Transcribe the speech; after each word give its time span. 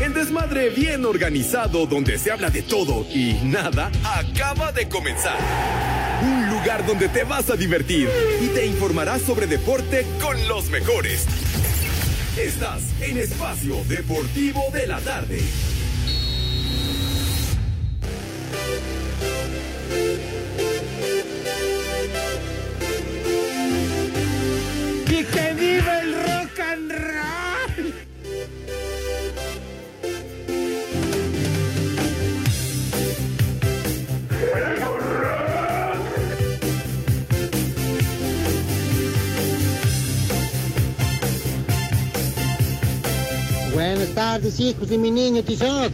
El 0.00 0.14
desmadre 0.14 0.70
bien 0.70 1.04
organizado 1.04 1.86
donde 1.86 2.18
se 2.18 2.32
habla 2.32 2.50
de 2.50 2.62
todo 2.62 3.06
y 3.14 3.34
nada 3.44 3.88
acaba 4.02 4.72
de 4.72 4.88
comenzar. 4.88 5.38
Un 6.22 6.50
lugar 6.50 6.84
donde 6.84 7.08
te 7.08 7.22
vas 7.22 7.48
a 7.48 7.54
divertir 7.54 8.08
y 8.42 8.48
te 8.48 8.66
informarás 8.66 9.22
sobre 9.22 9.46
deporte 9.46 10.04
con 10.20 10.36
los 10.48 10.70
mejores. 10.70 11.24
Estás 12.36 12.82
en 13.00 13.16
Espacio 13.18 13.76
Deportivo 13.84 14.64
de 14.72 14.86
la 14.88 14.98
Tarde. 15.00 15.40
¡Y 25.06 25.24
que 25.24 25.54
viva 25.54 26.00
el 26.00 26.14
rock 26.14 26.60
and 26.60 26.92
roll! 26.92 27.17
Tardes, 44.32 44.60
hijos 44.60 44.90
de 44.90 44.98
mi 44.98 45.10
niño 45.10 45.42
Tizoc. 45.42 45.90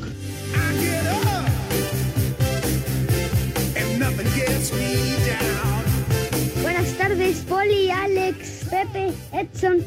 Buenas 6.60 6.88
tardes, 6.98 7.36
Poli, 7.48 7.90
Alex, 7.90 8.64
Pepe, 8.68 9.12
Edson. 9.32 9.84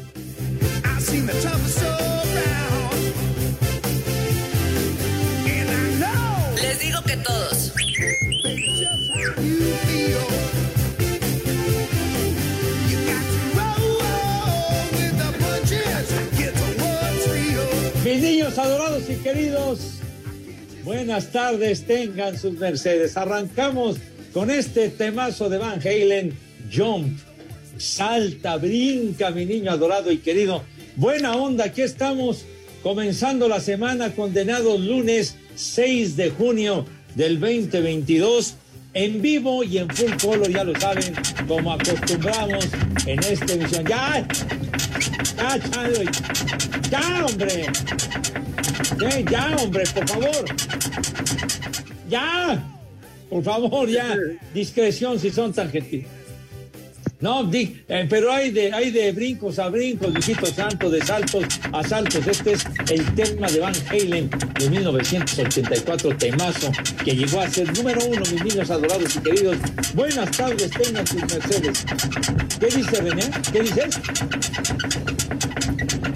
Les 6.62 6.78
digo 6.80 7.02
que 7.02 7.16
todos. 7.18 7.72
Adorados 18.56 19.02
y 19.10 19.16
queridos, 19.16 19.80
buenas 20.82 21.32
tardes, 21.32 21.84
tengan 21.84 22.38
sus 22.38 22.52
mercedes. 22.52 23.16
Arrancamos 23.18 23.96
con 24.32 24.50
este 24.50 24.88
temazo 24.88 25.50
de 25.50 25.58
Van 25.58 25.80
Halen, 25.80 26.34
Jump. 26.74 27.18
Salta, 27.76 28.56
brinca, 28.56 29.30
mi 29.30 29.44
niño 29.44 29.70
adorado 29.70 30.10
y 30.10 30.18
querido. 30.18 30.62
Buena 30.96 31.36
onda, 31.36 31.66
aquí 31.66 31.82
estamos 31.82 32.46
comenzando 32.82 33.48
la 33.48 33.60
semana 33.60 34.14
condenados 34.14 34.80
lunes 34.80 35.36
6 35.56 36.16
de 36.16 36.30
junio 36.30 36.86
del 37.16 37.38
2022 37.38 38.54
en 38.94 39.20
vivo 39.20 39.62
y 39.62 39.78
en 39.78 39.90
full 39.90 40.12
color, 40.22 40.48
ya 40.48 40.64
lo 40.64 40.78
saben, 40.80 41.14
como 41.46 41.72
acostumbramos 41.72 42.66
en 43.04 43.18
esta 43.18 43.52
emisión. 43.52 43.84
¡Ya! 43.86 44.26
¡Ya, 45.36 45.70
Chalo! 45.70 46.77
¡Ya, 46.90 47.24
hombre! 47.26 47.66
Ya, 49.30 49.56
hombre, 49.60 49.84
por 49.94 50.08
favor. 50.08 50.44
Ya. 52.08 52.64
Por 53.30 53.44
favor, 53.44 53.88
ya. 53.88 54.16
Discreción 54.54 55.18
si 55.20 55.30
son 55.30 55.52
tan 55.52 55.70
gentiles. 55.70 56.06
No, 57.20 57.42
di- 57.42 57.82
eh, 57.88 58.06
pero 58.08 58.32
hay 58.32 58.52
de, 58.52 58.72
hay 58.72 58.92
de 58.92 59.10
brincos 59.10 59.58
a 59.58 59.68
brincos, 59.68 60.14
hijito 60.16 60.46
santo, 60.46 60.88
de 60.88 61.04
saltos 61.04 61.44
a 61.72 61.82
saltos. 61.82 62.24
Este 62.26 62.52
es 62.52 62.64
el 62.90 63.04
tema 63.16 63.48
de 63.48 63.58
Van 63.58 63.74
Halen 63.90 64.30
de 64.56 64.70
1984, 64.70 66.16
temazo, 66.16 66.70
que 67.04 67.16
llegó 67.16 67.40
a 67.40 67.50
ser 67.50 67.76
número 67.76 68.04
uno, 68.06 68.20
mis 68.32 68.44
niños 68.44 68.70
adorados 68.70 69.16
y 69.16 69.18
queridos. 69.18 69.56
Buenas 69.94 70.30
tardes, 70.30 70.70
tengan 70.70 71.04
sus 71.08 71.20
mercedes. 71.22 71.84
¿Qué 72.60 72.66
dice 72.66 73.00
René? 73.02 73.24
¿Qué 73.52 73.60
dices? 73.62 74.00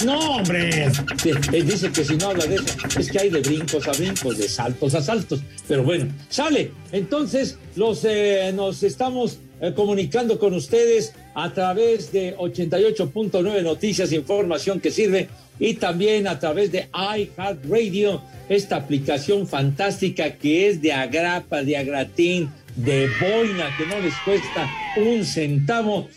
No, 0.05 0.37
hombre. 0.37 0.91
Sí, 1.23 1.31
él 1.53 1.67
dice 1.67 1.91
que 1.93 2.05
si 2.05 2.17
no 2.17 2.29
habla 2.29 2.47
de 2.47 2.57
eso, 2.57 2.65
es 2.99 3.11
que 3.11 3.19
hay 3.21 3.31
de 3.31 3.41
brincos 3.41 3.87
a 3.87 3.93
brincos, 3.93 4.39
de 4.39 4.49
saltos 4.49 4.95
a 4.95 5.03
saltos. 5.03 5.41
Pero 5.69 5.85
bueno, 5.85 6.13
sale. 6.29 6.73
Entonces, 6.91 7.59
los, 7.77 8.05
eh, 8.05 8.53
nos 8.55 8.83
estamos 8.83 9.39
eh, 9.61 9.73
comunicando 9.75 10.39
con 10.39 10.55
ustedes 10.55 11.15
a 11.35 11.53
través 11.53 12.11
de 12.11 12.37
88.9 12.37 13.63
Noticias, 13.63 14.13
información 14.13 14.81
que 14.81 14.91
sirve, 14.91 15.29
y 15.61 15.75
también 15.75 16.27
a 16.27 16.39
través 16.41 16.73
de 16.73 16.89
iHeartRadio, 16.93 18.23
esta 18.49 18.77
aplicación 18.77 19.47
fantástica 19.47 20.33
que 20.33 20.69
es 20.69 20.83
de 20.83 20.93
agrapa, 20.93 21.63
de 21.63 21.77
agratín, 21.77 22.51
de 22.75 23.09
boina, 23.21 23.71
que 23.77 23.87
no 23.87 24.01
les 24.01 24.15
cuesta 24.25 24.69
un 24.97 25.25
centavo 25.25 26.09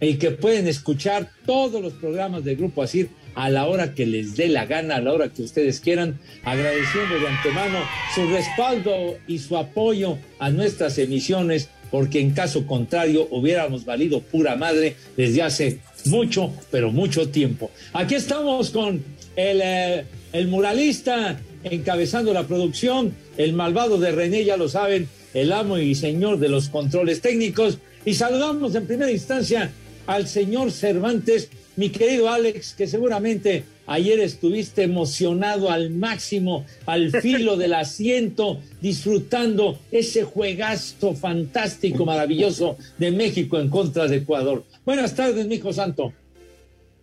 y 0.00 0.14
que 0.14 0.30
pueden 0.30 0.66
escuchar 0.66 1.30
todos 1.46 1.80
los 1.80 1.92
programas 1.94 2.44
del 2.44 2.56
Grupo 2.56 2.82
Asir 2.82 3.08
a 3.34 3.50
la 3.50 3.66
hora 3.66 3.94
que 3.94 4.06
les 4.06 4.36
dé 4.36 4.48
la 4.48 4.66
gana, 4.66 4.96
a 4.96 5.00
la 5.00 5.12
hora 5.12 5.28
que 5.28 5.42
ustedes 5.42 5.80
quieran, 5.80 6.18
agradeciendo 6.44 7.18
de 7.18 7.28
antemano 7.28 7.78
su 8.14 8.26
respaldo 8.28 9.18
y 9.26 9.38
su 9.38 9.56
apoyo 9.56 10.18
a 10.38 10.50
nuestras 10.50 10.98
emisiones, 10.98 11.68
porque 11.90 12.20
en 12.20 12.30
caso 12.32 12.66
contrario 12.66 13.26
hubiéramos 13.30 13.84
valido 13.84 14.20
pura 14.20 14.56
madre 14.56 14.96
desde 15.16 15.42
hace 15.42 15.78
mucho, 16.06 16.52
pero 16.70 16.92
mucho 16.92 17.28
tiempo. 17.28 17.70
Aquí 17.92 18.14
estamos 18.14 18.70
con 18.70 19.02
el, 19.36 19.60
eh, 19.62 20.04
el 20.32 20.48
muralista 20.48 21.40
encabezando 21.64 22.32
la 22.32 22.46
producción, 22.46 23.12
el 23.36 23.52
malvado 23.52 23.98
de 23.98 24.12
René, 24.12 24.44
ya 24.44 24.56
lo 24.56 24.68
saben, 24.68 25.08
el 25.34 25.52
amo 25.52 25.78
y 25.78 25.94
señor 25.94 26.38
de 26.38 26.48
los 26.48 26.68
controles 26.68 27.20
técnicos, 27.20 27.78
y 28.04 28.14
saludamos 28.14 28.74
en 28.74 28.86
primera 28.86 29.10
instancia 29.10 29.70
al 30.06 30.26
señor 30.26 30.72
Cervantes, 30.72 31.50
mi 31.80 31.88
querido 31.88 32.28
Alex, 32.28 32.74
que 32.74 32.86
seguramente 32.86 33.64
ayer 33.86 34.20
estuviste 34.20 34.82
emocionado 34.82 35.70
al 35.70 35.88
máximo, 35.88 36.66
al 36.84 37.10
filo 37.22 37.56
del 37.56 37.72
asiento, 37.72 38.60
disfrutando 38.82 39.78
ese 39.90 40.24
juegazo 40.24 41.14
fantástico, 41.14 42.04
maravilloso 42.04 42.76
de 42.98 43.10
México 43.12 43.58
en 43.58 43.70
contra 43.70 44.08
de 44.08 44.16
Ecuador. 44.18 44.62
Buenas 44.84 45.14
tardes, 45.14 45.46
mijo 45.46 45.72
santo. 45.72 46.12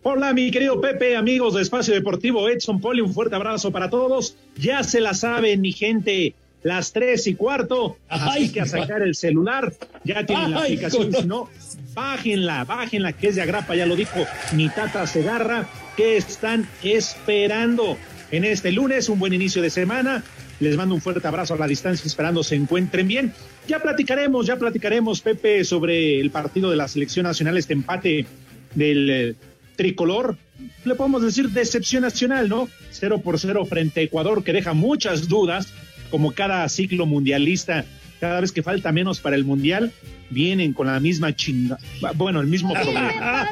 Hola, 0.04 0.32
mi 0.32 0.52
querido 0.52 0.80
Pepe, 0.80 1.16
amigos 1.16 1.54
de 1.54 1.62
Espacio 1.62 1.92
Deportivo 1.92 2.48
Edson 2.48 2.80
Poli, 2.80 3.00
un 3.00 3.12
fuerte 3.12 3.34
abrazo 3.34 3.72
para 3.72 3.90
todos. 3.90 4.36
Ya 4.56 4.84
se 4.84 5.00
la 5.00 5.12
saben, 5.12 5.60
mi 5.60 5.72
gente, 5.72 6.36
las 6.62 6.92
tres 6.92 7.26
y 7.26 7.34
cuarto, 7.34 7.96
así 8.08 8.44
Ay, 8.44 8.48
que 8.50 8.60
a 8.60 8.66
sacar 8.66 9.02
el 9.02 9.16
celular, 9.16 9.72
ya 10.04 10.24
tienen 10.24 10.52
la 10.52 10.60
aplicación, 10.60 11.12
si 11.12 11.26
no, 11.26 11.48
bájenla, 11.98 12.64
bájenla, 12.64 13.12
que 13.12 13.26
es 13.26 13.34
de 13.34 13.42
agrapa, 13.42 13.74
ya 13.74 13.84
lo 13.84 13.96
dijo 13.96 14.24
mi 14.52 14.68
tata 14.68 15.04
Segarra, 15.04 15.68
que 15.96 16.16
están 16.16 16.68
esperando 16.84 17.98
en 18.30 18.44
este 18.44 18.70
lunes, 18.70 19.08
un 19.08 19.18
buen 19.18 19.34
inicio 19.34 19.60
de 19.62 19.70
semana. 19.70 20.22
Les 20.60 20.76
mando 20.76 20.94
un 20.94 21.00
fuerte 21.00 21.26
abrazo 21.26 21.54
a 21.54 21.58
la 21.58 21.66
distancia, 21.66 22.06
esperando 22.06 22.44
se 22.44 22.54
encuentren 22.54 23.08
bien. 23.08 23.32
Ya 23.66 23.80
platicaremos, 23.80 24.46
ya 24.46 24.56
platicaremos, 24.56 25.20
Pepe, 25.22 25.64
sobre 25.64 26.20
el 26.20 26.30
partido 26.30 26.70
de 26.70 26.76
la 26.76 26.86
selección 26.86 27.24
nacional, 27.24 27.58
este 27.58 27.72
empate 27.72 28.26
del 28.76 29.10
eh, 29.10 29.34
tricolor. 29.74 30.36
Le 30.84 30.94
podemos 30.94 31.22
decir 31.22 31.50
decepción 31.50 32.02
nacional, 32.02 32.48
¿no? 32.48 32.68
Cero 32.92 33.20
por 33.24 33.40
cero 33.40 33.64
frente 33.64 34.00
a 34.00 34.02
Ecuador, 34.04 34.44
que 34.44 34.52
deja 34.52 34.72
muchas 34.72 35.28
dudas, 35.28 35.66
como 36.12 36.30
cada 36.30 36.68
ciclo 36.68 37.06
mundialista. 37.06 37.84
Cada 38.20 38.40
vez 38.40 38.52
que 38.52 38.62
falta 38.62 38.92
menos 38.92 39.20
para 39.20 39.36
el 39.36 39.44
mundial, 39.44 39.92
vienen 40.30 40.72
con 40.72 40.86
la 40.86 41.00
misma 41.00 41.34
chinga. 41.34 41.78
Bueno, 42.14 42.40
el 42.40 42.46
mismo 42.46 42.74
problema. 42.74 43.48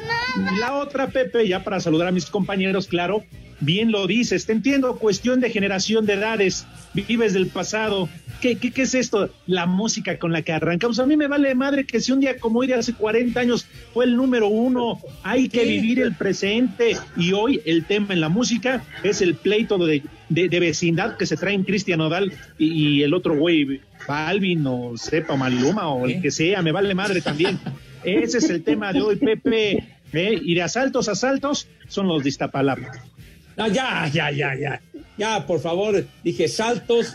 La 0.61 0.75
otra, 0.75 1.09
Pepe, 1.09 1.47
ya 1.49 1.65
para 1.65 1.81
saludar 1.81 2.09
a 2.09 2.13
mis 2.13 2.27
compañeros, 2.27 2.87
claro, 2.87 3.25
bien 3.61 3.91
lo 3.91 4.07
dices, 4.07 4.47
te 4.47 4.53
entiendo, 4.53 4.97
cuestión 4.97 5.41
de 5.41 5.51
generación 5.51 6.07
de 6.07 6.15
edades, 6.15 6.67
vives 6.95 7.33
del 7.33 7.47
pasado. 7.47 8.09
¿Qué, 8.41 8.57
qué, 8.57 8.71
qué 8.71 8.83
es 8.83 8.95
esto? 8.95 9.31
La 9.47 9.67
música 9.67 10.19
con 10.19 10.33
la 10.33 10.43
que 10.43 10.53
arrancamos. 10.53 10.99
A 10.99 11.07
mí 11.07 11.17
me 11.17 11.27
vale 11.27 11.55
madre 11.55 11.87
que 11.87 12.01
si 12.01 12.13
un 12.13 12.21
día 12.21 12.39
como 12.39 12.59
hoy 12.59 12.67
de 12.67 12.75
hace 12.75 12.93
40 12.93 13.41
años 13.41 13.67
fue 13.95 14.05
el 14.05 14.17
número 14.17 14.49
uno, 14.49 15.01
hay 15.23 15.49
que 15.49 15.65
vivir 15.65 16.01
el 16.01 16.15
presente. 16.15 16.97
Y 17.17 17.33
hoy 17.33 17.63
el 17.65 17.85
tema 17.87 18.13
en 18.13 18.21
la 18.21 18.29
música 18.29 18.85
es 19.03 19.23
el 19.23 19.37
pleito 19.37 19.79
de, 19.79 20.03
de, 20.29 20.49
de 20.49 20.61
vecindad 20.61 21.17
que 21.17 21.25
se 21.25 21.37
traen 21.37 21.65
Cristian 21.65 22.03
Odal 22.03 22.33
y, 22.59 22.99
y 22.99 23.03
el 23.03 23.15
otro 23.15 23.37
güey, 23.37 23.81
Balvin 24.07 24.67
o 24.67 24.97
Sepa 24.97 25.35
o 25.35 25.37
Maluma 25.37 25.89
o 25.89 26.07
el 26.07 26.21
que 26.21 26.31
sea, 26.31 26.63
me 26.63 26.73
vale 26.73 26.95
madre 26.95 27.21
también. 27.21 27.59
Ese 28.05 28.39
es 28.39 28.51
el 28.51 28.63
tema 28.63 28.93
de 28.93 29.03
hoy, 29.03 29.17
Pepe. 29.17 29.85
¿eh? 30.13 30.41
Y 30.43 30.55
de 30.55 30.63
asaltos 30.63 31.09
a 31.09 31.13
asaltos 31.13 31.69
son 31.89 32.09
los 32.09 32.23
de 32.23 32.29
Iztapalapa. 32.29 32.93
No, 33.57 33.69
ya, 33.69 34.09
ya, 34.13 34.31
ya, 34.31 34.55
ya. 34.55 34.81
Ya, 35.19 35.47
por 35.47 35.61
favor, 35.61 36.07
dije 36.23 36.47
saltos 36.47 37.15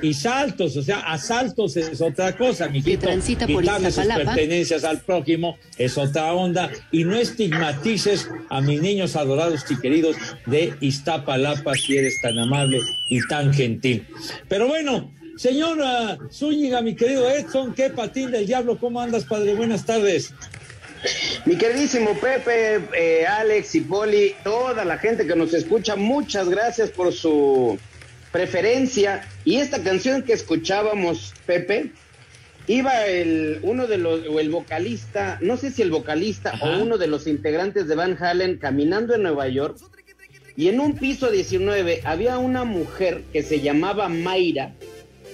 y 0.00 0.14
saltos, 0.14 0.76
o 0.76 0.82
sea, 0.82 1.00
asaltos 1.00 1.76
es 1.76 2.00
otra 2.00 2.36
cosa, 2.36 2.68
mi 2.68 2.82
Que 2.82 2.96
transita 2.96 3.48
por 3.48 3.62
Quitarle 3.62 3.90
sus 3.90 4.06
pertenencias 4.06 4.84
al 4.84 5.00
prójimo 5.00 5.58
es 5.76 5.98
otra 5.98 6.32
onda 6.34 6.70
y 6.92 7.02
no 7.02 7.16
estigmatices 7.16 8.30
a 8.48 8.60
mis 8.60 8.80
niños 8.80 9.16
adorados 9.16 9.64
y 9.68 9.80
queridos 9.80 10.16
de 10.46 10.74
Iztapalapa 10.80 11.74
si 11.74 11.96
eres 11.96 12.20
tan 12.22 12.38
amable 12.38 12.78
y 13.10 13.26
tan 13.26 13.52
gentil. 13.52 14.06
Pero 14.48 14.68
bueno, 14.68 15.10
señora 15.36 16.18
Zúñiga, 16.30 16.82
mi 16.82 16.94
querido 16.94 17.28
Edson, 17.28 17.74
qué 17.74 17.90
patín 17.90 18.30
del 18.30 18.46
diablo, 18.46 18.78
¿cómo 18.78 19.00
andas, 19.00 19.24
padre? 19.24 19.54
Buenas 19.54 19.84
tardes. 19.84 20.32
Mi 21.44 21.56
queridísimo 21.56 22.14
Pepe, 22.20 22.80
eh, 22.96 23.26
Alex 23.26 23.74
y 23.74 23.80
Poli, 23.80 24.34
toda 24.44 24.84
la 24.84 24.98
gente 24.98 25.26
que 25.26 25.34
nos 25.34 25.52
escucha, 25.52 25.96
muchas 25.96 26.48
gracias 26.48 26.90
por 26.90 27.12
su 27.12 27.78
preferencia. 28.30 29.28
Y 29.44 29.56
esta 29.56 29.82
canción 29.82 30.22
que 30.22 30.32
escuchábamos, 30.32 31.34
Pepe, 31.44 31.90
iba 32.68 33.06
el 33.06 33.58
uno 33.62 33.88
de 33.88 33.98
los 33.98 34.26
o 34.28 34.38
el 34.38 34.50
vocalista, 34.50 35.38
no 35.40 35.56
sé 35.56 35.72
si 35.72 35.82
el 35.82 35.90
vocalista 35.90 36.50
Ajá. 36.50 36.66
o 36.66 36.82
uno 36.82 36.98
de 36.98 37.08
los 37.08 37.26
integrantes 37.26 37.88
de 37.88 37.96
Van 37.96 38.16
Halen 38.22 38.58
caminando 38.58 39.14
en 39.14 39.24
Nueva 39.24 39.48
York 39.48 39.78
y 40.56 40.68
en 40.68 40.80
un 40.80 40.94
piso 40.94 41.30
19 41.30 42.02
había 42.04 42.38
una 42.38 42.64
mujer 42.64 43.22
que 43.32 43.42
se 43.42 43.60
llamaba 43.60 44.08
Mayra 44.08 44.72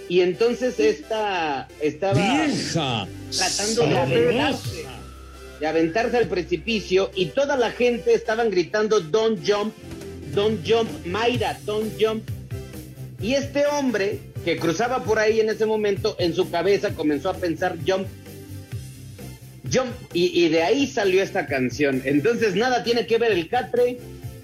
y 0.09 0.21
entonces 0.21 0.79
esta 0.81 1.69
estaba 1.81 2.15
Vieja. 2.15 3.07
tratando 3.31 3.87
de 3.87 3.99
aventarse, 3.99 4.87
de 5.61 5.67
aventarse 5.67 6.17
al 6.17 6.29
precipicio 6.29 7.11
y 7.15 7.27
toda 7.27 7.57
la 7.57 7.71
gente 7.71 8.15
estaban 8.15 8.51
gritando 8.51 9.01
Don't 9.01 9.41
jump, 9.47 9.75
don't 10.35 10.67
jump, 10.67 10.89
Mayra, 11.07 11.59
don't 11.65 11.93
jump. 12.01 12.23
Y 13.21 13.35
este 13.35 13.67
hombre 13.67 14.21
que 14.45 14.57
cruzaba 14.57 15.03
por 15.05 15.19
ahí 15.19 15.41
en 15.41 15.51
ese 15.51 15.67
momento, 15.67 16.17
en 16.19 16.35
su 16.35 16.51
cabeza 16.51 16.91
comenzó 16.95 17.31
a 17.31 17.35
pensar 17.35 17.77
jump, 17.87 18.07
jump, 19.71 19.93
y, 20.15 20.45
y 20.45 20.49
de 20.49 20.63
ahí 20.63 20.87
salió 20.87 21.23
esta 21.23 21.47
canción. 21.47 22.01
Entonces 22.05 22.55
nada 22.55 22.83
tiene 22.85 23.07
que 23.07 23.19
ver 23.19 23.33
el 23.33 23.49
catre. 23.49 23.99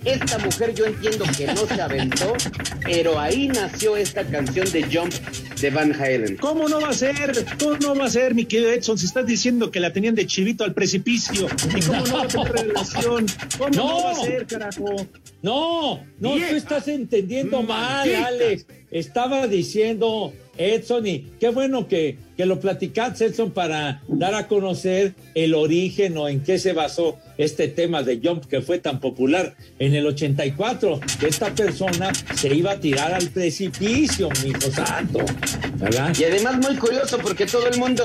Esta 0.05 0.39
mujer 0.39 0.75
yo 0.75 0.85
entiendo 0.87 1.25
que 1.37 1.47
no 1.47 1.67
se 1.67 1.81
aventó, 1.81 2.35
pero 2.83 3.19
ahí 3.19 3.49
nació 3.49 3.97
esta 3.97 4.23
canción 4.25 4.71
de 4.71 4.83
Jump 4.85 5.13
de 5.61 5.71
Van 5.71 5.93
Halen. 5.95 6.37
¿Cómo 6.37 6.69
no 6.69 6.81
va 6.81 6.91
a 6.91 6.93
ser? 6.93 7.45
¿Cómo 7.59 7.77
no 7.79 7.95
va 7.95 8.05
a 8.07 8.11
ser, 8.11 8.35
mi 8.35 8.45
querido 8.45 8.71
Edson? 8.71 8.99
Si 8.99 9.07
estás 9.07 9.27
diciendo 9.27 9.71
que 9.71 9.81
la 9.81 9.93
tenían 9.93 10.15
de 10.15 10.27
chivito 10.27 10.63
al 10.65 10.75
precipicio. 10.75 11.47
¿Y 11.75 11.81
cómo 11.83 12.07
no 12.07 12.15
va 12.17 12.23
a 12.25 12.29
tener 12.29 12.53
relación? 12.53 13.27
¿Cómo 13.57 13.71
no, 13.71 13.87
No. 13.89 14.05
va 14.05 14.11
a 14.11 14.15
ser, 14.17 14.47
carajo? 14.47 14.85
No, 15.43 16.05
no, 16.19 16.35
Vieja. 16.35 16.51
tú 16.51 16.57
estás 16.57 16.89
entendiendo 16.89 17.63
mal, 17.63 18.07
Maldita. 18.09 18.27
Alex. 18.27 18.67
Estaba 18.95 19.49
diciendo 19.49 20.33
Edson 20.57 21.05
y 21.05 21.33
qué 21.41 21.49
bueno 21.49 21.89
que, 21.89 22.17
que 22.37 22.47
lo 22.47 22.61
platicaste, 22.61 23.25
Edson, 23.25 23.51
para 23.51 24.01
dar 24.07 24.37
a 24.37 24.47
conocer 24.47 25.15
el 25.35 25.57
origen 25.57 26.17
o 26.17 26.29
en 26.29 26.45
qué 26.45 26.61
se 26.61 26.75
basó 26.75 27.19
este 27.37 27.67
tema 27.67 28.05
de 28.05 28.21
Jump 28.23 28.45
que 28.45 28.61
fue 28.61 28.79
tan 28.79 29.01
popular 29.01 29.57
en 29.81 29.97
el 29.97 30.07
84, 30.07 31.01
que 31.19 31.27
esta 31.27 31.53
persona 31.53 32.13
se 32.37 32.55
iba 32.55 32.71
a 32.71 32.79
tirar 32.79 33.13
al 33.13 33.29
precipicio, 33.31 34.29
mi 34.45 34.51
hijo 34.51 34.71
santo. 34.71 35.19
Y 36.17 36.23
además 36.23 36.59
muy 36.59 36.77
curioso 36.77 37.19
porque 37.19 37.47
todo 37.47 37.67
el 37.67 37.77
mundo, 37.77 38.05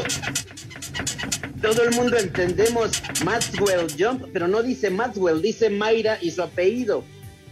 todo 1.62 1.84
el 1.84 1.94
mundo 1.94 2.18
entendemos 2.18 3.00
Maxwell 3.24 3.86
Jump, 3.96 4.26
pero 4.34 4.48
no 4.48 4.64
dice 4.64 4.90
Maxwell, 4.90 5.40
dice 5.40 5.70
Mayra 5.70 6.18
y 6.20 6.32
su 6.32 6.42
apellido. 6.42 7.04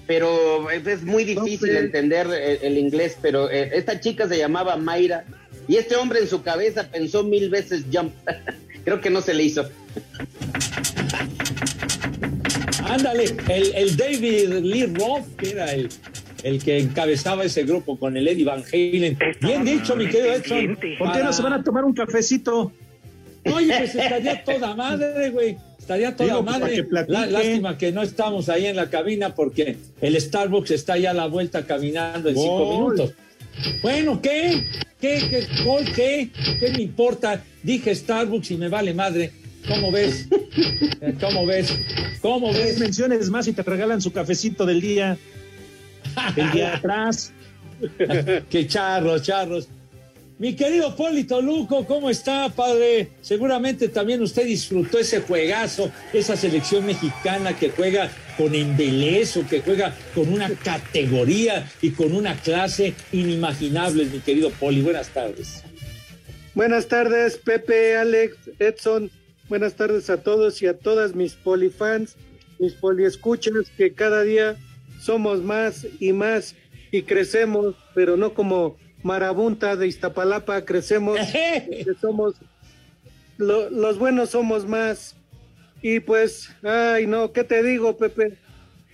Pero 0.07 0.69
es- 0.71 0.87
es 0.87 1.03
muy 1.03 1.23
difícil 1.25 1.75
entender 1.75 2.27
el, 2.27 2.59
el 2.63 2.77
inglés, 2.77 3.17
pero 3.21 3.51
eh, 3.51 3.71
esta 3.73 3.99
chica 3.99 4.27
se 4.27 4.37
llamaba 4.37 4.77
Mayra 4.77 5.25
y 5.67 5.75
este 5.75 5.95
hombre 5.97 6.19
en 6.21 6.27
su 6.29 6.41
cabeza 6.43 6.87
pensó 6.89 7.23
mil 7.23 7.49
veces 7.49 7.83
Jump. 7.93 8.13
Creo 8.85 9.01
que 9.01 9.09
no 9.09 9.19
se 9.21 9.33
le 9.33 9.43
hizo. 9.43 9.69
Ándale, 12.89 13.25
el, 13.49 13.75
el 13.75 13.97
David 13.97 14.49
Lee 14.63 14.85
Roth, 14.85 15.25
que 15.37 15.51
era 15.51 15.73
el, 15.73 15.89
el 16.43 16.63
que 16.63 16.79
encabezaba 16.79 17.43
ese 17.43 17.63
grupo 17.63 17.99
con 17.99 18.15
el 18.15 18.27
Eddie 18.27 18.45
Van 18.45 18.63
Halen. 18.71 19.17
Bien 19.41 19.65
dicho, 19.65 19.95
mi 19.95 20.05
querido 20.07 20.33
Edson. 20.33 20.77
¿Por 20.97 21.11
qué 21.11 21.23
no 21.23 21.33
se 21.33 21.41
van 21.41 21.53
a 21.53 21.63
tomar 21.63 21.83
un 21.83 21.93
cafecito? 21.93 22.71
Oye, 23.53 23.73
pues 23.77 23.95
estaría 23.95 24.43
toda 24.43 24.73
madre, 24.75 25.29
güey. 25.31 25.57
Estaría 25.87 26.13
toda 26.17 26.27
Digo, 26.33 26.43
pues, 26.43 26.59
madre. 26.59 26.75
que. 26.75 27.11
La- 27.13 27.25
lástima 27.27 27.77
que 27.77 27.93
no 27.93 28.01
estamos 28.01 28.49
ahí 28.49 28.65
en 28.65 28.75
la 28.75 28.89
cabina 28.89 29.33
porque 29.33 29.77
el 30.01 30.19
Starbucks 30.19 30.71
está 30.71 30.97
ya 30.97 31.11
a 31.11 31.13
la 31.13 31.27
vuelta 31.27 31.65
caminando 31.65 32.27
en 32.27 32.35
cinco 32.35 32.73
minutos. 32.73 33.13
Bueno, 33.81 34.21
¿qué? 34.21 34.65
¿Qué? 34.99 35.21
¿Qué? 35.29 35.47
gol, 35.63 35.85
¿Qué? 35.95 36.29
¿Qué 36.59 36.71
me 36.73 36.81
importa? 36.81 37.41
Dije 37.63 37.95
Starbucks 37.95 38.51
y 38.51 38.57
me 38.57 38.67
vale 38.67 38.93
madre. 38.93 39.31
¿Cómo 39.65 39.89
ves? 39.89 40.27
¿Cómo 41.21 41.45
ves? 41.45 41.73
¿Cómo 42.21 42.51
Tres 42.51 42.65
ves? 42.65 42.79
menciones 42.79 43.29
más 43.29 43.47
y 43.47 43.53
te 43.53 43.63
regalan 43.63 44.01
su 44.01 44.11
cafecito 44.11 44.65
del 44.65 44.81
día. 44.81 45.17
El 46.35 46.51
día 46.51 46.75
atrás. 46.79 47.31
Qué 48.49 48.67
charros, 48.67 49.21
charros. 49.23 49.69
Mi 50.39 50.55
querido 50.55 50.95
Polito 50.95 51.41
Luco, 51.41 51.83
¿cómo 51.87 52.11
está, 52.11 52.47
padre? 52.49 53.09
Seguramente 53.21 53.89
también 53.89 54.21
usted 54.21 54.45
disfrutó 54.45 54.99
ese 54.99 55.21
juegazo, 55.21 55.91
esa 56.13 56.37
selección 56.37 56.85
mexicana 56.85 57.57
que 57.57 57.71
juega 57.71 58.11
con 58.37 58.53
embelezo, 58.53 59.43
que 59.49 59.61
juega 59.61 59.95
con 60.13 60.31
una 60.31 60.47
categoría 60.49 61.67
y 61.81 61.89
con 61.89 62.13
una 62.13 62.35
clase 62.35 62.93
inimaginable, 63.11 64.05
mi 64.05 64.19
querido 64.19 64.51
Poli. 64.51 64.81
Buenas 64.83 65.09
tardes. 65.09 65.63
Buenas 66.53 66.87
tardes, 66.87 67.37
Pepe, 67.37 67.97
Alex, 67.97 68.35
Edson. 68.59 69.09
Buenas 69.49 69.73
tardes 69.73 70.07
a 70.11 70.21
todos 70.21 70.61
y 70.61 70.67
a 70.67 70.77
todas 70.77 71.15
mis 71.15 71.33
polifans, 71.33 72.15
mis 72.59 72.73
poliescuchas, 72.73 73.71
que 73.75 73.91
cada 73.91 74.21
día 74.21 74.55
somos 75.01 75.41
más 75.41 75.87
y 75.99 76.13
más 76.13 76.53
y 76.91 77.01
crecemos, 77.01 77.73
pero 77.95 78.17
no 78.17 78.35
como 78.35 78.77
marabunta 79.03 79.75
de 79.75 79.87
Iztapalapa, 79.87 80.65
crecemos, 80.65 81.19
somos, 82.01 82.35
lo- 83.37 83.69
los 83.69 83.97
buenos 83.99 84.29
somos 84.31 84.67
más. 84.67 85.15
Y 85.81 85.99
pues, 85.99 86.49
ay 86.63 87.05
no, 87.07 87.31
¿qué 87.31 87.43
te 87.43 87.61
digo, 87.63 87.97
Pepe? 87.97 88.37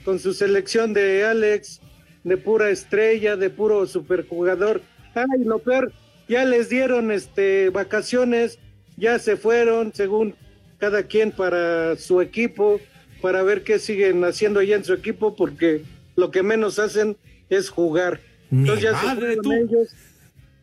Con 0.04 0.20
su 0.20 0.34
selección 0.34 0.94
de 0.94 1.24
Alex, 1.26 1.80
de 2.24 2.38
pura 2.38 2.70
estrella, 2.70 3.38
de 3.38 3.50
puro 3.50 3.86
superjugador. 3.88 4.82
Ay, 5.16 5.44
lo 5.46 5.60
peor, 5.60 5.94
ya 6.28 6.44
les 6.44 6.68
dieron 6.70 7.12
este 7.12 7.70
vacaciones, 7.70 8.60
ya 8.98 9.18
se 9.20 9.38
fueron, 9.38 9.94
según 9.94 10.36
cada 10.78 11.04
quien 11.04 11.32
para 11.32 11.96
su 11.96 12.20
equipo, 12.20 12.82
para 13.22 13.44
ver 13.44 13.64
qué 13.64 13.80
siguen 13.80 14.22
haciendo 14.26 14.60
allá 14.60 14.76
en 14.76 14.84
su 14.84 14.94
equipo, 14.94 15.36
porque 15.38 15.84
lo 16.18 16.32
que 16.32 16.44
menos 16.44 16.80
hacen 16.80 17.16
es 17.50 17.70
jugar. 17.70 18.20
Entonces 18.60 18.84
ya 18.84 19.00
se 19.00 19.06
madre, 19.06 19.36
fueron 19.36 19.44
tú. 19.44 19.52
ellos 19.52 19.96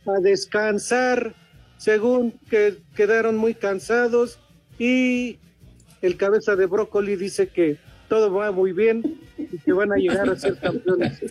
a 0.06 0.20
descansar, 0.20 1.34
según 1.76 2.32
que 2.48 2.78
quedaron 2.94 3.36
muy 3.36 3.54
cansados 3.54 4.38
y 4.78 5.38
el 6.02 6.16
cabeza 6.16 6.56
de 6.56 6.66
brócoli 6.66 7.16
dice 7.16 7.48
que 7.48 7.78
todo 8.08 8.32
va 8.32 8.50
muy 8.52 8.72
bien 8.72 9.20
y 9.36 9.58
que 9.58 9.72
van 9.72 9.92
a 9.92 9.96
llegar 9.96 10.28
a 10.28 10.36
ser 10.36 10.58
campeones. 10.58 11.20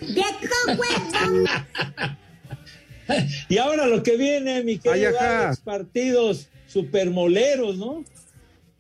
Y 3.50 3.58
ahora 3.58 3.88
lo 3.88 4.04
que 4.04 4.18
viene, 4.18 4.64
mi 4.64 4.78
querido. 4.78 5.18
Alex, 5.20 5.62
partidos 5.62 6.48
supermoleros, 6.68 7.76
¿no? 7.78 8.06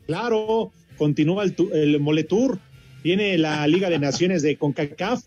Claro, 0.06 0.72
continúa 0.98 1.44
el, 1.44 1.56
el 1.74 2.00
Moletour. 2.00 2.60
Viene 3.04 3.40
la 3.40 3.66
Liga 3.66 3.90
de 3.90 3.98
Naciones 3.98 4.44
de 4.44 4.56
CONCACAF 4.56 5.24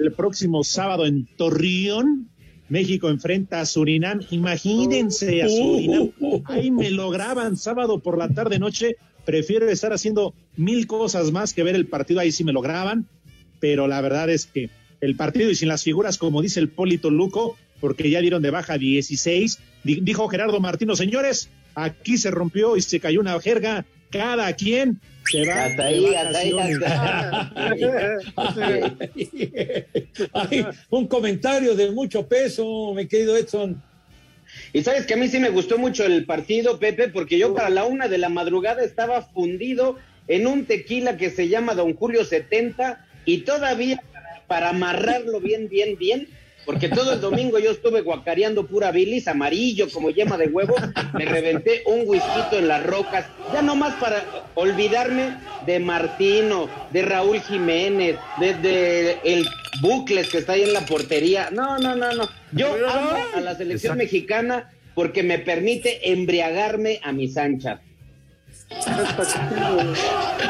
el 0.00 0.12
próximo 0.12 0.64
sábado 0.64 1.06
en 1.06 1.26
Torreón. 1.36 2.28
México 2.68 3.10
enfrenta 3.10 3.60
a 3.60 3.66
Surinam. 3.66 4.20
Imagínense 4.30 5.42
a 5.42 5.48
Surinam. 5.48 6.10
Ahí 6.44 6.70
me 6.70 6.90
lo 6.90 7.10
graban 7.10 7.56
sábado 7.56 7.98
por 7.98 8.16
la 8.18 8.28
tarde 8.28 8.58
noche. 8.58 8.96
Prefiero 9.24 9.68
estar 9.68 9.92
haciendo 9.92 10.34
mil 10.56 10.86
cosas 10.86 11.30
más 11.32 11.52
que 11.52 11.62
ver 11.62 11.74
el 11.74 11.86
partido. 11.86 12.20
Ahí 12.20 12.32
sí 12.32 12.44
me 12.44 12.52
lo 12.52 12.60
graban. 12.62 13.06
Pero 13.60 13.86
la 13.86 14.00
verdad 14.00 14.30
es 14.30 14.46
que 14.46 14.70
el 15.00 15.16
partido 15.16 15.50
y 15.50 15.54
sin 15.54 15.68
las 15.68 15.82
figuras, 15.82 16.16
como 16.18 16.42
dice 16.42 16.60
el 16.60 16.68
Polito 16.68 17.10
Luco, 17.10 17.56
porque 17.80 18.08
ya 18.10 18.20
dieron 18.20 18.42
de 18.42 18.50
baja 18.50 18.78
16, 18.78 19.58
di- 19.84 20.00
dijo 20.00 20.28
Gerardo 20.28 20.58
Martino, 20.60 20.96
señores, 20.96 21.48
aquí 21.74 22.16
se 22.16 22.30
rompió 22.30 22.76
y 22.76 22.82
se 22.82 23.00
cayó 23.00 23.20
una 23.20 23.38
jerga. 23.40 23.84
Cada 24.12 24.52
quien 24.52 25.00
se 25.30 25.46
va 25.46 25.64
Hasta 25.64 25.84
ahí, 25.84 26.14
hasta 26.14 26.38
ahí, 26.38 26.52
hasta 26.58 27.52
Ay, 30.50 30.66
un 30.90 31.08
comentario 31.08 31.74
de 31.74 31.90
mucho 31.90 32.28
peso, 32.28 32.92
mi 32.94 33.06
querido 33.06 33.36
Edson. 33.36 33.82
Y 34.72 34.82
sabes 34.82 35.06
que 35.06 35.14
a 35.14 35.16
mí 35.16 35.28
sí 35.28 35.38
me 35.38 35.48
gustó 35.48 35.78
mucho 35.78 36.04
el 36.04 36.26
partido, 36.26 36.78
Pepe, 36.78 37.08
porque 37.08 37.38
yo 37.38 37.54
para 37.54 37.70
la 37.70 37.84
una 37.84 38.08
de 38.08 38.18
la 38.18 38.28
madrugada 38.28 38.84
estaba 38.84 39.22
fundido 39.22 39.96
en 40.28 40.46
un 40.46 40.66
tequila 40.66 41.16
que 41.16 41.30
se 41.30 41.48
llama 41.48 41.74
Don 41.74 41.94
Julio 41.94 42.24
70 42.24 43.04
y 43.24 43.38
todavía 43.38 44.02
para 44.46 44.70
amarrarlo 44.70 45.40
bien, 45.40 45.68
bien, 45.68 45.96
bien, 45.96 46.28
porque 46.64 46.88
todo 46.88 47.12
el 47.12 47.20
domingo 47.20 47.58
yo 47.58 47.70
estuve 47.70 48.02
guacareando 48.02 48.66
pura 48.66 48.90
bilis, 48.90 49.28
amarillo 49.28 49.88
como 49.90 50.10
yema 50.10 50.36
de 50.36 50.46
huevo, 50.46 50.74
me 51.14 51.24
reventé 51.24 51.82
un 51.86 52.02
whisky 52.06 52.56
en 52.56 52.68
las 52.68 52.84
rocas, 52.84 53.26
ya 53.52 53.62
nomás 53.62 53.94
para 53.94 54.24
olvidarme 54.54 55.36
de 55.66 55.80
Martino, 55.80 56.68
de 56.92 57.02
Raúl 57.02 57.40
Jiménez, 57.40 58.16
de, 58.38 59.18
el 59.24 59.46
Bucles 59.80 60.28
que 60.28 60.38
está 60.38 60.52
ahí 60.52 60.62
en 60.62 60.72
la 60.72 60.84
portería. 60.86 61.50
No, 61.50 61.78
no, 61.78 61.96
no, 61.96 62.12
no. 62.12 62.28
Yo 62.52 62.74
amo 62.88 63.16
a 63.34 63.40
la 63.40 63.56
selección 63.56 63.96
mexicana 63.98 64.70
porque 64.94 65.22
me 65.22 65.38
permite 65.38 66.12
embriagarme 66.12 67.00
a 67.02 67.12
mis 67.12 67.36
anchas. 67.36 67.80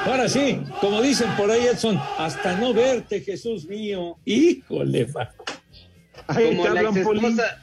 Ahora 0.06 0.28
sí, 0.28 0.58
como 0.80 1.00
dicen 1.02 1.30
por 1.36 1.50
ahí, 1.50 1.66
Edson, 1.66 2.00
hasta 2.18 2.56
no 2.56 2.72
verte, 2.72 3.20
Jesús 3.20 3.66
mío. 3.66 4.16
Híjole, 4.24 5.06
como, 6.56 6.68
la 6.68 6.82
ex 6.82 6.96
esposa, 6.96 7.62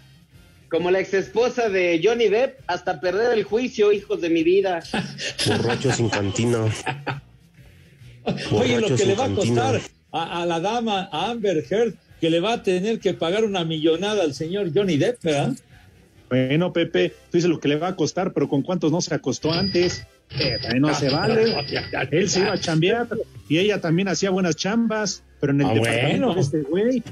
como 0.70 0.92
la 0.92 1.00
ex 1.00 1.14
esposa 1.14 1.70
de 1.70 2.02
Johnny 2.04 2.28
Depp, 2.28 2.60
hasta 2.68 3.00
perder 3.00 3.38
el 3.38 3.44
juicio, 3.44 3.92
hijos 3.92 4.22
de 4.22 4.30
mi 4.30 4.44
vida. 4.44 4.82
Borracho 5.48 5.92
sin 5.92 6.10
cantina. 6.10 6.66
Oye, 8.52 8.80
lo 8.80 8.96
que 8.96 9.06
le 9.06 9.16
va 9.16 9.26
a 9.26 9.30
costar 9.30 9.82
a, 10.12 10.46
la 10.46 10.60
dama, 10.60 11.10
a 11.12 11.32
Amber 11.32 11.64
Heard, 11.70 11.94
que 12.20 12.30
le 12.30 12.40
va 12.40 12.54
a 12.54 12.64
tener 12.64 13.00
que 13.00 13.14
pagar 13.14 13.44
una 13.44 13.64
millonada 13.64 14.24
al 14.24 14.34
señor 14.34 14.72
Johnny 14.74 14.98
Depp, 14.98 15.24
¿verdad? 15.24 15.54
Bueno, 16.30 16.72
Pepe, 16.74 17.10
tú 17.10 17.38
dices 17.38 17.50
lo 17.50 17.60
que 17.60 17.68
le 17.68 17.78
va 17.78 17.88
a 17.88 17.96
costar, 17.96 18.34
pero 18.34 18.48
¿con 18.48 18.62
cuántos 18.62 18.92
no 18.92 19.02
se 19.02 19.16
acostó 19.16 19.52
antes? 19.52 20.06
Eh, 20.38 20.80
no 20.80 20.94
se 20.94 21.10
vale. 21.10 21.56
Él 22.12 22.30
se 22.30 22.42
iba 22.42 22.54
a 22.54 22.60
chambear 22.60 23.08
y 23.48 23.58
ella 23.58 23.82
también 23.82 24.08
hacía 24.10 24.30
buenas 24.30 24.56
chambas, 24.56 25.24
pero 25.40 25.54
en 25.54 25.62
el 25.62 25.68
ah, 25.68 25.74
departamento 25.74 26.34
de 26.36 26.42
este 26.42 26.62
güey. 26.62 27.04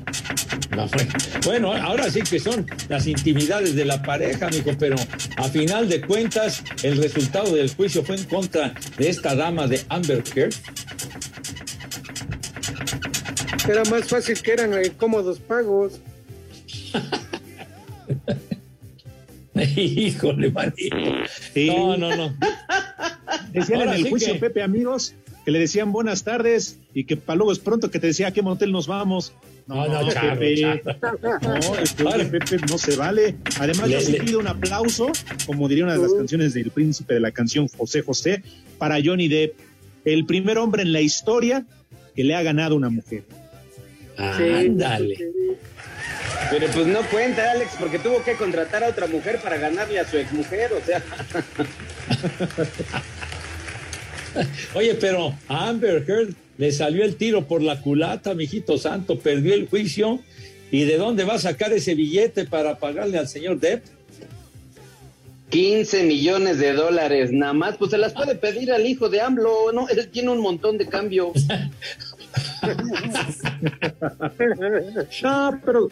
bueno, 1.45 1.73
ahora 1.73 2.09
sí 2.09 2.21
que 2.21 2.39
son 2.39 2.65
las 2.89 3.07
intimidades 3.07 3.75
de 3.75 3.85
la 3.85 4.01
pareja, 4.01 4.47
amigo, 4.47 4.71
pero 4.77 4.95
a 5.37 5.43
final 5.49 5.89
de 5.89 6.01
cuentas, 6.01 6.63
el 6.83 6.97
resultado 7.01 7.55
del 7.55 7.73
juicio 7.73 8.03
fue 8.03 8.15
en 8.15 8.25
contra 8.25 8.73
de 8.97 9.09
esta 9.09 9.35
dama 9.35 9.67
de 9.67 9.81
Amber 9.89 10.23
Heard. 10.35 10.53
Era 13.67 13.83
más 13.85 14.05
fácil 14.05 14.41
que 14.41 14.51
eran 14.51 14.73
eh, 14.73 14.91
cómodos 14.97 15.39
pagos. 15.39 15.99
Híjole, 19.75 20.51
manito. 20.51 20.95
No, 21.55 21.97
no, 21.97 22.15
no. 22.15 22.37
Decían 23.51 23.81
en 23.81 23.89
el 23.89 24.09
juicio, 24.09 24.39
Pepe, 24.39 24.61
amigos, 24.61 25.15
que 25.47 25.51
le 25.51 25.59
decían 25.59 25.93
buenas 25.93 26.25
tardes 26.25 26.77
y 26.93 27.05
que 27.05 27.15
para 27.15 27.37
luego 27.37 27.53
es 27.53 27.59
pronto 27.59 27.89
que 27.89 27.99
te 27.99 28.07
decía 28.07 28.27
a 28.27 28.31
qué 28.31 28.41
motel 28.41 28.73
nos 28.73 28.85
vamos. 28.85 29.31
No, 29.65 29.87
no, 29.87 30.01
no 30.01 30.09
Pepe. 30.09 30.81
No, 32.03 32.15
el 32.15 32.27
Pepe 32.29 32.57
no 32.69 32.77
se 32.77 32.97
vale. 32.97 33.37
Además, 33.57 33.89
yo 33.89 33.97
le 33.97 34.19
pido 34.19 34.39
un 34.39 34.47
aplauso, 34.47 35.09
como 35.45 35.69
diría 35.69 35.85
una 35.85 35.93
de 35.93 36.01
las 36.01 36.11
canciones 36.11 36.53
del 36.53 36.69
príncipe 36.71 37.13
de 37.13 37.21
la 37.21 37.31
canción 37.31 37.69
José 37.69 38.01
José, 38.01 38.43
para 38.77 38.97
Johnny 39.01 39.29
Depp, 39.29 39.53
el 40.03 40.25
primer 40.25 40.57
hombre 40.57 40.81
en 40.81 40.91
la 40.91 40.99
historia 40.99 41.65
que 42.13 42.25
le 42.25 42.35
ha 42.35 42.43
ganado 42.43 42.75
una 42.75 42.89
mujer. 42.89 43.23
Ándale. 44.17 45.15
Pero 46.51 46.67
pues 46.73 46.87
no 46.87 47.03
cuenta, 47.03 47.51
Alex, 47.51 47.71
porque 47.79 47.99
tuvo 47.99 48.21
que 48.21 48.33
contratar 48.33 48.83
a 48.83 48.89
otra 48.89 49.07
mujer 49.07 49.39
para 49.41 49.55
ganarle 49.55 50.01
a 50.01 50.11
su 50.11 50.17
exmujer, 50.17 50.73
o 50.73 50.85
sea. 50.85 51.01
Oye, 54.73 54.95
pero 54.95 55.33
a 55.47 55.69
Amber 55.69 56.03
Heard 56.07 56.33
le 56.57 56.71
salió 56.71 57.03
el 57.03 57.15
tiro 57.15 57.47
por 57.47 57.61
la 57.61 57.81
culata, 57.81 58.33
mijito 58.33 58.77
santo, 58.77 59.19
perdió 59.19 59.53
el 59.53 59.67
juicio. 59.67 60.19
¿Y 60.71 60.83
de 60.83 60.97
dónde 60.97 61.23
va 61.23 61.35
a 61.35 61.39
sacar 61.39 61.71
ese 61.71 61.95
billete 61.95 62.45
para 62.45 62.77
pagarle 62.77 63.17
al 63.17 63.27
señor 63.27 63.59
Depp? 63.59 63.85
15 65.49 66.03
millones 66.03 66.59
de 66.59 66.73
dólares, 66.73 67.31
nada 67.31 67.53
más. 67.53 67.77
Pues 67.77 67.91
se 67.91 67.97
las 67.97 68.13
puede 68.13 68.35
pedir 68.35 68.73
al 68.73 68.85
hijo 68.85 69.07
de 69.07 69.21
AMLO, 69.21 69.71
¿no? 69.71 69.87
Él 69.87 70.09
tiene 70.09 70.29
un 70.29 70.39
montón 70.39 70.77
de 70.77 70.87
cambio. 70.87 71.31
no, 75.23 75.61
pero 75.63 75.89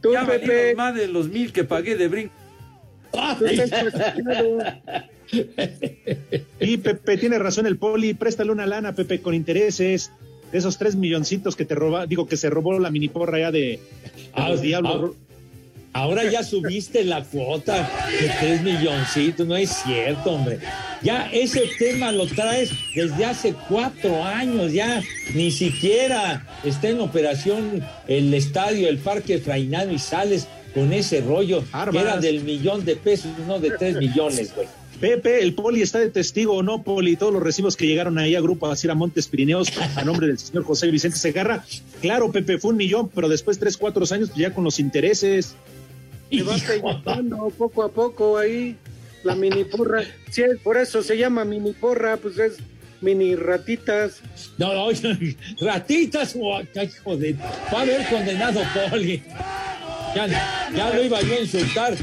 Tú, 0.00 0.12
ya 0.12 0.26
Pepe. 0.26 0.74
más 0.74 0.94
de 0.94 1.08
los 1.08 1.28
mil 1.28 1.52
que 1.52 1.64
pagué 1.64 1.96
de 1.96 2.08
brinco. 2.08 2.32
Y 6.60 6.76
Pepe 6.76 7.16
tiene 7.18 7.38
razón 7.38 7.66
el 7.66 7.76
poli, 7.76 8.14
préstale 8.14 8.52
una 8.52 8.66
lana, 8.66 8.94
Pepe, 8.94 9.20
con 9.20 9.34
intereses. 9.34 10.10
De 10.52 10.58
esos 10.58 10.78
tres 10.78 10.94
milloncitos 10.94 11.56
que 11.56 11.64
te 11.64 11.74
roba, 11.74 12.06
digo 12.06 12.28
que 12.28 12.36
se 12.36 12.48
robó 12.50 12.78
la 12.78 12.90
mini 12.90 13.08
porra 13.08 13.40
ya 13.40 13.50
de 13.50 13.80
a 14.32 14.48
los 14.48 14.60
diablos. 14.60 15.16
Ahora 15.92 16.30
ya 16.30 16.44
subiste 16.44 17.04
la 17.04 17.24
cuota 17.24 17.90
de 18.20 18.28
tres 18.38 18.62
milloncitos, 18.62 19.46
no 19.46 19.56
es 19.56 19.70
cierto, 19.70 20.32
hombre. 20.32 20.58
Ya 21.02 21.30
ese 21.32 21.62
tema 21.78 22.12
lo 22.12 22.26
traes 22.26 22.70
desde 22.94 23.24
hace 23.24 23.54
cuatro 23.66 24.22
años, 24.22 24.72
ya 24.72 25.02
ni 25.34 25.50
siquiera 25.50 26.46
está 26.64 26.90
en 26.90 27.00
operación 27.00 27.82
el 28.06 28.34
estadio, 28.34 28.88
el 28.88 28.98
Parque 28.98 29.38
Frainano 29.38 29.90
y 29.90 29.98
sales 29.98 30.48
con 30.74 30.92
ese 30.92 31.22
rollo 31.22 31.64
que 31.90 31.98
era 31.98 32.18
del 32.18 32.42
millón 32.42 32.84
de 32.84 32.96
pesos, 32.96 33.30
no 33.46 33.58
de 33.58 33.70
tres 33.70 33.96
millones, 33.96 34.54
güey. 34.54 34.68
Pepe, 35.00 35.42
el 35.42 35.54
Poli 35.54 35.82
está 35.82 35.98
de 35.98 36.10
testigo 36.10 36.54
o 36.54 36.62
no, 36.62 36.82
Poli, 36.82 37.16
todos 37.16 37.32
los 37.32 37.42
recibos 37.42 37.76
que 37.76 37.86
llegaron 37.86 38.18
ahí 38.18 38.34
a 38.34 38.40
Grupo 38.40 38.66
a 38.66 38.94
Montes 38.94 39.28
Pirineos 39.28 39.68
a 39.96 40.04
nombre 40.04 40.26
del 40.26 40.38
señor 40.38 40.64
José 40.64 40.90
Vicente 40.90 41.18
Segarra. 41.18 41.64
Claro, 42.00 42.32
Pepe, 42.32 42.58
fue 42.58 42.70
un 42.70 42.76
millón, 42.76 43.10
pero 43.14 43.28
después 43.28 43.58
tres, 43.58 43.76
cuatro 43.76 44.04
años 44.10 44.30
pues 44.30 44.40
ya 44.40 44.54
con 44.54 44.64
los 44.64 44.78
intereses. 44.80 45.54
Se 46.30 46.42
va 46.42 47.50
poco 47.56 47.82
a 47.82 47.90
poco 47.90 48.38
ahí 48.38 48.76
la 49.22 49.34
mini 49.34 49.64
porra. 49.64 50.02
Sí, 50.30 50.42
por 50.62 50.76
eso 50.76 51.02
se 51.02 51.16
llama 51.16 51.44
mini 51.44 51.72
porra, 51.72 52.16
pues 52.16 52.38
es 52.38 52.56
mini 53.00 53.34
ratitas. 53.34 54.20
No, 54.56 54.72
no, 54.72 54.88
ratitas, 55.60 56.34
hijo 56.34 57.16
de. 57.16 57.34
Va 57.34 57.78
a 57.78 57.82
haber 57.82 58.08
condenado 58.08 58.60
Poli. 58.90 59.22
Ya, 60.14 60.70
ya 60.74 60.94
lo 60.94 61.04
iba 61.04 61.20
yo 61.20 61.34
a 61.34 61.40
insultar. 61.40 61.96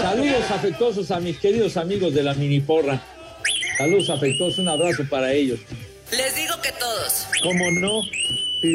Saludos 0.00 0.50
afectuosos 0.50 1.10
a 1.10 1.20
mis 1.20 1.38
queridos 1.38 1.76
amigos 1.76 2.14
de 2.14 2.22
la 2.22 2.34
mini 2.34 2.60
porra. 2.60 3.02
Saludos 3.78 4.10
afectuosos, 4.10 4.58
un 4.58 4.68
abrazo 4.68 5.04
para 5.08 5.32
ellos. 5.32 5.60
Les 6.10 6.36
digo 6.36 6.54
que 6.62 6.70
todos. 6.72 7.26
¿Cómo 7.42 7.70
no? 7.80 8.02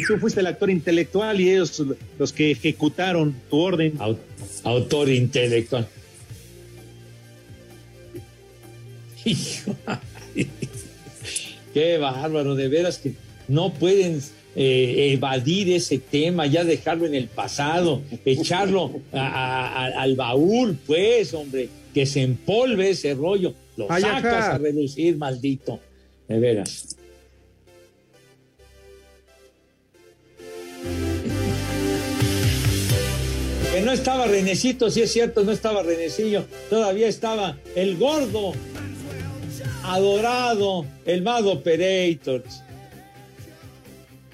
tú 0.08 0.18
fuiste 0.20 0.42
el 0.42 0.48
actor 0.48 0.70
intelectual 0.70 1.42
y 1.42 1.50
ellos 1.50 1.84
los 2.18 2.32
que 2.32 2.52
ejecutaron 2.52 3.36
tu 3.50 3.60
orden. 3.60 3.98
Autor 4.64 5.10
intelectual. 5.10 5.88
Qué 11.74 11.98
bárbaro, 11.98 12.56
de 12.56 12.68
veras 12.68 12.98
que 12.98 13.14
no 13.48 13.74
pueden 13.74 14.22
eh, 14.56 15.14
evadir 15.14 15.72
ese 15.72 16.00
tema, 16.00 16.48
ya 16.48 16.64
dejarlo 16.64 17.06
en 17.06 17.16
el 17.16 17.28
pasado, 17.28 18.02
echarlo 18.26 18.92
al 19.12 20.16
baúl, 20.16 20.78
pues, 20.86 21.34
hombre, 21.34 21.70
que 21.94 22.06
se 22.06 22.22
empolve 22.22 22.92
ese 22.92 23.14
rollo, 23.14 23.54
lo 23.78 23.88
sacas 23.88 24.46
a 24.46 24.58
reducir, 24.58 25.18
maldito, 25.18 25.80
de 26.28 26.40
veras. 26.40 26.96
que 33.72 33.82
no 33.82 33.92
estaba 33.92 34.26
Renecito, 34.26 34.90
si 34.90 35.02
es 35.02 35.14
cierto, 35.14 35.44
no 35.44 35.52
estaba 35.52 35.84
Renecillo, 35.84 36.46
todavía 36.70 37.08
estaba 37.08 37.58
el 37.76 37.98
gordo, 37.98 38.54
adorado, 39.84 40.86
el 41.06 41.22
mago 41.22 41.54
Operators. 41.54 42.64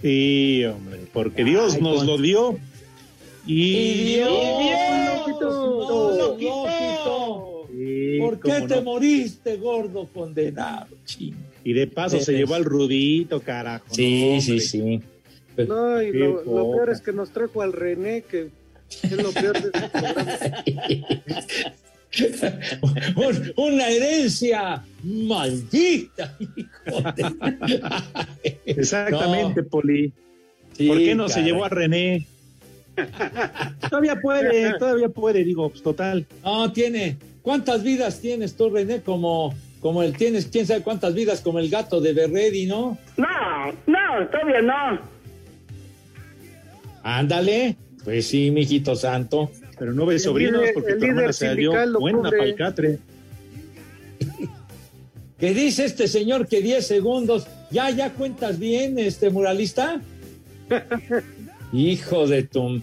Sí, 0.05 0.63
hombre, 0.65 0.99
porque 1.11 1.43
Dios 1.43 1.81
nos 1.81 2.05
lo 2.05 2.19
dio 2.19 2.59
y, 3.47 4.17
Dios, 4.17 4.29
lo 5.39 6.37
quitó. 6.37 7.67
¿Por 8.19 8.39
qué 8.39 8.67
te 8.67 8.81
moriste, 8.81 9.57
gordo 9.57 10.07
condenado? 10.13 10.89
Y 11.63 11.73
de 11.73 11.87
paso 11.87 12.19
se 12.19 12.33
llevó 12.33 12.53
al 12.53 12.65
Rudito, 12.65 13.39
carajo. 13.39 13.87
Sí, 13.89 14.41
sí, 14.41 14.59
sí. 14.59 15.01
no, 15.57 15.99
y 15.99 16.13
lo, 16.13 16.43
lo, 16.43 16.71
peor 16.71 16.91
es 16.91 17.01
que 17.01 17.11
nos 17.11 17.31
trajo 17.31 17.63
al 17.63 17.73
René, 17.73 18.21
que 18.29 18.49
es 19.01 19.11
lo 19.11 19.31
peor 19.31 19.59
de 19.59 19.71
este 19.73 21.03
una 23.55 23.89
herencia 23.89 24.83
maldita, 25.03 26.37
Exactamente, 28.65 29.63
Poli. 29.63 30.11
¿Por 30.87 30.97
qué 30.97 31.15
no 31.15 31.29
se 31.29 31.41
llevó 31.41 31.65
a 31.65 31.69
René? 31.69 32.27
todavía 33.89 34.19
puede, 34.21 34.77
todavía 34.77 35.09
puede, 35.09 35.43
digo, 35.43 35.69
pues 35.69 35.81
total. 35.83 36.25
No, 36.43 36.71
tiene. 36.71 37.17
¿Cuántas 37.41 37.83
vidas 37.83 38.19
tienes 38.21 38.55
tú, 38.55 38.69
René? 38.69 39.01
Como, 39.01 39.53
como 39.79 40.01
el 40.01 40.15
tienes, 40.17 40.47
quién 40.47 40.65
sabe 40.65 40.81
cuántas 40.81 41.13
vidas, 41.13 41.41
como 41.41 41.59
el 41.59 41.69
gato 41.69 42.01
de 42.01 42.13
Berredi, 42.13 42.65
¿no? 42.65 42.97
No, 43.17 43.71
no, 43.85 44.27
todavía 44.31 44.61
no. 44.61 44.99
Ándale. 47.03 47.75
Pues 48.03 48.27
sí, 48.27 48.51
mijito 48.51 48.95
santo. 48.95 49.51
Pero 49.77 49.93
no 49.93 50.05
ves 50.05 50.23
sobrinos 50.23 50.63
porque 50.73 50.95
tu 50.95 51.05
hermana 51.05 51.33
salió 51.33 51.73
buena 51.99 52.29
palcatre. 52.29 52.99
¿Qué 55.39 55.53
dice 55.53 55.85
este 55.85 56.07
señor 56.07 56.47
que 56.47 56.61
10 56.61 56.87
segundos? 56.87 57.47
¿Ya, 57.69 57.89
ya 57.89 58.13
cuentas 58.13 58.57
bien, 58.57 58.97
este 58.97 59.29
muralista? 59.29 60.01
Hijo 61.73 62.27
de 62.27 62.43
tu... 62.43 62.81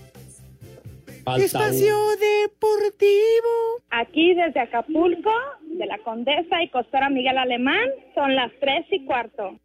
Espacio 1.36 1.96
Deportivo. 2.18 3.80
Aquí 3.90 4.34
desde 4.34 4.60
Acapulco, 4.60 5.30
de 5.62 5.86
la 5.86 5.98
Condesa 5.98 6.62
y 6.62 6.68
Costora 6.68 7.08
Miguel 7.10 7.38
Alemán, 7.38 7.88
son 8.14 8.34
las 8.34 8.50
tres 8.60 8.84
y 8.90 9.04
cuarto. 9.04 9.58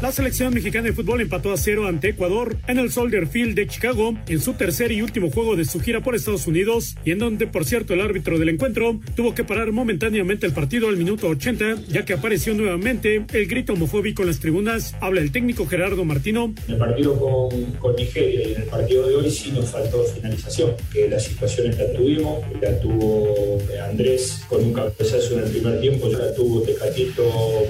La 0.00 0.12
selección 0.12 0.54
mexicana 0.54 0.86
de 0.86 0.94
fútbol 0.94 1.20
empató 1.20 1.52
a 1.52 1.58
cero 1.58 1.86
ante 1.86 2.08
Ecuador 2.08 2.56
en 2.66 2.78
el 2.78 2.90
Soldier 2.90 3.26
Field 3.26 3.54
de 3.54 3.66
Chicago 3.66 4.14
en 4.28 4.40
su 4.40 4.54
tercer 4.54 4.92
y 4.92 5.02
último 5.02 5.30
juego 5.30 5.56
de 5.56 5.66
su 5.66 5.78
gira 5.78 6.02
por 6.02 6.14
Estados 6.14 6.46
Unidos 6.46 6.96
y 7.04 7.10
en 7.10 7.18
donde, 7.18 7.46
por 7.46 7.66
cierto, 7.66 7.92
el 7.92 8.00
árbitro 8.00 8.38
del 8.38 8.48
encuentro 8.48 8.98
tuvo 9.14 9.34
que 9.34 9.44
parar 9.44 9.72
momentáneamente 9.72 10.46
el 10.46 10.54
partido 10.54 10.88
al 10.88 10.96
minuto 10.96 11.28
80 11.28 11.82
ya 11.88 12.06
que 12.06 12.14
apareció 12.14 12.54
nuevamente 12.54 13.26
el 13.30 13.46
grito 13.46 13.74
homofóbico 13.74 14.22
en 14.22 14.28
las 14.28 14.40
tribunas. 14.40 14.94
Habla 15.02 15.20
el 15.20 15.32
técnico 15.32 15.66
Gerardo 15.66 16.02
Martino. 16.06 16.54
En 16.66 16.74
el 16.74 16.78
partido 16.78 17.18
con, 17.20 17.72
con 17.72 17.94
Nigeria 17.94 18.48
y 18.48 18.54
en 18.54 18.62
el 18.62 18.68
partido 18.68 19.06
de 19.06 19.16
hoy 19.16 19.30
sí 19.30 19.52
nos 19.52 19.66
faltó 19.66 20.02
finalización, 20.04 20.72
que 20.90 21.10
las 21.10 21.24
situaciones 21.24 21.76
la 21.76 21.92
tuvimos, 21.92 22.42
la 22.62 22.80
tuvo 22.80 23.58
Andrés 23.84 24.40
con 24.48 24.64
un 24.64 24.72
cabezazo 24.72 25.34
en 25.34 25.44
el 25.44 25.50
primer 25.50 25.78
tiempo, 25.82 26.08
la 26.08 26.34
tuvo 26.34 26.62
Tecatito 26.62 27.22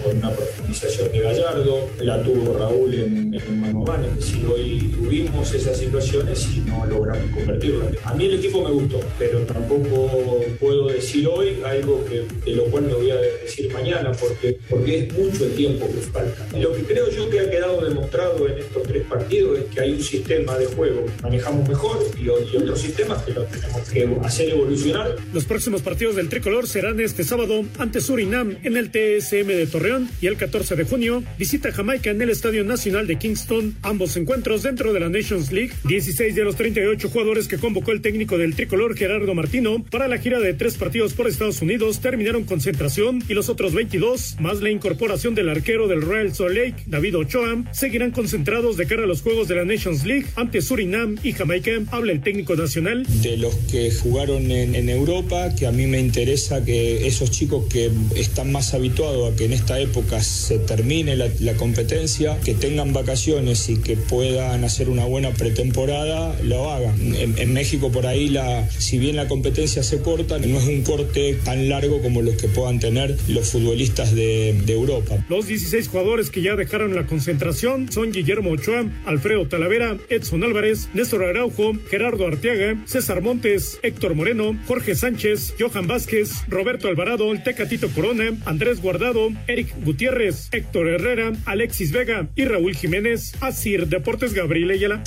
con 0.05 0.17
una 0.17 0.31
profundización 0.31 1.11
de 1.11 1.19
Gallardo, 1.19 1.91
la 2.01 2.20
tuvo 2.23 2.57
Raúl 2.59 2.95
en, 2.95 3.35
en 3.35 3.61
mano 3.61 3.83
a 3.83 3.97
mano. 3.97 4.09
Decir, 4.17 4.45
hoy 4.47 4.93
tuvimos 4.97 5.53
esas 5.55 5.79
situaciones 5.79 6.47
y 6.55 6.61
no 6.61 6.87
logramos 6.87 7.31
convertirlas. 7.35 7.95
A 8.05 8.15
mí 8.15 8.27
el 8.27 8.35
equipo 8.35 8.63
me 8.65 8.71
gustó, 8.71 9.01
pero 9.19 9.41
tampoco 9.41 10.45
puedo 10.59 10.89
decir 10.89 11.27
hoy 11.27 11.59
algo 11.65 12.05
que, 12.05 12.25
de 12.45 12.57
lo 12.57 12.65
cual 12.65 12.85
me 12.85 12.95
voy 12.95 13.11
a 13.11 13.17
decir 13.17 13.73
mañana, 13.73 14.13
porque, 14.13 14.59
porque 14.69 14.99
es 14.99 15.13
mucho 15.13 15.45
el 15.45 15.55
tiempo 15.55 15.87
que 15.87 16.01
falta. 16.01 16.47
Lo 16.59 16.73
que 16.73 16.83
creo 16.83 17.11
yo 17.11 17.29
que 17.31 17.41
ha 17.41 17.51
quedado 17.51 17.85
demostrado 17.85 18.49
en 18.49 18.59
estos 18.59 18.83
tres 18.83 19.05
partidos 19.05 19.59
es 19.59 19.65
que 19.67 19.81
hay 19.81 19.93
un 19.93 20.03
sistema 20.03 20.57
de 20.59 20.67
juego 20.67 21.07
que 21.07 21.23
manejamos 21.23 21.69
mejor 21.69 21.99
y, 22.19 22.25
y 22.25 22.29
otros 22.57 22.81
sistemas 22.81 23.23
que 23.23 23.33
lo 23.33 23.45
tenemos 23.45 23.89
que 23.89 24.09
hacer 24.25 24.51
evolucionar. 24.51 25.17
Los 25.33 25.45
próximos 25.45 25.83
partidos 25.83 26.17
del 26.17 26.29
tricolor 26.29 26.67
serán 26.67 27.01
este 27.01 27.25
sábado 27.25 27.65
ante 27.79 28.01
Surinam 28.01 28.57
en 28.63 28.77
el 28.77 28.91
TSM 28.91 29.47
de 29.47 29.67
Torreón 29.67 30.09
y 30.21 30.27
el 30.27 30.37
14 30.37 30.77
de 30.77 30.85
junio 30.85 31.23
visita 31.39 31.73
Jamaica 31.73 32.10
en 32.11 32.23
el 32.23 32.31
Estadio 32.31 32.65
Nacional 32.65 33.07
de 33.07 33.17
Kingston. 33.17 33.77
Ambos 33.83 34.17
encuentros 34.17 34.63
dentro 34.63 34.93
de 34.93 35.01
la 35.01 35.09
Nations 35.09 35.53
League. 35.53 35.73
16 35.85 36.35
de 36.35 36.45
los 36.45 36.57
38 36.57 37.09
jugadores 37.09 37.49
que 37.49 37.59
convocó 37.59 37.93
el 37.93 38.03
técnico 38.03 38.39
del 38.39 38.55
tricolor 38.55 38.97
Gerardo 38.97 39.35
Martino 39.35 39.85
para 39.91 40.09
la 40.09 40.19
gira 40.19 40.41
de 40.41 40.55
tres 40.55 40.77
partidos 40.77 41.15
por 41.15 41.29
Estados 41.29 41.63
Unidos 41.63 42.01
terminaron 42.01 42.45
concentración 42.45 43.23
y 43.29 43.35
los 43.35 43.49
otros 43.49 43.75
22, 43.75 44.37
más 44.41 44.61
la 44.61 44.71
incorporación 44.71 45.35
del 45.35 45.49
arquero 45.49 45.89
del 45.89 46.03
Royal 46.03 46.35
Salt 46.35 46.57
Lake, 46.57 46.85
David 46.87 47.17
Ochoa, 47.17 47.65
seguirán 47.73 48.11
concentrados 48.11 48.77
de 48.77 48.87
cara 48.87 49.05
a 49.05 49.07
los 49.07 49.23
juegos 49.23 49.49
de 49.49 49.57
la 49.57 49.65
Nations 49.65 50.05
League 50.05 50.27
ante 50.37 50.61
Surinam 50.63 51.17
y 51.23 51.33
Jamaica. 51.33 51.71
Habla 51.91 52.13
el 52.13 52.23
técnico 52.23 52.57
nacional. 52.57 53.07
De 53.23 53.37
los 53.37 53.55
que 53.71 53.91
jugaron 53.93 54.51
en, 54.51 54.75
en 54.75 54.89
Europa, 54.89 55.55
que 55.55 55.67
a 55.67 55.73
mí 55.73 55.87
me 55.87 56.01
interesa 56.01 56.65
que 56.65 57.07
esos 57.07 57.31
chicos 57.31 57.67
que 57.71 57.91
están 58.17 58.51
más 58.53 58.75
habituados 58.75 59.33
a 59.33 59.37
que 59.37 59.45
en 59.45 59.53
esta 59.53 59.79
época 59.79 60.23
se 60.23 60.59
termine 60.59 61.17
la, 61.17 61.29
la 61.41 61.55
competencia, 61.55 62.00
que 62.45 62.55
tengan 62.55 62.95
vacaciones 62.95 63.69
y 63.69 63.77
que 63.77 63.95
puedan 63.95 64.65
hacer 64.65 64.89
una 64.89 65.05
buena 65.05 65.33
pretemporada, 65.33 66.35
lo 66.43 66.71
hagan. 66.71 67.15
En, 67.15 67.53
México 67.53 67.93
por 67.93 68.07
ahí, 68.07 68.29
la, 68.29 68.71
si 68.71 68.99
bien 68.99 69.17
la 69.17 69.29
competencia 69.29 69.83
se 69.83 70.01
corta, 70.01 70.39
no 70.39 70.59
es 70.59 70.67
un 70.67 70.83
corte 70.83 71.37
tan 71.45 71.69
largo 71.69 72.01
como 72.01 72.23
los 72.23 72.37
que 72.37 72.49
puedan 72.49 72.81
tener 72.81 73.19
los 73.29 73.51
futbolistas 73.51 74.15
de, 74.15 74.51
Europa. 74.71 75.23
Los 75.29 75.49
16 75.49 75.89
jugadores 75.89 76.31
que 76.31 76.43
ya 76.43 76.55
dejaron 76.55 76.95
la 76.95 77.07
concentración 77.07 77.91
son 77.93 78.13
Guillermo 78.13 78.51
Ochoa, 78.51 78.87
Alfredo 79.05 79.47
Talavera, 79.47 79.99
Edson 80.09 80.45
Álvarez, 80.45 80.89
Néstor 80.95 81.25
Araujo, 81.25 81.73
Gerardo 81.91 82.27
Arteaga, 82.27 82.81
César 82.87 83.21
Montes, 83.21 83.79
Héctor 83.83 84.15
Moreno, 84.15 84.57
Jorge 84.69 84.95
Sánchez, 84.95 85.55
Johan 85.59 85.89
Vázquez, 85.89 86.31
Roberto 86.49 86.89
Alvarado, 86.89 87.31
Tecatito 87.43 87.89
Corona, 87.89 88.31
Andrés 88.47 88.81
Guardado, 88.81 89.31
Eric 89.49 89.75
Gutiérrez, 89.85 90.49
Héctor 90.53 90.89
Herrera, 90.89 91.33
Alexis 91.47 91.80
Vega 91.89 92.29
y 92.37 92.45
Raúl 92.45 92.77
Jiménez. 92.77 93.33
Asir 93.41 93.87
Deportes 93.87 94.35
Gabriel 94.35 94.71
Ayala. 94.71 95.03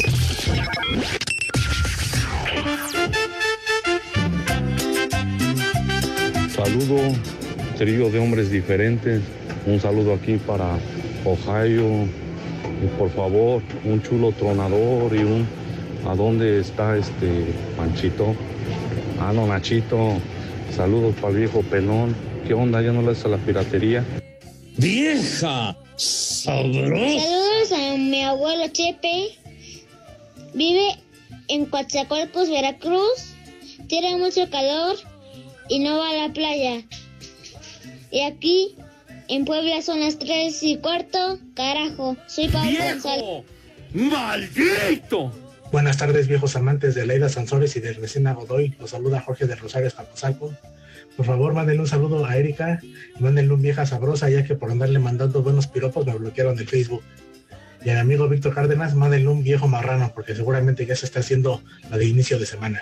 Saludo, 6.50 6.98
trío 7.78 8.10
de 8.10 8.18
hombres 8.18 8.50
diferentes. 8.50 9.22
Un 9.68 9.80
saludo 9.80 10.16
aquí 10.16 10.38
para 10.38 10.80
Ohio. 11.24 12.06
Y 12.84 12.88
por 12.98 13.12
favor, 13.12 13.62
un 13.86 14.02
chulo 14.02 14.32
tronador 14.32 15.16
y 15.16 15.20
un. 15.20 15.48
¿A 16.08 16.16
dónde 16.16 16.60
está 16.60 16.98
este 16.98 17.46
Panchito? 17.78 18.36
Ah, 19.20 19.32
no, 19.34 19.48
Nachito. 19.48 20.20
Saludos 20.76 21.14
para 21.22 21.34
el 21.34 21.40
viejo 21.40 21.62
pelón. 21.62 22.16
¿Qué 22.48 22.56
onda? 22.56 22.82
¿Ya 22.82 22.92
no 22.92 23.04
le 23.04 23.12
hace 23.12 23.30
la 23.30 23.38
piratería? 23.38 24.04
¡Vieja! 24.78 25.78
Sabrosa. 25.96 27.20
Saludos 27.20 27.72
a 27.72 27.98
mi 27.98 28.24
abuelo 28.24 28.68
Chepe. 28.70 29.38
Vive 30.54 31.00
en 31.48 31.66
Coatzacoalcos, 31.66 32.50
Veracruz. 32.50 33.34
Tiene 33.88 34.18
mucho 34.18 34.50
calor 34.50 34.98
y 35.70 35.80
no 35.80 35.98
va 35.98 36.10
a 36.10 36.28
la 36.28 36.34
playa. 36.34 36.84
Y 38.12 38.22
aquí 38.22 38.76
en 39.28 39.46
Puebla 39.46 39.82
son 39.82 40.00
las 40.00 40.20
tres 40.20 40.62
y 40.64 40.78
cuarto. 40.78 41.40
Carajo, 41.56 42.16
soy 42.28 42.50
Pablo 42.50 42.78
González. 42.78 43.46
¡Maldito! 43.94 45.32
Buenas 45.72 45.98
tardes, 45.98 46.28
viejos 46.28 46.56
amantes 46.56 46.94
de 46.94 47.06
Leida 47.06 47.30
Sansores 47.30 47.76
y 47.76 47.80
de 47.80 47.94
Resina 47.94 48.34
Godoy. 48.34 48.76
Los 48.80 48.92
saluda 48.92 49.22
Jorge 49.22 49.48
de 49.48 49.56
Rosario 49.56 49.88
Escapuzalco. 49.88 50.54
Por 51.16 51.26
favor, 51.26 51.54
mándenle 51.54 51.82
un 51.82 51.88
saludo 51.88 52.26
a 52.26 52.36
Erika 52.38 52.80
y 52.84 53.22
mándenle 53.22 53.54
un 53.54 53.62
vieja 53.62 53.86
sabrosa, 53.86 54.30
ya 54.30 54.44
que 54.44 54.56
por 54.56 54.72
andarle 54.72 55.00
mandando 55.00 55.44
buenos 55.44 55.68
piropos 55.68 56.06
me 56.06 56.14
bloquearon 56.14 56.58
el 56.58 56.68
Facebook. 56.68 57.04
Y 57.86 57.90
al 57.90 57.98
amigo 57.98 58.28
Víctor 58.30 58.56
Cárdenas, 58.56 58.96
mándenle 58.96 59.28
un 59.28 59.44
viejo 59.44 59.68
marrano, 59.68 60.12
porque 60.16 60.36
seguramente 60.36 60.86
ya 60.86 60.96
se 60.96 61.06
está 61.06 61.20
haciendo 61.20 61.62
la 61.92 61.98
de 61.98 62.06
inicio 62.06 62.40
de 62.40 62.46
semana. 62.46 62.82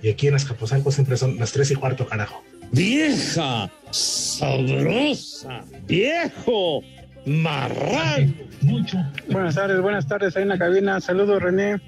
Y 0.00 0.08
aquí 0.08 0.28
en 0.28 0.34
Azcapotzalco 0.34 0.90
siempre 0.90 1.16
son 1.16 1.38
las 1.38 1.52
tres 1.52 1.70
y 1.70 1.74
cuarto, 1.74 2.06
carajo. 2.06 2.42
¡Vieja! 2.70 3.70
¡Sabrosa! 3.90 5.60
¡Viejo! 5.86 6.82
¡Marrano! 7.26 8.32
Mucho. 8.62 8.98
Buenas 9.30 9.54
tardes, 9.56 9.80
buenas 9.80 10.06
tardes 10.06 10.36
ahí 10.36 10.42
en 10.42 10.48
la 10.48 10.58
cabina. 10.58 11.00
Saludos, 11.00 11.42
René. 11.42 11.80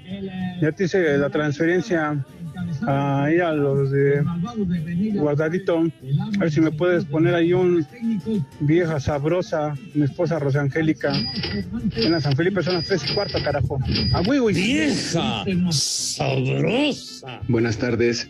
Ya 0.60 0.72
te 0.72 0.84
hice 0.84 1.16
la 1.18 1.30
transferencia 1.30 2.24
ahí 2.86 3.38
a 3.38 3.52
los 3.52 3.90
de 3.90 4.24
guardadito. 5.14 5.78
A 6.36 6.38
ver 6.38 6.50
si 6.50 6.60
me 6.60 6.70
puedes 6.70 7.04
poner 7.04 7.34
ahí 7.34 7.52
un 7.52 7.86
vieja 8.60 9.00
sabrosa, 9.00 9.74
mi 9.94 10.04
esposa 10.04 10.38
Rosangélica. 10.38 11.12
En 11.96 12.12
la 12.12 12.20
San 12.20 12.36
Felipe 12.36 12.62
son 12.62 12.74
las 12.74 12.86
tres 12.86 13.04
y 13.10 13.14
cuarto, 13.14 13.38
carajo. 13.42 13.78
A 14.12 14.22
Vieja 14.22 15.44
sabrosa. 15.70 17.40
Buenas 17.48 17.78
tardes. 17.78 18.28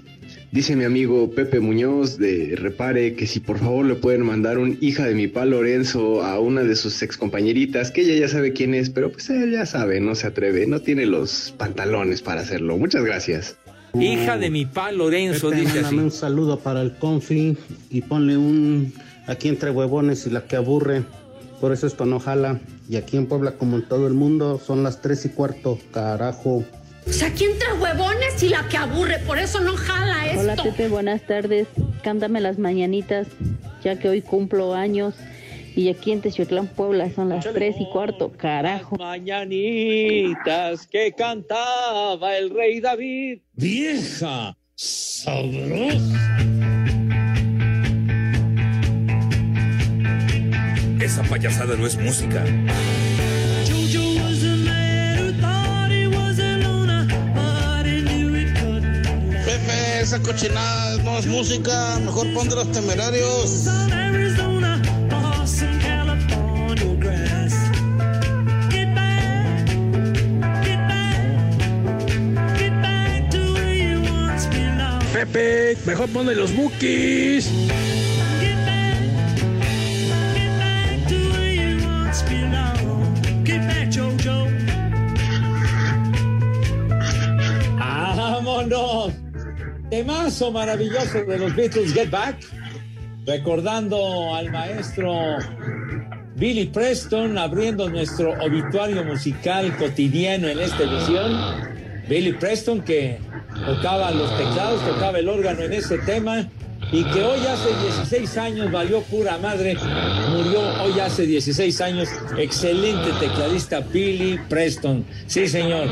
Dice 0.55 0.77
mi 0.77 0.85
amigo 0.85 1.33
Pepe 1.33 1.59
Muñoz 1.59 2.17
de 2.17 2.55
Repare 2.55 3.15
que 3.15 3.27
si 3.27 3.41
por 3.41 3.59
favor 3.59 3.85
le 3.85 3.97
pueden 3.97 4.23
mandar 4.23 4.59
un 4.59 4.79
hija 4.81 5.05
de 5.05 5.13
mi 5.13 5.27
pa 5.27 5.45
Lorenzo 5.45 6.23
a 6.23 6.39
una 6.39 6.63
de 6.63 6.77
sus 6.77 7.03
excompañeritas, 7.03 7.91
que 7.91 8.03
ella 8.03 8.15
ya 8.15 8.29
sabe 8.29 8.53
quién 8.53 8.73
es, 8.73 8.89
pero 8.89 9.11
pues 9.11 9.29
él 9.31 9.51
ya 9.51 9.67
sabe, 9.67 10.01
no 10.01 10.15
se 10.15 10.29
atreve, 10.29 10.69
no 10.69 10.79
tiene 10.79 11.07
los 11.07 11.53
pantalones 11.59 12.23
para 12.23 12.43
hacerlo. 12.43 12.79
Muchas 12.79 13.05
gracias. 13.05 13.59
Hija 14.01 14.39
de 14.39 14.51
mi 14.51 14.67
pa 14.67 14.91
Lorenzo, 14.91 15.51
Pepe, 15.51 15.63
dice 15.63 15.81
así. 15.81 15.97
un 15.97 16.11
saludo 16.11 16.59
para 16.59 16.83
el 16.83 16.95
confi 16.97 17.57
y 17.91 18.03
ponle 18.03 18.37
un 18.37 18.93
aquí 19.27 19.49
entre 19.49 19.71
huevones 19.71 20.27
y 20.27 20.31
la 20.31 20.43
que 20.45 20.57
aburre. 20.57 21.05
Por 21.61 21.73
eso 21.73 21.87
esto 21.87 22.05
no 22.05 22.19
jala. 22.19 22.61
Y 22.89 22.97
aquí 22.97 23.17
en 23.17 23.27
Puebla, 23.27 23.53
como 23.53 23.77
en 23.77 23.89
todo 23.89 24.07
el 24.07 24.15
mundo, 24.15 24.61
son 24.65 24.83
las 24.83 25.01
tres 25.01 25.25
y 25.25 25.31
cuarto, 25.31 25.79
carajo. 25.93 26.65
O 27.07 27.13
sea, 27.13 27.29
aquí 27.29 27.45
entre 27.45 27.73
huevones 27.75 28.43
y 28.43 28.49
la 28.49 28.69
que 28.69 28.77
aburre, 28.77 29.19
por 29.21 29.39
eso 29.39 29.61
no 29.61 29.77
jala 29.77 30.27
esto. 30.27 30.41
Hola 30.41 30.57
Pepe, 30.57 30.89
buenas 30.89 31.23
tardes. 31.27 31.69
Cántame 32.03 32.41
las 32.41 32.59
mañanitas, 32.59 33.29
ya 33.83 33.99
que 33.99 34.09
hoy 34.09 34.23
cumplo 34.23 34.75
años. 34.75 35.15
Y 35.77 35.89
aquí 35.89 36.13
en 36.13 36.21
Teciutlán, 36.21 36.69
Puebla, 36.69 37.11
son 37.13 37.31
las 37.31 37.45
tres 37.53 37.75
y 37.81 37.89
cuarto, 37.91 38.31
carajo. 38.31 38.97
Mañanitas 38.97 40.87
que 40.87 41.13
cantaba 41.13 42.37
el 42.37 42.51
rey 42.51 42.81
David. 42.81 43.41
Vieja, 43.55 44.57
sabrosa. 44.77 46.39
Esa 51.01 51.23
payasada 51.25 51.77
no 51.77 51.87
es 51.87 51.99
música. 51.99 52.45
Pepe, 59.45 60.01
esa 60.01 60.23
cochinada 60.23 61.03
no 61.03 61.19
es 61.19 61.27
música. 61.27 61.99
Mejor 61.99 62.33
ponte 62.33 62.55
los 62.55 62.71
temerarios. 62.71 63.67
Pepe, 75.27 75.77
mejor 75.87 76.09
ponle 76.11 76.35
los 76.35 76.55
bookies. 76.55 77.51
¡Vámonos! 87.79 89.15
Temazo 89.89 90.53
maravilloso 90.53 91.25
de 91.25 91.39
los 91.39 91.57
Beatles 91.57 91.95
Get 91.95 92.11
Back. 92.11 92.37
Recordando 93.25 94.35
al 94.35 94.51
maestro 94.51 95.39
Billy 96.37 96.67
Preston 96.67 97.39
abriendo 97.39 97.89
nuestro 97.89 98.33
obituario 98.45 99.03
musical 99.05 99.75
cotidiano 99.79 100.49
en 100.49 100.59
esta 100.59 100.83
edición. 100.83 101.33
Billy 102.09 102.33
Preston 102.33 102.83
que 102.83 103.19
tocaba 103.67 104.11
los 104.11 104.37
teclados, 104.37 104.81
tocaba 104.87 105.19
el 105.19 105.29
órgano 105.29 105.63
en 105.63 105.73
ese 105.73 105.99
tema 105.99 106.49
y 106.93 107.03
que 107.05 107.23
hoy 107.23 107.41
hace 107.47 107.69
16 107.83 108.37
años 108.39 108.71
valió 108.71 109.01
pura 109.03 109.39
madre, 109.39 109.77
murió 110.31 110.61
hoy 110.83 111.01
hace 111.01 111.27
16 111.27 111.81
años, 111.81 112.09
excelente 112.37 113.11
tecladista 113.19 113.81
Billy 113.81 114.39
Preston, 114.49 115.05
sí 115.27 115.49
señor. 115.49 115.89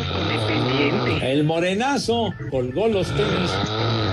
El 1.23 1.45
morenazo 1.45 2.33
colgó 2.51 2.89
los 2.89 3.09
tenis, 3.09 3.51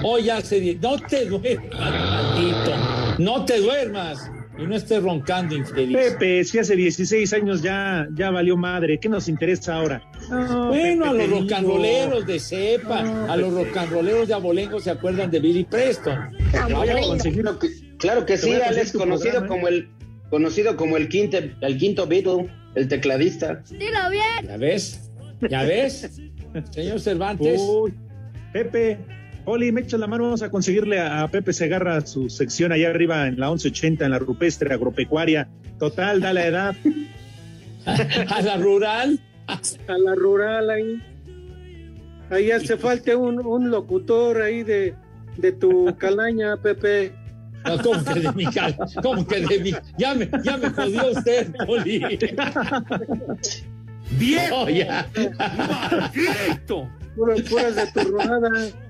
hoy 0.04 0.30
hace, 0.30 0.78
no 0.82 0.98
te 0.98 1.26
duermas, 1.26 1.70
maldito, 1.80 2.72
no 3.18 3.46
te 3.46 3.60
duermas. 3.60 4.32
Y 4.62 4.68
no 4.68 4.76
estés 4.76 5.02
roncando, 5.02 5.56
infeliz. 5.56 5.96
Pepe, 5.96 6.44
si 6.44 6.60
hace 6.60 6.76
16 6.76 7.32
años 7.34 7.62
ya, 7.62 8.08
ya 8.14 8.30
valió 8.30 8.58
madre, 8.58 9.00
¿qué 9.00 9.08
nos 9.08 9.30
interesa 9.30 9.76
ahora? 9.76 10.02
bueno, 10.68 11.06
a 11.06 11.14
los 11.14 11.30
rocanroleros 11.30 12.26
de 12.26 12.40
cepa, 12.40 13.00
a 13.32 13.38
los 13.38 13.54
rocanroleros 13.54 14.28
de 14.28 14.34
abolengo 14.34 14.80
se 14.80 14.92
acuerdan 14.92 15.32
de 15.32 15.40
Billy 15.40 15.64
Preston. 15.64 16.32
Claro 18.00 18.26
que 18.26 18.38
sí, 18.38 18.54
Alex, 18.54 18.94
conocido 18.94 19.48
como 19.48 19.68
el 19.68 19.90
conocido 20.30 20.76
como 20.76 20.98
el 20.98 21.10
quinto, 21.10 21.38
el 21.38 21.78
quinto 21.78 22.06
Beatle, 22.06 22.50
el 22.76 22.88
tecladista. 22.88 23.64
Dilo 23.70 24.10
bien. 24.12 24.48
¿Ya 24.48 24.58
ves? 24.58 25.12
¿Ya 25.50 25.64
ves? 25.64 26.22
Señor 26.72 27.00
Cervantes. 27.00 27.60
Uy, 27.62 27.94
Pepe, 28.54 29.00
Oli, 29.50 29.72
me 29.72 29.82
echa 29.82 29.98
la 29.98 30.06
mano, 30.06 30.26
vamos 30.26 30.44
a 30.44 30.52
conseguirle 30.52 31.00
a, 31.00 31.28
Pepe 31.28 31.54
Segarra 31.54 32.06
su 32.06 32.30
sección 32.30 32.72
allá 32.72 32.92
arriba 32.92 33.28
en 33.28 33.40
la 33.40 33.48
1180, 33.48 34.06
en 34.06 34.12
la 34.12 34.20
rupestre 34.20 34.72
agropecuaria. 34.72 35.50
Total, 35.80 36.22
da 36.22 36.34
la 36.34 36.46
edad. 36.46 36.76
a 37.86 38.42
la 38.44 38.58
rural. 38.58 39.20
A 39.48 39.98
la 39.98 40.14
rural 40.14 40.70
ahí. 40.70 41.02
Ahí 42.30 42.52
hace 42.52 42.78
falta 42.78 43.18
un, 43.18 43.44
un 43.44 43.72
locutor 43.72 44.40
ahí 44.40 44.62
de, 44.62 44.94
de 45.38 45.52
tu 45.52 45.96
calaña, 45.98 46.56
Pepe. 46.58 47.12
No, 47.66 47.82
¿Cómo 47.82 48.04
que 48.04 48.20
de 48.20 48.32
mi 48.34 48.46
calaña? 48.46 48.78
¿Cómo 49.02 49.28
que 49.28 49.40
de 49.40 49.60
mi? 49.62 49.74
Ya 49.98 50.14
me, 50.14 50.30
ya 50.44 50.58
me 50.58 50.70
jodió 50.70 51.10
usted, 51.10 51.52
Oli. 51.68 52.20
¡Bien! 54.12 54.52
Oh, 54.54 54.70
ya. 54.70 55.10
¡Directo! 56.14 56.88
Puras, 57.16 57.76
de 57.76 57.88
tu 57.94 58.12
rodada. 58.12 58.89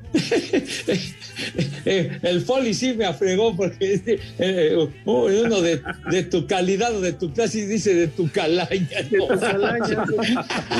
El 1.85 2.41
Foley 2.41 2.73
sí 2.73 2.93
me 2.93 3.05
afregó 3.05 3.55
porque 3.55 4.01
eh, 4.39 4.75
uno 5.05 5.61
de, 5.61 5.81
de, 6.09 6.23
tu 6.23 6.47
calidad 6.47 6.95
o 6.95 7.01
de 7.01 7.13
tu 7.13 7.31
clase 7.31 7.67
dice 7.67 7.93
de 7.93 8.07
tu 8.07 8.29
calaña. 8.31 9.01
De 9.09 9.17
tu 9.17 9.27
calaña. 9.39 10.05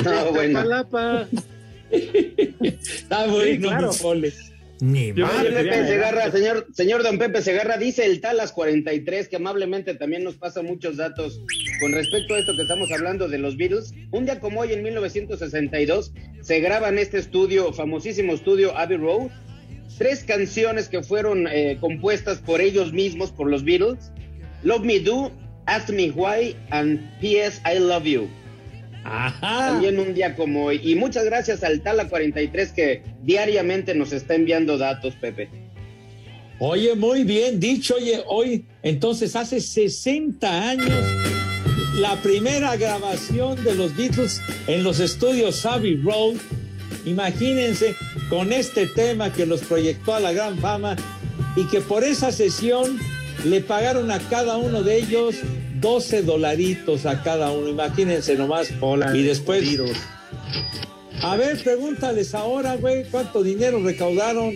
no, 0.04 0.32
bueno. 0.32 0.60
Está 1.90 3.26
bueno, 3.26 3.44
sí, 3.44 3.58
claro. 3.58 3.92
Foley. 3.92 4.32
Ni 4.82 5.12
Pepe 5.12 5.86
Segarra, 5.86 6.30
señor, 6.30 6.66
señor 6.72 7.02
don 7.02 7.18
Pepe 7.18 7.42
Segarra, 7.42 7.76
dice 7.76 8.06
el 8.06 8.20
Talas 8.20 8.52
43 8.52 9.28
que 9.28 9.36
amablemente 9.36 9.94
también 9.94 10.24
nos 10.24 10.36
pasa 10.36 10.62
muchos 10.62 10.96
datos 10.96 11.40
con 11.80 11.92
respecto 11.92 12.34
a 12.34 12.38
esto 12.38 12.54
que 12.54 12.62
estamos 12.62 12.90
hablando 12.92 13.28
de 13.28 13.38
los 13.38 13.56
Beatles. 13.56 13.92
Un 14.10 14.24
día 14.24 14.40
como 14.40 14.60
hoy, 14.60 14.72
en 14.72 14.82
1962, 14.82 16.12
se 16.40 16.60
graba 16.60 16.88
en 16.88 16.98
este 16.98 17.18
estudio, 17.18 17.72
famosísimo 17.72 18.32
estudio 18.32 18.76
Abbey 18.76 18.96
Road, 18.96 19.28
tres 19.98 20.24
canciones 20.24 20.88
que 20.88 21.02
fueron 21.02 21.46
eh, 21.46 21.76
compuestas 21.80 22.38
por 22.38 22.60
ellos 22.60 22.92
mismos, 22.92 23.32
por 23.32 23.50
los 23.50 23.64
Beatles. 23.64 24.10
Love 24.62 24.84
Me 24.84 25.00
Do, 25.00 25.30
Ask 25.66 25.90
Me 25.90 26.10
Why, 26.10 26.56
and 26.70 27.00
P.S. 27.20 27.60
I 27.70 27.78
Love 27.78 28.04
You. 28.04 28.39
Ajá. 29.04 29.68
También 29.72 29.98
un 29.98 30.14
día 30.14 30.36
como 30.36 30.64
hoy. 30.64 30.80
Y 30.82 30.94
muchas 30.94 31.24
gracias 31.24 31.62
al 31.62 31.80
Tala 31.80 32.08
43 32.08 32.72
que 32.72 33.02
diariamente 33.22 33.94
nos 33.94 34.12
está 34.12 34.34
enviando 34.34 34.78
datos, 34.78 35.14
Pepe. 35.16 35.48
Oye, 36.58 36.94
muy 36.94 37.24
bien 37.24 37.58
dicho. 37.58 37.94
Oye, 37.96 38.22
hoy, 38.26 38.66
entonces 38.82 39.34
hace 39.34 39.60
60 39.60 40.68
años, 40.68 41.04
la 41.98 42.16
primera 42.16 42.76
grabación 42.76 43.62
de 43.64 43.74
los 43.74 43.96
Beatles 43.96 44.42
en 44.66 44.84
los 44.84 45.00
estudios 45.00 45.64
Abbey 45.64 45.96
Road. 45.96 46.36
Imagínense 47.06 47.94
con 48.28 48.52
este 48.52 48.86
tema 48.86 49.32
que 49.32 49.46
los 49.46 49.62
proyectó 49.62 50.14
a 50.14 50.20
la 50.20 50.32
gran 50.32 50.58
fama 50.58 50.96
y 51.56 51.64
que 51.68 51.80
por 51.80 52.04
esa 52.04 52.30
sesión 52.30 52.98
le 53.44 53.62
pagaron 53.62 54.10
a 54.10 54.18
cada 54.18 54.58
uno 54.58 54.82
de 54.82 54.98
ellos 54.98 55.36
12 55.80 56.22
dolaritos 56.22 57.06
a 57.06 57.22
cada 57.22 57.50
uno, 57.50 57.68
imagínense 57.68 58.36
nomás. 58.36 58.70
Hola, 58.80 59.16
y 59.16 59.22
después. 59.22 59.64
A 61.22 61.36
ver, 61.36 61.62
pregúntales 61.62 62.34
ahora, 62.34 62.76
güey, 62.76 63.04
cuánto 63.10 63.42
dinero 63.42 63.82
recaudaron. 63.82 64.54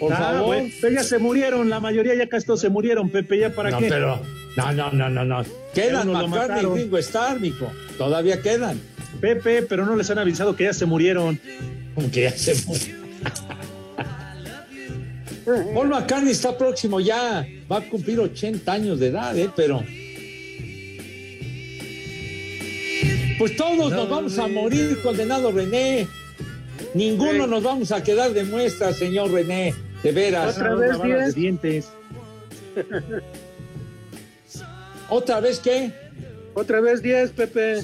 Por 0.00 0.12
ah, 0.12 0.16
favor. 0.16 0.56
Pero 0.80 0.94
ya 0.94 1.04
se 1.04 1.18
murieron, 1.18 1.70
la 1.70 1.80
mayoría 1.80 2.14
ya 2.14 2.28
casi 2.28 2.46
todos 2.46 2.60
se 2.60 2.68
murieron, 2.68 3.10
Pepe, 3.10 3.38
¿ya 3.38 3.50
para 3.50 3.70
no, 3.70 3.78
qué? 3.78 3.88
Pero, 3.88 4.20
no, 4.56 4.72
no, 4.72 4.92
no, 4.92 5.08
no, 5.08 5.24
no. 5.24 5.44
Quedan 5.72 6.10
McCartney 6.10 6.64
y 6.64 6.82
Ringo 6.82 6.98
Starr, 6.98 7.40
mijo. 7.40 7.70
Todavía 7.96 8.42
quedan. 8.42 8.80
Pepe, 9.20 9.62
pero 9.62 9.86
no 9.86 9.96
les 9.96 10.10
han 10.10 10.18
avisado 10.18 10.56
que 10.56 10.64
ya 10.64 10.72
se 10.72 10.86
murieron. 10.86 11.40
Como 11.94 12.10
que 12.10 12.22
ya 12.22 12.32
se 12.32 12.54
murieron. 12.66 13.04
Paul 15.74 15.88
McCartney 15.88 16.32
está 16.32 16.56
próximo 16.56 17.00
ya, 17.00 17.46
va 17.70 17.78
a 17.78 17.80
cumplir 17.82 18.18
80 18.18 18.72
años 18.72 18.98
de 18.98 19.08
edad, 19.08 19.36
¿eh? 19.36 19.50
Pero 19.54 19.84
Pues 23.38 23.56
todos 23.56 23.90
nos 23.90 24.08
vamos 24.08 24.38
a 24.38 24.46
morir, 24.46 25.00
condenado 25.02 25.50
René. 25.50 26.06
Ninguno 26.94 27.46
nos 27.46 27.62
vamos 27.62 27.92
a 27.92 28.02
quedar 28.02 28.30
de 28.32 28.44
muestra, 28.44 28.92
señor 28.92 29.32
René. 29.32 29.74
De 30.02 30.12
veras. 30.12 30.56
¿Otra 30.58 30.74
vez 30.74 31.34
dientes? 31.34 31.92
¿Otra 35.08 35.40
vez 35.40 35.60
qué? 35.60 35.92
Otra 36.54 36.80
vez 36.80 37.02
10, 37.02 37.32
Pepe. 37.32 37.82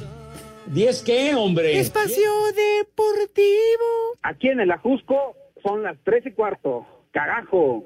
¿10 0.72 1.04
qué, 1.04 1.34
hombre? 1.34 1.78
Espacio 1.80 2.30
Deportivo. 2.54 4.16
Aquí 4.22 4.48
en 4.48 4.60
el 4.60 4.70
Ajusco 4.70 5.36
son 5.62 5.82
las 5.82 5.96
tres 6.04 6.24
y 6.26 6.32
cuarto. 6.32 6.86
Carajo. 7.12 7.84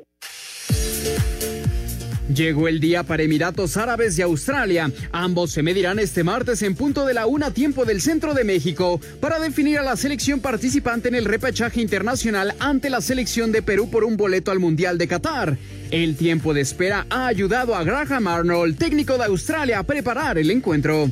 Llegó 2.32 2.68
el 2.68 2.80
día 2.80 3.02
para 3.02 3.22
Emiratos 3.22 3.76
Árabes 3.76 4.18
y 4.18 4.22
Australia. 4.22 4.90
Ambos 5.12 5.52
se 5.52 5.62
medirán 5.62 5.98
este 5.98 6.24
martes 6.24 6.62
en 6.62 6.74
punto 6.74 7.04
de 7.04 7.12
la 7.12 7.26
una 7.26 7.50
tiempo 7.52 7.84
del 7.84 8.00
centro 8.00 8.32
de 8.32 8.44
México 8.44 8.98
para 9.20 9.38
definir 9.38 9.78
a 9.78 9.82
la 9.82 9.96
selección 9.96 10.40
participante 10.40 11.08
en 11.08 11.16
el 11.16 11.26
repechaje 11.26 11.82
internacional 11.82 12.54
ante 12.60 12.88
la 12.88 13.02
selección 13.02 13.52
de 13.52 13.60
Perú 13.60 13.90
por 13.90 14.04
un 14.04 14.16
boleto 14.16 14.50
al 14.50 14.58
Mundial 14.58 14.96
de 14.96 15.06
Qatar. 15.06 15.58
El 15.90 16.16
tiempo 16.16 16.54
de 16.54 16.60
espera 16.60 17.06
ha 17.10 17.26
ayudado 17.26 17.74
a 17.74 17.84
Graham 17.84 18.26
Arnold, 18.26 18.76
técnico 18.76 19.16
de 19.18 19.24
Australia, 19.24 19.78
a 19.78 19.82
preparar 19.82 20.38
el 20.38 20.50
encuentro. 20.50 21.10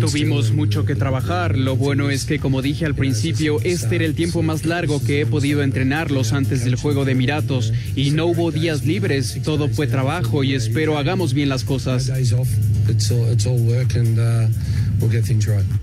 Tuvimos 0.00 0.52
mucho 0.52 0.84
que 0.84 0.94
trabajar. 0.94 1.56
Lo 1.56 1.76
bueno 1.76 2.10
es 2.10 2.24
que, 2.24 2.38
como 2.38 2.62
dije 2.62 2.86
al 2.86 2.94
principio, 2.94 3.58
este 3.62 3.96
era 3.96 4.04
el 4.04 4.14
tiempo 4.14 4.42
más 4.42 4.64
largo 4.64 5.02
que 5.02 5.20
he 5.20 5.26
podido 5.26 5.62
entrenarlos 5.62 6.32
antes 6.32 6.64
del 6.64 6.76
juego 6.76 7.04
de 7.04 7.12
Emiratos 7.12 7.72
y 7.94 8.10
no 8.10 8.26
hubo 8.26 8.50
días 8.50 8.84
libres. 8.84 9.38
Todo 9.44 9.68
fue 9.68 9.86
trabajo 9.86 10.44
y 10.44 10.54
espero 10.54 10.98
hagamos 10.98 11.34
bien 11.34 11.48
las 11.48 11.64
cosas. 11.64 12.10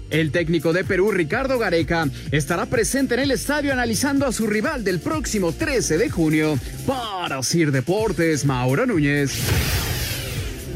El 0.10 0.32
técnico 0.32 0.74
de 0.74 0.84
Perú, 0.84 1.12
Ricardo 1.12 1.60
Gareca, 1.60 2.08
estará 2.32 2.66
presente 2.66 3.14
en 3.16 3.22
el 3.22 3.32
estadio 3.32 3.72
analizando 3.74 4.26
a 4.26 4.32
su 4.32 4.48
rival 4.48 4.84
del 4.84 5.00
próximo 5.00 5.52
13 5.52 5.98
de 5.98 6.10
junio. 6.10 6.60
Para 6.86 7.33
Sir 7.42 7.72
Deportes, 7.72 8.46
Mauro 8.46 8.86
Núñez. 8.86 9.93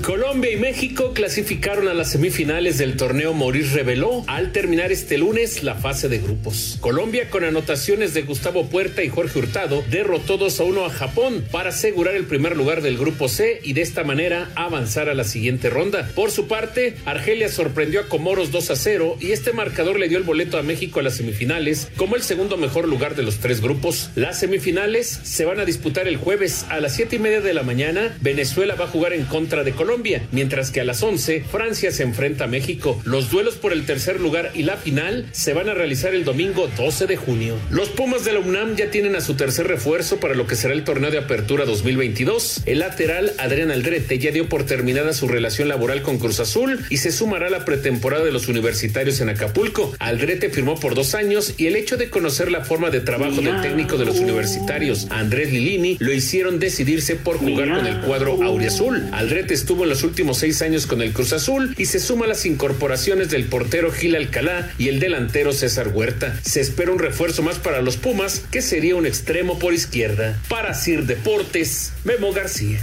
Colombia 0.08 0.54
y 0.54 0.56
México 0.56 1.12
clasificaron 1.14 1.90
a 1.90 1.94
las 1.94 2.12
semifinales 2.12 2.78
del 2.78 2.96
torneo 2.96 3.34
Maurice 3.34 3.76
Reveló 3.76 4.24
al 4.28 4.54
terminar 4.54 4.90
este 4.94 5.18
lunes 5.18 5.64
la 5.64 5.76
fase 5.76 6.08
de 6.08 6.20
grupos. 6.20 6.78
Colombia 6.80 7.30
con 7.30 7.44
anotaciones 7.44 8.14
de 8.14 8.22
Gustavo 8.22 8.68
Puerta 8.68 9.04
y 9.04 9.10
Jorge 9.10 9.38
Hurtado 9.38 9.84
derrotó 9.92 10.38
2 10.38 10.62
a 10.62 10.64
1 10.64 10.86
a 10.86 10.90
Japón 10.92 11.44
para 11.52 11.72
asegurar 11.72 12.16
el 12.16 12.24
primer 12.24 12.56
lugar 12.56 12.82
del 12.82 12.98
grupo 12.98 13.28
C 13.28 13.60
y 13.62 13.74
de 13.74 13.82
esta 13.82 14.06
manera 14.06 14.50
avanzar 14.56 15.10
a 15.10 15.14
la 15.14 15.26
siguiente 15.26 15.70
ronda. 15.70 16.10
Por 16.16 16.32
su 16.32 16.48
parte, 16.48 16.96
Argelia 17.04 17.50
sorprendió 17.50 18.00
a 18.00 18.08
Comoros 18.08 18.50
2 18.54 18.72
a 18.72 18.76
0 18.78 19.18
y 19.20 19.34
este 19.34 19.52
marcador 19.52 20.00
le 20.00 20.08
dio 20.08 20.20
el 20.20 20.24
boleto 20.24 20.58
a 20.58 20.64
México 20.64 21.02
a 21.02 21.04
las 21.04 21.18
semifinales 21.18 21.90
como 21.98 22.16
el 22.16 22.22
segundo 22.22 22.56
mejor 22.56 22.88
lugar 22.88 23.18
de 23.18 23.24
los 23.24 23.40
tres 23.40 23.60
grupos. 23.60 24.12
Las 24.16 24.40
semifinales 24.40 25.20
se 25.24 25.44
van 25.44 25.60
a 25.60 25.66
disputar 25.66 26.08
el 26.08 26.16
jueves 26.16 26.66
a 26.70 26.80
las 26.80 26.96
7 26.96 27.18
y 27.18 27.20
media 27.20 27.42
de 27.42 27.54
la 27.54 27.64
mañana. 27.64 28.18
Venezuela 28.22 28.76
va 28.76 28.86
a 28.86 28.88
jugar 28.88 29.12
en 29.12 29.26
contra 29.26 29.66
de 29.66 29.74
Colombia 29.74 29.97
mientras 30.32 30.72
que 30.72 30.82
a 30.82 30.84
las 30.84 31.02
11 31.02 31.44
Francia 31.50 31.92
se 31.92 32.04
enfrenta 32.04 32.44
a 32.44 32.48
México. 32.48 33.02
Los 33.04 33.32
duelos 33.32 33.56
por 33.56 33.74
el 33.74 33.86
tercer 33.86 34.20
lugar 34.20 34.52
y 34.54 34.64
la 34.64 34.78
final 34.78 35.26
se 35.32 35.54
van 35.54 35.70
a 35.70 35.74
realizar 35.74 36.14
el 36.14 36.24
domingo 36.24 36.70
12 36.78 37.08
de 37.08 37.18
junio. 37.18 37.56
Los 37.72 37.90
Pumas 37.90 38.24
de 38.26 38.34
la 38.34 38.40
UNAM 38.40 38.76
ya 38.76 38.92
tienen 38.92 39.16
a 39.16 39.22
su 39.22 39.36
tercer 39.36 39.68
refuerzo 39.68 40.20
para 40.20 40.36
lo 40.36 40.46
que 40.46 40.56
será 40.56 40.74
el 40.74 40.84
torneo 40.84 41.10
de 41.10 41.18
apertura 41.18 41.66
2022. 41.66 42.62
El 42.66 42.80
lateral 42.80 43.34
Adrián 43.40 43.72
Aldrete 43.72 44.20
ya 44.20 44.32
dio 44.32 44.48
por 44.50 44.66
terminada 44.66 45.14
su 45.14 45.28
relación 45.28 45.68
laboral 45.68 46.04
con 46.04 46.20
Cruz 46.20 46.40
Azul 46.40 46.80
y 46.90 46.98
se 46.98 47.12
sumará 47.12 47.48
a 47.48 47.50
la 47.50 47.66
pretemporada 47.66 48.24
de 48.24 48.32
los 48.32 48.48
universitarios 48.48 49.20
en 49.20 49.30
Acapulco. 49.30 49.94
Aldrete 50.00 50.50
firmó 50.50 50.80
por 50.80 50.94
dos 50.94 51.16
años 51.16 51.56
y 51.58 51.68
el 51.68 51.76
hecho 51.76 51.98
de 51.98 52.10
conocer 52.10 52.52
la 52.52 52.64
forma 52.64 52.92
de 52.92 53.00
trabajo 53.00 53.42
del 53.42 53.62
técnico 53.62 53.98
de 53.98 54.06
los 54.06 54.20
universitarios, 54.20 55.08
Andrés 55.10 55.52
Lilini, 55.52 55.98
lo 56.00 56.14
hicieron 56.14 56.60
decidirse 56.60 57.16
por 57.16 57.38
jugar 57.38 57.70
con 57.70 57.88
el 57.88 58.02
cuadro 58.02 58.44
auriazul. 58.44 59.08
Aldrete 59.12 59.54
estuvo 59.54 59.86
en 59.88 59.92
los 59.92 60.04
últimos 60.04 60.40
seis 60.40 60.62
años 60.62 60.86
con 60.86 61.02
el 61.02 61.14
Cruz 61.14 61.32
Azul 61.32 61.74
y 61.78 61.86
se 61.86 62.02
suma 62.02 62.26
a 62.26 62.28
las 62.28 62.46
incorporaciones 62.46 63.30
del 63.30 63.46
portero 63.46 63.90
Gil 63.90 64.18
Alcalá 64.18 64.70
y 64.78 64.90
el 64.90 65.00
delantero 65.00 65.54
César 65.54 65.88
Huerta. 65.94 66.38
Se 66.44 66.60
espera 66.60 66.92
un 66.92 67.00
refuerzo 67.00 67.42
más 67.42 67.58
para 67.58 67.82
los 67.82 67.96
Pumas, 67.96 68.44
que 68.52 68.62
sería 68.62 68.98
un 68.98 69.06
extremo 69.06 69.60
por 69.60 69.74
izquierda. 69.74 70.38
Para 70.50 70.74
Sir 70.74 71.06
Deportes, 71.06 71.94
Memo 72.04 72.34
García. 72.34 72.82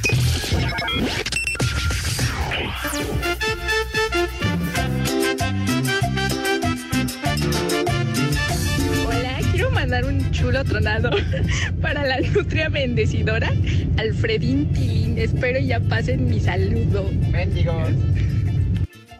Mandar 9.85 10.07
un 10.07 10.31
chulo 10.31 10.65
tronado 10.65 11.11
para 11.83 12.07
la 12.07 12.19
nutria 12.19 12.71
bendecidora, 12.71 13.53
Alfredín 13.99 14.73
Tilín. 14.73 15.19
Espero 15.19 15.59
ya 15.61 15.79
pasen 15.79 16.27
mi 16.27 16.41
saludo. 16.41 17.11
Bendigos. 17.31 17.91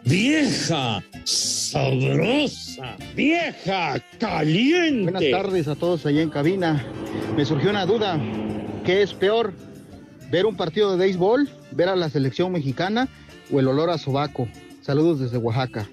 Vieja, 0.05 1.03
sabrosa, 1.23 2.97
vieja, 3.15 4.01
caliente. 4.17 5.11
Buenas 5.11 5.29
tardes 5.29 5.67
a 5.67 5.75
todos 5.75 6.03
allá 6.07 6.23
en 6.23 6.31
cabina. 6.31 6.83
Me 7.37 7.45
surgió 7.45 7.69
una 7.69 7.85
duda. 7.85 8.19
¿Qué 8.83 9.03
es 9.03 9.13
peor? 9.13 9.53
¿Ver 10.31 10.47
un 10.47 10.55
partido 10.55 10.91
de 10.91 10.97
béisbol, 10.97 11.47
ver 11.73 11.89
a 11.89 11.95
la 11.95 12.09
selección 12.09 12.51
mexicana 12.51 13.07
o 13.51 13.59
el 13.59 13.67
olor 13.67 13.91
a 13.91 13.99
sobaco? 13.99 14.47
Saludos 14.81 15.19
desde 15.19 15.37
Oaxaca. 15.37 15.87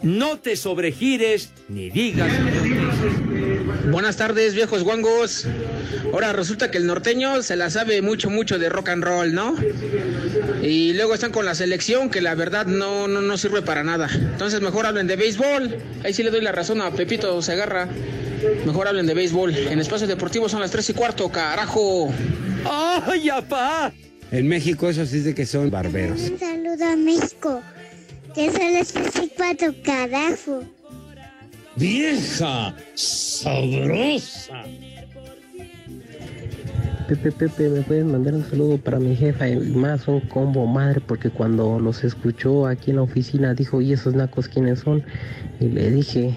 No 0.00 0.38
te 0.38 0.56
sobregires 0.56 1.52
ni 1.68 1.90
digas. 1.90 2.32
Buenas 3.90 4.16
tardes, 4.16 4.54
viejos 4.54 4.84
guangos. 4.84 5.46
Ahora 6.12 6.32
resulta 6.32 6.70
que 6.70 6.78
el 6.78 6.86
norteño 6.86 7.42
se 7.42 7.56
la 7.56 7.70
sabe 7.70 8.00
mucho, 8.02 8.30
mucho 8.30 8.58
de 8.58 8.68
rock 8.68 8.90
and 8.90 9.04
roll, 9.04 9.34
¿no? 9.34 9.56
Y 10.62 10.92
luego 10.92 11.14
están 11.14 11.32
con 11.32 11.44
la 11.44 11.54
selección 11.54 12.10
que 12.10 12.20
la 12.20 12.34
verdad 12.34 12.66
no, 12.66 13.08
no, 13.08 13.20
no 13.20 13.36
sirve 13.36 13.62
para 13.62 13.82
nada. 13.82 14.08
Entonces 14.12 14.60
mejor 14.60 14.86
hablen 14.86 15.06
de 15.06 15.16
béisbol. 15.16 15.76
Ahí 16.04 16.14
sí 16.14 16.22
le 16.22 16.30
doy 16.30 16.40
la 16.40 16.52
razón 16.52 16.80
a 16.80 16.90
Pepito 16.90 17.40
se 17.42 17.52
agarra. 17.52 17.88
Mejor 18.66 18.88
hablen 18.88 19.06
de 19.06 19.14
béisbol. 19.14 19.56
En 19.56 19.78
espacios 19.80 20.08
deportivos 20.08 20.52
son 20.52 20.60
las 20.60 20.70
tres 20.70 20.88
y 20.90 20.94
cuarto, 20.94 21.28
carajo. 21.30 22.12
¡Ay, 22.64 23.28
apá! 23.30 23.92
En 24.30 24.48
México 24.48 24.88
eso 24.88 25.04
sí 25.06 25.18
es 25.18 25.24
de 25.24 25.34
que 25.34 25.44
son 25.44 25.70
barberos. 25.70 26.20
Un 26.20 26.38
saludo 26.38 26.84
a 26.84 26.96
México. 26.96 27.62
Que 28.34 28.50
son 28.50 28.72
las 28.72 28.92
34, 28.92 29.74
carajo. 29.82 30.62
Vieja, 31.76 32.74
sabrosa. 32.94 34.62
Pepe, 37.08 37.32
Pepe, 37.32 37.68
¿me 37.68 37.82
puedes 37.82 38.04
mandar 38.04 38.34
un 38.34 38.44
saludo 38.44 38.78
para 38.78 38.98
mi 38.98 39.16
jefa? 39.16 39.48
Y 39.48 39.56
más 39.56 40.06
un 40.06 40.20
combo 40.20 40.66
madre, 40.66 41.00
porque 41.00 41.30
cuando 41.30 41.78
los 41.78 42.04
escuchó 42.04 42.66
aquí 42.66 42.90
en 42.90 42.96
la 42.96 43.02
oficina 43.02 43.54
dijo, 43.54 43.80
¿y 43.80 43.92
esos 43.92 44.14
nacos 44.14 44.48
quiénes 44.48 44.80
son? 44.80 45.02
Y 45.60 45.68
le 45.68 45.90
dije, 45.90 46.34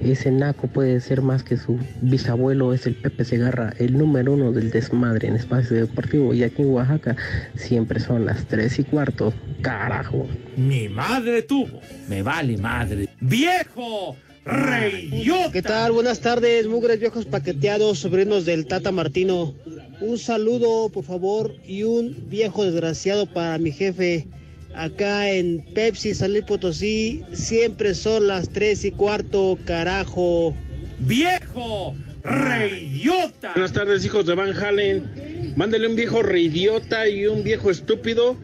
ese 0.00 0.30
naco 0.30 0.66
puede 0.66 1.00
ser 1.00 1.20
más 1.20 1.42
que 1.42 1.56
su 1.56 1.78
bisabuelo, 2.00 2.72
es 2.72 2.86
el 2.86 2.94
Pepe 2.94 3.24
Segarra, 3.24 3.74
el 3.78 3.98
número 3.98 4.32
uno 4.32 4.50
del 4.50 4.70
desmadre 4.70 5.28
en 5.28 5.36
espacio 5.36 5.76
deportivo. 5.76 6.32
Y 6.32 6.42
aquí 6.42 6.62
en 6.62 6.70
Oaxaca 6.70 7.16
siempre 7.54 8.00
son 8.00 8.24
las 8.24 8.46
tres 8.46 8.78
y 8.78 8.84
cuarto, 8.84 9.32
carajo. 9.60 10.26
Mi 10.56 10.88
madre 10.88 11.42
tuvo, 11.42 11.80
me 12.08 12.22
vale 12.22 12.56
madre. 12.56 13.08
¡Viejo! 13.20 14.16
¡Reyota! 14.44 15.52
¿Qué 15.52 15.62
tal? 15.62 15.92
Buenas 15.92 16.20
tardes, 16.20 16.66
mugres 16.66 16.98
viejos 16.98 17.26
paqueteados, 17.26 17.98
sobrinos 17.98 18.46
del 18.46 18.66
Tata 18.66 18.90
Martino. 18.90 19.54
Un 20.00 20.18
saludo, 20.18 20.88
por 20.88 21.04
favor, 21.04 21.54
y 21.66 21.82
un 21.82 22.16
viejo 22.30 22.64
desgraciado 22.64 23.26
para 23.26 23.58
mi 23.58 23.70
jefe. 23.70 24.26
Acá 24.74 25.30
en 25.30 25.62
Pepsi, 25.74 26.14
Salud 26.14 26.44
Potosí, 26.46 27.22
siempre 27.32 27.94
son 27.94 28.28
las 28.28 28.48
tres 28.48 28.84
y 28.84 28.92
cuarto, 28.92 29.58
carajo. 29.66 30.54
¡Viejo! 31.00 31.94
¡Reyota! 32.22 33.52
Buenas 33.54 33.72
tardes, 33.72 34.04
hijos 34.06 34.24
de 34.24 34.34
Van 34.34 34.56
Halen. 34.56 35.52
Mándele 35.56 35.86
un 35.86 35.96
viejo 35.96 36.22
reidiota 36.22 37.08
y 37.08 37.26
un 37.26 37.42
viejo 37.42 37.70
estúpido 37.70 38.36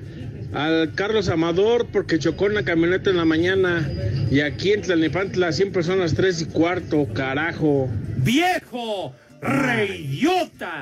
al 0.53 0.95
Carlos 0.95 1.29
Amador 1.29 1.87
porque 1.93 2.19
chocó 2.19 2.47
una 2.47 2.65
camioneta 2.65 3.11
en 3.11 3.17
la 3.17 3.25
mañana. 3.25 3.89
Y 4.31 4.41
aquí 4.41 4.73
en 4.73 4.83
Tlalnepantla 4.83 5.53
siempre 5.53 5.83
son 5.83 5.99
las 5.99 6.15
tres 6.15 6.43
y 6.43 6.47
cuarto, 6.47 7.07
carajo. 7.15 7.89
¡Viejo! 8.19 9.15
¡Reyota! 9.41 10.73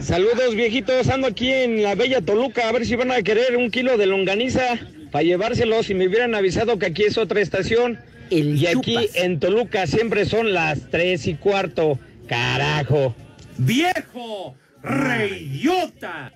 Saludos 0.00 0.54
viejitos, 0.54 1.08
ando 1.08 1.26
aquí 1.28 1.52
en 1.52 1.82
la 1.82 1.94
bella 1.94 2.20
Toluca 2.20 2.68
a 2.68 2.72
ver 2.72 2.86
si 2.86 2.96
van 2.96 3.12
a 3.12 3.22
querer 3.22 3.56
un 3.56 3.70
kilo 3.70 3.96
de 3.96 4.06
longaniza 4.06 4.78
para 5.12 5.22
llevárselos 5.22 5.86
si 5.86 5.94
me 5.94 6.08
hubieran 6.08 6.34
avisado 6.34 6.78
que 6.78 6.86
aquí 6.86 7.04
es 7.04 7.18
otra 7.18 7.40
estación. 7.40 7.98
y 8.30 8.66
aquí 8.66 8.96
en 9.14 9.38
Toluca 9.38 9.86
siempre 9.86 10.24
son 10.24 10.52
las 10.52 10.90
tres 10.90 11.26
y 11.26 11.34
cuarto, 11.34 11.98
carajo. 12.26 13.14
¡Viejo! 13.58 14.56
¡Reyota! 14.82 16.32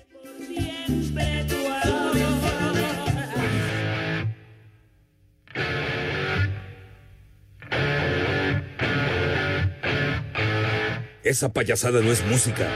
Esa 11.24 11.52
payasada 11.52 12.00
no 12.02 12.12
es 12.12 12.24
música. 12.26 12.68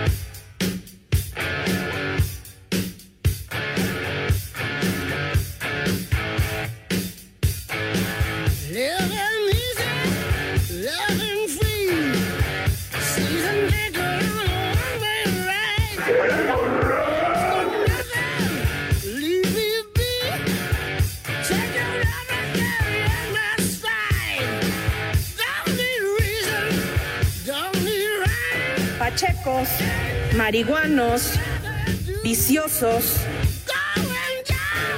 Highway 33.67 34.43
to 34.45 34.57
hell. 34.57 34.97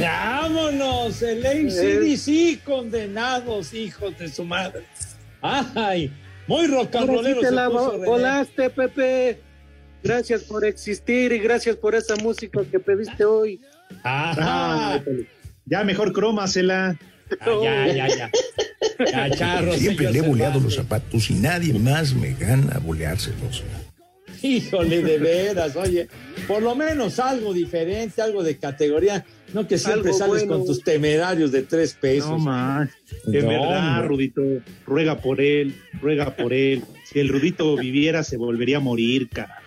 ¡Vámonos! 0.00 1.20
El 1.22 1.44
ACDC, 1.44 2.64
condenados, 2.64 3.74
hijos 3.74 4.16
de 4.18 4.28
su 4.28 4.44
madre. 4.44 4.84
¡Ay! 5.42 6.10
Muy 6.46 6.66
rock 6.66 6.96
and 6.96 7.10
sí 7.10 7.14
rollero 7.14 7.40
te 7.42 7.50
la 7.50 7.68
volaste, 7.68 8.70
Pepe. 8.70 9.47
Gracias 10.02 10.42
por 10.44 10.64
existir 10.64 11.32
y 11.32 11.38
gracias 11.38 11.76
por 11.76 11.94
esa 11.94 12.16
música 12.16 12.60
que 12.70 12.78
pediste 12.78 13.24
hoy. 13.24 13.60
Ah, 14.04 15.00
ya 15.66 15.84
mejor 15.84 16.12
crómasela. 16.12 16.96
Ah, 17.40 17.50
ya, 17.62 17.86
ya, 17.92 18.08
ya. 18.08 18.30
Ya, 19.12 19.30
charro, 19.36 19.74
Siempre 19.74 20.10
le 20.10 20.20
he 20.20 20.22
boleado 20.22 20.60
los 20.60 20.76
zapatos 20.76 21.28
y 21.28 21.34
nadie 21.34 21.74
más 21.78 22.14
me 22.14 22.32
gana 22.32 22.76
a 22.76 22.78
boleárselos. 22.78 23.62
Híjole, 24.42 25.02
de 25.02 25.18
veras, 25.18 25.76
oye, 25.76 26.08
por 26.46 26.62
lo 26.62 26.74
menos 26.74 27.18
algo 27.18 27.52
diferente, 27.52 28.22
algo 28.22 28.42
de 28.42 28.56
categoría, 28.56 29.26
no 29.52 29.66
que 29.68 29.76
siempre 29.76 30.08
Algo 30.12 30.18
sales 30.18 30.46
bueno. 30.46 30.56
con 30.56 30.66
tus 30.66 30.82
temerarios 30.82 31.52
de 31.52 31.62
tres 31.64 31.92
pesos. 31.92 32.30
No 32.30 32.38
más. 32.38 32.88
De 33.26 33.42
No, 33.42 33.48
verdad, 33.48 33.88
hombre. 33.96 34.08
Rudito, 34.08 34.42
ruega 34.86 35.18
por 35.18 35.42
él, 35.42 35.74
ruega 36.00 36.34
por 36.34 36.54
él. 36.54 36.82
Si 37.04 37.18
el 37.20 37.28
Rudito 37.28 37.76
viviera, 37.76 38.22
se 38.24 38.38
volvería 38.38 38.78
a 38.78 38.80
morir, 38.80 39.28
cara. 39.28 39.60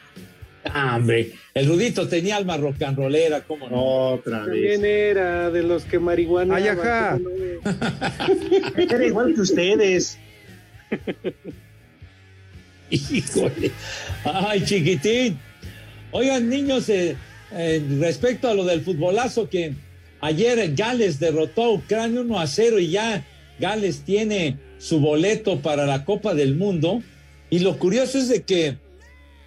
Ah, 0.65 0.95
hombre, 0.97 1.33
el 1.53 1.67
Rudito 1.67 2.07
tenía 2.07 2.37
alma 2.37 2.57
rock 2.57 2.83
and 2.83 2.97
rollera, 2.97 3.41
¿cómo 3.41 3.67
no? 3.69 3.83
Otra 4.13 4.45
También 4.45 4.85
era 4.85 5.49
de 5.49 5.63
los 5.63 5.85
que 5.85 5.99
marihuana. 5.99 6.55
Ay, 6.55 6.67
ajá. 6.67 7.19
Era 8.77 9.05
igual 9.05 9.33
que 9.33 9.41
ustedes. 9.41 10.17
Híjole. 12.91 13.71
Ay, 14.23 14.63
chiquitín. 14.63 15.39
Oigan, 16.11 16.49
niños, 16.49 16.89
eh, 16.89 17.15
eh, 17.53 17.83
respecto 17.99 18.49
a 18.49 18.53
lo 18.53 18.65
del 18.65 18.81
futbolazo 18.81 19.49
que 19.49 19.73
ayer 20.19 20.73
Gales 20.75 21.19
derrotó 21.19 21.63
a 21.63 21.71
Ucrania 21.71 22.21
1 22.21 22.39
a 22.39 22.47
0 22.47 22.79
y 22.79 22.91
ya 22.91 23.25
Gales 23.59 24.01
tiene 24.01 24.57
su 24.77 24.99
boleto 24.99 25.59
para 25.59 25.85
la 25.85 26.05
Copa 26.05 26.33
del 26.33 26.55
Mundo. 26.55 27.01
Y 27.49 27.59
lo 27.59 27.77
curioso 27.77 28.17
es 28.17 28.27
de 28.27 28.43
que 28.43 28.77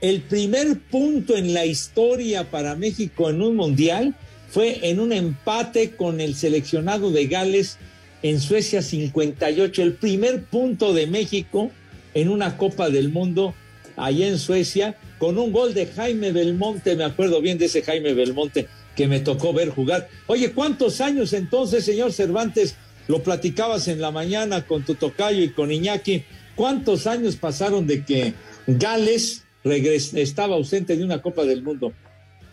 el 0.04 0.20
primer 0.20 0.78
punto 0.90 1.34
en 1.34 1.54
la 1.54 1.64
historia 1.64 2.50
para 2.50 2.74
México 2.74 3.30
en 3.30 3.40
un 3.40 3.56
mundial 3.56 4.14
fue 4.50 4.90
en 4.90 5.00
un 5.00 5.14
empate 5.14 5.92
con 5.92 6.20
el 6.20 6.34
seleccionado 6.34 7.10
de 7.10 7.26
Gales 7.26 7.78
en 8.22 8.38
Suecia 8.38 8.82
58. 8.82 9.82
El 9.82 9.94
primer 9.94 10.42
punto 10.42 10.92
de 10.92 11.06
México 11.06 11.70
en 12.12 12.28
una 12.28 12.58
Copa 12.58 12.90
del 12.90 13.08
Mundo 13.08 13.54
allá 13.96 14.28
en 14.28 14.38
Suecia 14.38 14.94
con 15.16 15.38
un 15.38 15.52
gol 15.52 15.72
de 15.72 15.86
Jaime 15.86 16.32
Belmonte. 16.32 16.96
Me 16.96 17.04
acuerdo 17.04 17.40
bien 17.40 17.56
de 17.56 17.64
ese 17.64 17.80
Jaime 17.80 18.12
Belmonte 18.12 18.68
que 18.94 19.08
me 19.08 19.20
tocó 19.20 19.54
ver 19.54 19.70
jugar. 19.70 20.10
Oye, 20.26 20.52
¿cuántos 20.52 21.00
años 21.00 21.32
entonces, 21.32 21.82
señor 21.82 22.12
Cervantes? 22.12 22.76
Lo 23.08 23.22
platicabas 23.22 23.88
en 23.88 24.02
la 24.02 24.10
mañana 24.10 24.66
con 24.66 24.84
tu 24.84 24.96
tocayo 24.96 25.42
y 25.42 25.48
con 25.48 25.72
Iñaki. 25.72 26.24
¿Cuántos 26.56 27.06
años 27.06 27.36
pasaron 27.36 27.86
de 27.86 28.04
que 28.04 28.34
Gales 28.66 29.43
regres- 29.64 30.14
estaba 30.14 30.55
ausente 30.57 30.96
de 30.96 31.05
una 31.05 31.20
Copa 31.22 31.44
del 31.44 31.62
Mundo? 31.62 31.92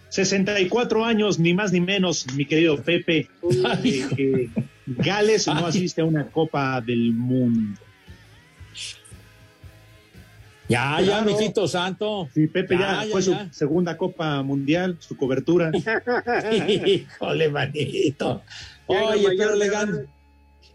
64 0.10 1.06
años, 1.06 1.40
ni 1.40 1.54
más 1.54 1.72
ni 1.72 1.80
menos, 1.80 2.26
mi 2.36 2.46
querido 2.46 2.82
Pepe. 2.82 3.30
Gales 4.88 5.48
no 5.48 5.66
asiste 5.68 6.02
a 6.02 6.06
una 6.06 6.26
Copa 6.28 6.82
del 6.82 7.14
Mundo. 7.14 7.80
Ya, 10.68 10.98
ya, 11.02 11.06
Claro. 11.06 11.26
mijito 11.32 11.68
santo. 11.68 12.30
Sí, 12.34 12.48
Pepe 12.48 12.76
Ya, 12.78 12.80
ya, 13.02 13.06
ya, 13.06 13.12
fue 13.12 13.22
ya. 13.22 13.48
su 13.48 13.54
segunda 13.54 13.98
Copa 13.98 14.42
Mundial, 14.42 14.96
su 15.00 15.18
cobertura. 15.18 15.70
Híjole, 16.86 17.50
manito. 17.50 18.42
Oye, 18.88 19.28
pero 19.38 19.56
le, 19.56 19.70
gan- 19.70 20.06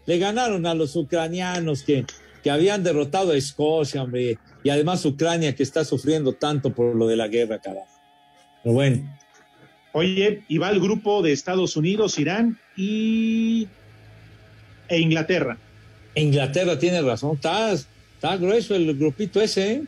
le 0.05 0.17
ganaron 0.19 0.65
a 0.67 0.75
los 0.75 0.95
ucranianos 0.95 1.81
que, 1.81 2.05
que 2.43 2.51
habían 2.51 2.83
derrotado 2.83 3.31
a 3.31 3.37
Escocia, 3.37 4.03
hombre. 4.03 4.37
Y 4.67 4.69
además 4.69 5.05
Ucrania 5.05 5.55
que 5.55 5.63
está 5.63 5.85
sufriendo 5.85 6.33
tanto 6.33 6.73
por 6.75 6.93
lo 6.93 7.07
de 7.07 7.15
la 7.15 7.29
guerra, 7.29 7.59
carajo. 7.59 7.87
Pero 8.61 8.73
bueno. 8.75 9.17
Oye, 9.93 10.43
y 10.49 10.57
va 10.57 10.69
el 10.71 10.81
grupo 10.81 11.21
de 11.21 11.31
Estados 11.31 11.77
Unidos, 11.77 12.19
Irán 12.19 12.59
y 12.75 13.69
e 14.89 14.99
Inglaterra. 14.99 15.57
Inglaterra 16.15 16.77
tiene 16.77 17.01
razón. 17.01 17.35
Está, 17.35 17.71
está 17.71 18.35
grueso 18.35 18.75
el 18.75 18.93
grupito 18.97 19.39
ese, 19.39 19.71
¿eh? 19.71 19.83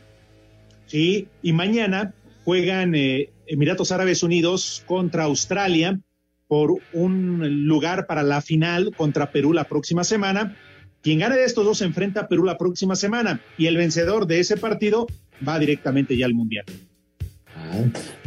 Sí, 0.86 1.28
y 1.42 1.52
mañana 1.52 2.14
juegan 2.44 2.94
eh, 2.94 3.28
Emiratos 3.46 3.92
Árabes 3.92 4.22
Unidos 4.22 4.82
contra 4.86 5.24
Australia 5.24 6.00
por 6.48 6.72
un 6.94 7.66
lugar 7.66 8.06
para 8.06 8.22
la 8.22 8.40
final 8.40 8.92
contra 8.96 9.30
Perú 9.30 9.52
la 9.52 9.64
próxima 9.64 10.04
semana. 10.04 10.56
Quien 11.02 11.18
gane 11.18 11.36
de 11.36 11.44
estos 11.44 11.64
dos 11.64 11.78
se 11.78 11.84
enfrenta 11.84 12.22
a 12.22 12.28
Perú 12.28 12.44
la 12.44 12.58
próxima 12.58 12.94
semana 12.94 13.40
y 13.56 13.66
el 13.66 13.76
vencedor 13.76 14.26
de 14.26 14.40
ese 14.40 14.56
partido 14.56 15.06
va 15.46 15.58
directamente 15.58 16.16
ya 16.16 16.26
al 16.26 16.34
Mundial. 16.34 16.64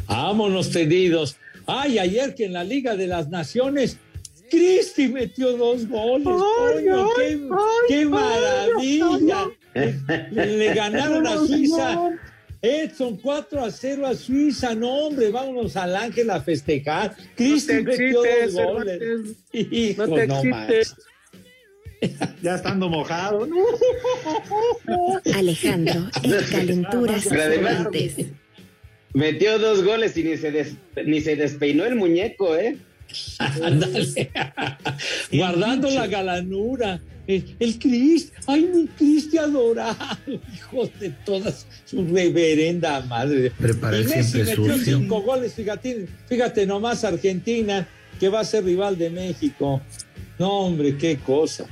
Vámonos, 0.07 0.71
tenidos. 0.71 1.37
Ay, 1.67 1.99
ayer 1.99 2.35
que 2.35 2.45
en 2.45 2.53
la 2.53 2.63
Liga 2.63 2.95
de 2.95 3.07
las 3.07 3.29
Naciones, 3.29 3.97
Cristi 4.49 5.07
metió 5.07 5.55
dos 5.57 5.87
goles. 5.87 6.25
coño, 6.25 7.07
qué, 7.17 7.49
qué 7.87 8.05
maravilla. 8.05 9.49
Le, 9.73 10.57
le 10.57 10.73
ganaron 10.73 11.25
a 11.27 11.37
Suiza. 11.37 12.11
Edson 12.61 13.17
4 13.17 13.65
a 13.65 13.71
0 13.71 14.07
a 14.07 14.15
Suiza. 14.15 14.73
No, 14.73 15.07
hombre, 15.07 15.31
vámonos 15.31 15.75
al 15.75 15.95
Ángel 15.95 16.29
a 16.29 16.41
festejar. 16.41 17.15
Cristi 17.35 17.73
metió 17.81 18.23
excites, 18.23 18.53
dos 18.53 18.65
goles. 18.65 19.01
Hijo, 19.51 20.07
No 20.07 20.15
te 20.15 20.27
no 20.27 20.41
excites. 20.41 20.95
Ya 22.41 22.55
estando 22.55 22.89
mojado. 22.89 23.47
Alejandro, 25.33 26.09
en 26.23 26.31
Calenturas 26.51 27.27
además-. 27.31 27.87
Metió 29.13 29.59
dos 29.59 29.83
goles 29.83 30.17
y 30.17 30.23
ni 30.23 30.37
se, 30.37 30.51
des- 30.51 30.75
ni 31.05 31.21
se 31.21 31.35
despeinó 31.35 31.85
el 31.85 31.95
muñeco, 31.95 32.55
¿eh? 32.55 32.77
Guardando 35.31 35.89
la 35.89 36.07
galanura. 36.07 36.99
El, 37.25 37.55
el 37.59 37.79
Cristi, 37.79 38.33
ay, 38.47 38.63
mi 38.73 38.85
Cristi 38.87 39.37
adorado, 39.37 39.97
hijo 40.27 40.89
de 40.99 41.09
todas 41.25 41.65
su 41.85 42.05
reverenda 42.05 42.99
madre. 43.01 43.49
Messi 43.59 44.23
siempre 44.43 44.57
metió 44.57 44.77
sucio. 44.77 44.97
cinco 44.97 45.21
goles, 45.21 45.53
fíjate, 45.53 46.05
fíjate 46.27 46.65
nomás 46.65 47.05
Argentina, 47.05 47.87
que 48.19 48.27
va 48.27 48.41
a 48.41 48.43
ser 48.43 48.65
rival 48.65 48.97
de 48.97 49.09
México. 49.09 49.81
No, 50.37 50.49
hombre, 50.65 50.97
qué 50.97 51.15
cosa. 51.17 51.65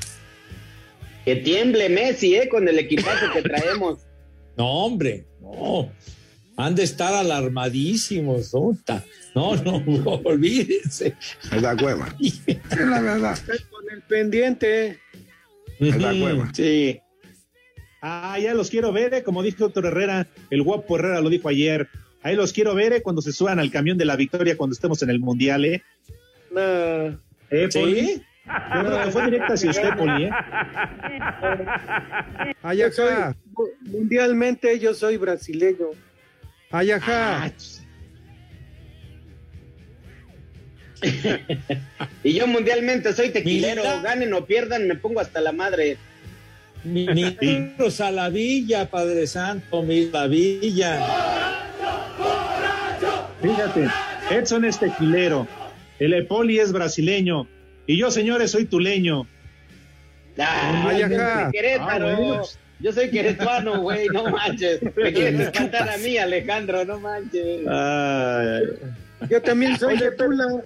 Que 1.26 1.36
tiemble 1.38 1.90
Messi, 1.90 2.36
¿eh? 2.36 2.50
Con 2.50 2.68
el 2.68 2.80
equipazo 2.80 3.32
que 3.34 3.42
traemos. 3.42 4.00
No, 4.58 4.68
hombre, 4.68 5.26
no. 5.40 5.90
Han 6.58 6.76
de 6.76 6.84
estar 6.84 7.14
alarmadísimos, 7.14 8.50
puta. 8.50 9.04
No, 9.34 9.56
no, 9.56 9.82
olvídense. 10.26 11.16
Es 11.52 11.62
la 11.62 11.76
cueva. 11.76 12.14
Es 12.20 12.78
la 12.78 13.02
verdad. 13.02 13.40
Con 13.70 13.90
el 13.90 14.02
pendiente. 14.02 15.00
Es 15.80 15.98
la 15.98 16.12
cueva. 16.12 16.52
Sí. 16.54 17.00
Ah, 18.02 18.38
ya 18.40 18.54
los 18.54 18.70
quiero 18.70 18.92
ver, 18.92 19.14
¿eh? 19.14 19.24
como 19.24 19.42
dijo 19.42 19.68
Héctor 19.68 19.86
Herrera, 19.86 20.28
el 20.50 20.64
guapo 20.64 20.98
Herrera 20.98 21.22
lo 21.22 21.30
dijo 21.30 21.48
ayer. 21.48 21.88
Ahí 22.24 22.36
los 22.36 22.52
quiero 22.52 22.76
ver 22.76 22.94
¿eh? 22.94 23.02
cuando 23.02 23.22
se 23.22 23.32
suban 23.32 23.60
al 23.60 23.72
camión 23.72 23.98
de 23.98 24.06
la 24.06 24.16
victoria 24.16 24.58
cuando 24.58 24.74
estemos 24.74 25.02
en 25.02 25.12
el 25.12 25.20
Mundial, 25.20 25.66
¿eh? 25.66 25.84
No. 26.52 27.20
¿Eh, 27.52 27.68
¿Sí? 27.70 28.22
Que 29.06 29.12
fue 29.12 29.26
directa 29.26 29.54
hacia 29.54 29.70
usted, 29.72 29.90
Poli, 29.98 30.26
¿eh? 30.26 30.32
Yo 32.78 32.92
soy- 32.92 33.36
mundialmente 33.82 34.80
yo 34.80 34.94
soy 34.94 35.18
brasileño. 35.18 35.88
Ayajá. 36.72 37.52
Y 42.24 42.34
yo 42.34 42.46
mundialmente 42.46 43.12
soy 43.14 43.30
tequilero. 43.30 43.82
Mira. 43.82 44.02
Ganen 44.02 44.34
o 44.34 44.46
pierdan, 44.46 44.88
me 44.88 44.96
pongo 44.96 45.20
hasta 45.20 45.42
la 45.42 45.52
madre. 45.52 45.98
Mi- 46.84 47.08
Ministros 47.08 48.00
a 48.02 48.12
la 48.12 48.30
villa, 48.30 48.90
Padre 48.90 49.26
Santo, 49.28 49.82
mi 49.84 50.06
la 50.12 50.28
villa. 50.28 51.00
Fíjate, 53.42 53.88
Edson 54.30 54.66
es 54.66 54.78
tequilero, 54.80 55.48
el 56.00 56.28
Poli 56.28 56.60
es 56.60 56.72
brasileño, 56.72 57.48
y 57.88 57.98
yo, 57.98 58.12
señores, 58.12 58.52
soy 58.52 58.66
tuleño. 58.66 59.28
Ah, 60.38 60.88
Ay, 60.88 61.02
soy 61.02 61.52
Querétaro. 61.52 62.08
Ah, 62.10 62.16
bueno. 62.16 62.44
Yo 62.82 62.92
soy 62.92 63.12
queretuano, 63.12 63.80
güey, 63.82 64.08
no 64.08 64.30
manches. 64.32 64.82
Me 64.96 65.14
quieres 65.14 65.40
espantar 65.40 65.88
a 65.88 65.98
mí, 65.98 66.18
Alejandro, 66.18 66.84
no 66.84 67.00
manches. 67.00 67.62
Yo 69.30 69.42
también 69.44 69.78
soy 69.78 69.98
de 70.00 70.12
Tula. 70.12 70.64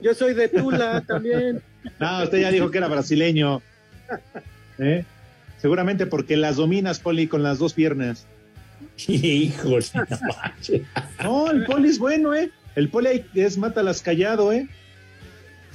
Yo 0.00 0.14
soy 0.14 0.34
de 0.34 0.48
Tula 0.48 1.02
también. 1.06 1.60
No, 1.98 2.22
usted 2.22 2.40
ya 2.42 2.50
dijo 2.52 2.70
que 2.70 2.78
era 2.78 2.86
brasileño. 2.86 3.60
¿Eh? 4.78 5.04
Seguramente 5.60 6.06
porque 6.06 6.36
las 6.36 6.56
dominas, 6.56 7.00
Poli, 7.00 7.26
con 7.26 7.42
las 7.42 7.58
dos 7.58 7.74
piernas. 7.74 8.26
Híjole, 9.08 9.84
no 9.94 10.06
manches. 10.36 10.82
No, 11.22 11.50
el 11.50 11.64
Poli 11.64 11.88
es 11.88 11.98
bueno, 11.98 12.34
¿eh? 12.34 12.50
El 12.76 12.88
Poli 12.88 13.08
ahí 13.08 13.26
es 13.34 13.58
mátalas 13.58 14.00
callado, 14.00 14.52
¿eh? 14.52 14.68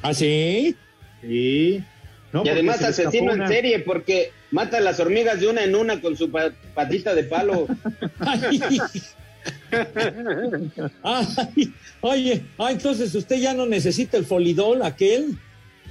¿Ah, 0.02 0.14
sí? 0.14 0.78
Sí. 1.24 1.84
No, 2.32 2.44
y 2.46 2.50
además 2.50 2.82
asesino 2.84 3.34
en 3.34 3.48
serie 3.48 3.80
porque 3.80 4.32
mata 4.52 4.78
a 4.78 4.82
las 4.82 5.00
hormigas 5.00 5.40
de 5.40 5.48
una 5.48 5.64
en 5.64 5.76
una 5.76 6.00
con 6.02 6.16
su 6.18 6.30
pa- 6.32 6.52
patita 6.74 7.14
de 7.16 7.24
palo. 7.26 7.68
Ay, 11.04 11.74
oye, 12.02 12.44
ah, 12.58 12.72
entonces 12.72 13.14
usted 13.16 13.38
ya 13.38 13.54
no 13.54 13.66
necesita 13.66 14.18
el 14.18 14.26
folidol, 14.26 14.82
aquel. 14.84 15.38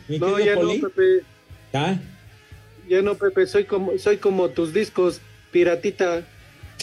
mi 0.09 0.19
No, 0.19 0.39
ya 0.39 0.55
Poli. 0.55 0.79
no, 0.79 0.89
Pepe. 0.89 1.25
¿Ah? 1.73 1.97
Ya 2.89 3.03
no, 3.03 3.15
Pepe, 3.15 3.47
soy 3.47 3.65
como, 3.65 3.97
soy 3.99 4.17
como 4.17 4.49
tus 4.51 4.73
discos, 4.75 5.21
piratita. 5.51 6.23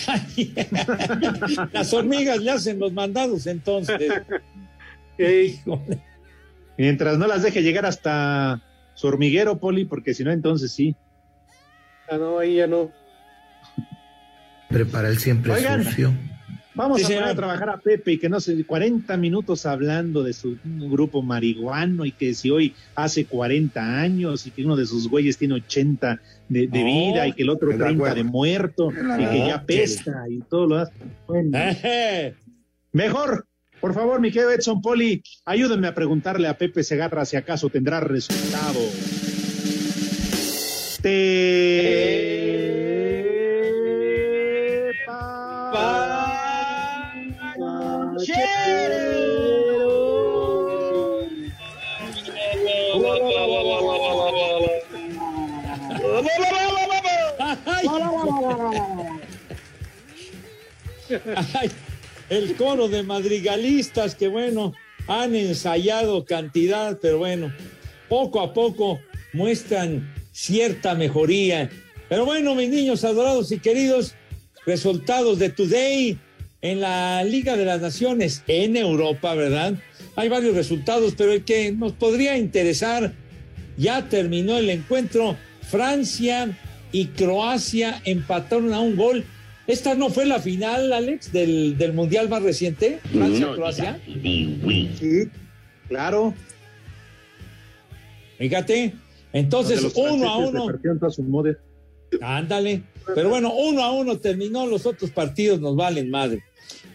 Las 1.73 1.93
hormigas 1.93 2.39
le 2.39 2.51
hacen 2.51 2.79
los 2.79 2.93
mandados 2.93 3.47
entonces. 3.47 3.99
Híjole. 5.19 5.99
Mientras 6.79 7.17
no 7.17 7.27
las 7.27 7.43
deje 7.43 7.61
llegar 7.61 7.85
hasta 7.85 8.61
su 8.95 9.07
hormiguero, 9.07 9.59
Poli, 9.59 9.85
porque 9.85 10.13
si 10.13 10.23
no, 10.23 10.31
entonces 10.31 10.71
sí. 10.71 10.95
Ah, 12.09 12.17
no, 12.17 12.39
ahí 12.39 12.55
ya 12.55 12.67
no. 12.67 12.89
Prepara 14.69 15.09
el 15.09 15.17
siempre 15.17 15.51
Oigan. 15.53 15.83
sucio. 15.83 16.13
Vamos 16.75 17.01
Sí, 17.01 17.11
a 17.13 17.17
poner 17.17 17.23
a 17.31 17.35
trabajar 17.35 17.69
a 17.71 17.77
Pepe 17.77 18.13
y 18.13 18.17
que 18.19 18.29
no 18.29 18.39
sé, 18.39 18.63
40 18.63 19.17
minutos 19.17 19.65
hablando 19.65 20.23
de 20.23 20.31
su 20.31 20.57
grupo 20.63 21.21
marihuano 21.21 22.05
y 22.05 22.13
que 22.13 22.33
si 22.33 22.49
hoy 22.51 22.73
hace 22.95 23.25
40 23.25 23.99
años 23.99 24.47
y 24.47 24.51
que 24.51 24.63
uno 24.63 24.77
de 24.77 24.85
sus 24.85 25.09
güeyes 25.09 25.37
tiene 25.37 25.55
80 25.55 26.21
de, 26.47 26.67
de 26.67 26.79
No, 26.79 26.85
vida 26.85 27.27
y 27.27 27.33
que 27.33 27.43
el 27.43 27.49
otro 27.49 27.71
es 27.71 27.77
la 27.79 27.87
30 27.87 28.03
hueva. 28.03 28.15
de 28.15 28.23
muerto 28.23 28.89
y 28.91 29.25
que 29.25 29.37
ya 29.47 29.61
pesta 29.65 30.23
y 30.29 30.39
todo 30.49 30.67
lo 30.67 30.75
demás. 30.77 30.91
Bueno, 31.27 31.51
mejor, 32.93 33.45
por 33.79 33.93
favor, 33.93 34.19
mi 34.19 34.31
querido 34.31 34.51
Edson 34.51 34.81
Poli, 34.81 35.23
ayúdenme 35.45 35.87
a 35.87 35.95
preguntarle 35.95 36.47
a 36.47 36.57
Pepe 36.57 36.83
Segarra 36.83 37.25
si 37.25 37.37
acaso 37.37 37.69
tendrá 37.69 37.99
resultado. 37.99 38.79
Te... 41.01 42.29
Ay, 61.53 61.71
el 62.29 62.55
coro 62.55 62.87
de 62.87 63.03
madrigalistas 63.03 64.15
que 64.15 64.27
bueno, 64.27 64.73
han 65.07 65.35
ensayado 65.35 66.25
cantidad, 66.25 66.99
pero 67.01 67.17
bueno, 67.17 67.51
poco 68.07 68.41
a 68.41 68.53
poco 68.53 68.99
muestran 69.33 70.13
cierta 70.31 70.95
mejoría. 70.95 71.69
Pero 72.07 72.25
bueno, 72.25 72.55
mis 72.55 72.69
niños 72.69 73.03
adorados 73.03 73.51
y 73.51 73.59
queridos, 73.59 74.15
resultados 74.65 75.39
de 75.39 75.49
Today 75.49 76.17
en 76.61 76.81
la 76.81 77.23
Liga 77.23 77.55
de 77.55 77.65
las 77.65 77.81
Naciones 77.81 78.43
en 78.47 78.75
Europa, 78.77 79.33
¿verdad? 79.33 79.75
Hay 80.15 80.29
varios 80.29 80.55
resultados, 80.55 81.13
pero 81.17 81.31
el 81.31 81.43
que 81.43 81.71
nos 81.71 81.93
podría 81.93 82.37
interesar, 82.37 83.13
ya 83.77 84.09
terminó 84.09 84.57
el 84.57 84.69
encuentro, 84.69 85.37
Francia 85.69 86.57
y 86.91 87.05
Croacia 87.07 88.01
empataron 88.05 88.73
a 88.73 88.79
un 88.79 88.95
gol. 88.95 89.23
Esta 89.69 89.93
no 89.93 90.09
fue 90.09 90.25
la 90.25 90.39
final, 90.39 90.91
Alex, 90.91 91.31
del, 91.31 91.77
del 91.77 91.93
Mundial 91.93 92.27
más 92.27 92.41
reciente, 92.41 92.99
Francia-Croacia. 93.13 93.99
Sí, 94.99 95.29
claro. 95.87 96.33
Fíjate, 98.39 98.93
entonces 99.31 99.83
uno 99.95 100.27
a 100.27 100.37
uno. 100.37 100.65
Ándale. 102.19 102.81
Pero 103.13 103.29
bueno, 103.29 103.53
uno 103.53 103.83
a 103.83 103.91
uno 103.91 104.17
terminó, 104.17 104.65
los 104.65 104.87
otros 104.87 105.11
partidos 105.11 105.59
nos 105.59 105.75
valen 105.75 106.09
madre. 106.09 106.43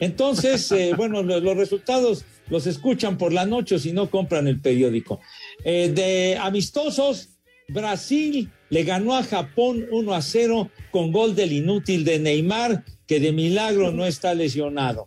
Entonces, 0.00 0.70
eh, 0.72 0.94
bueno, 0.96 1.22
lo- 1.22 1.38
los, 1.38 1.56
resultados 1.56 2.24
los 2.48 2.66
escuchan 2.66 3.18
por 3.18 3.32
la 3.32 3.46
noche 3.46 3.76
o 3.76 3.78
si 3.78 3.92
no 3.92 4.10
compran 4.10 4.48
el 4.48 4.60
periódico. 4.60 5.20
Eh, 5.64 5.92
de 5.94 6.36
amistosos, 6.40 7.28
Brasil 7.68 8.50
le 8.74 8.82
ganó 8.82 9.14
a 9.14 9.22
Japón 9.22 9.86
1 9.92 10.14
a 10.14 10.20
0 10.20 10.68
con 10.90 11.12
gol 11.12 11.36
del 11.36 11.52
inútil 11.52 12.04
de 12.04 12.18
Neymar, 12.18 12.84
que 13.06 13.20
de 13.20 13.30
milagro 13.30 13.92
no 13.92 14.04
está 14.04 14.34
lesionado. 14.34 15.06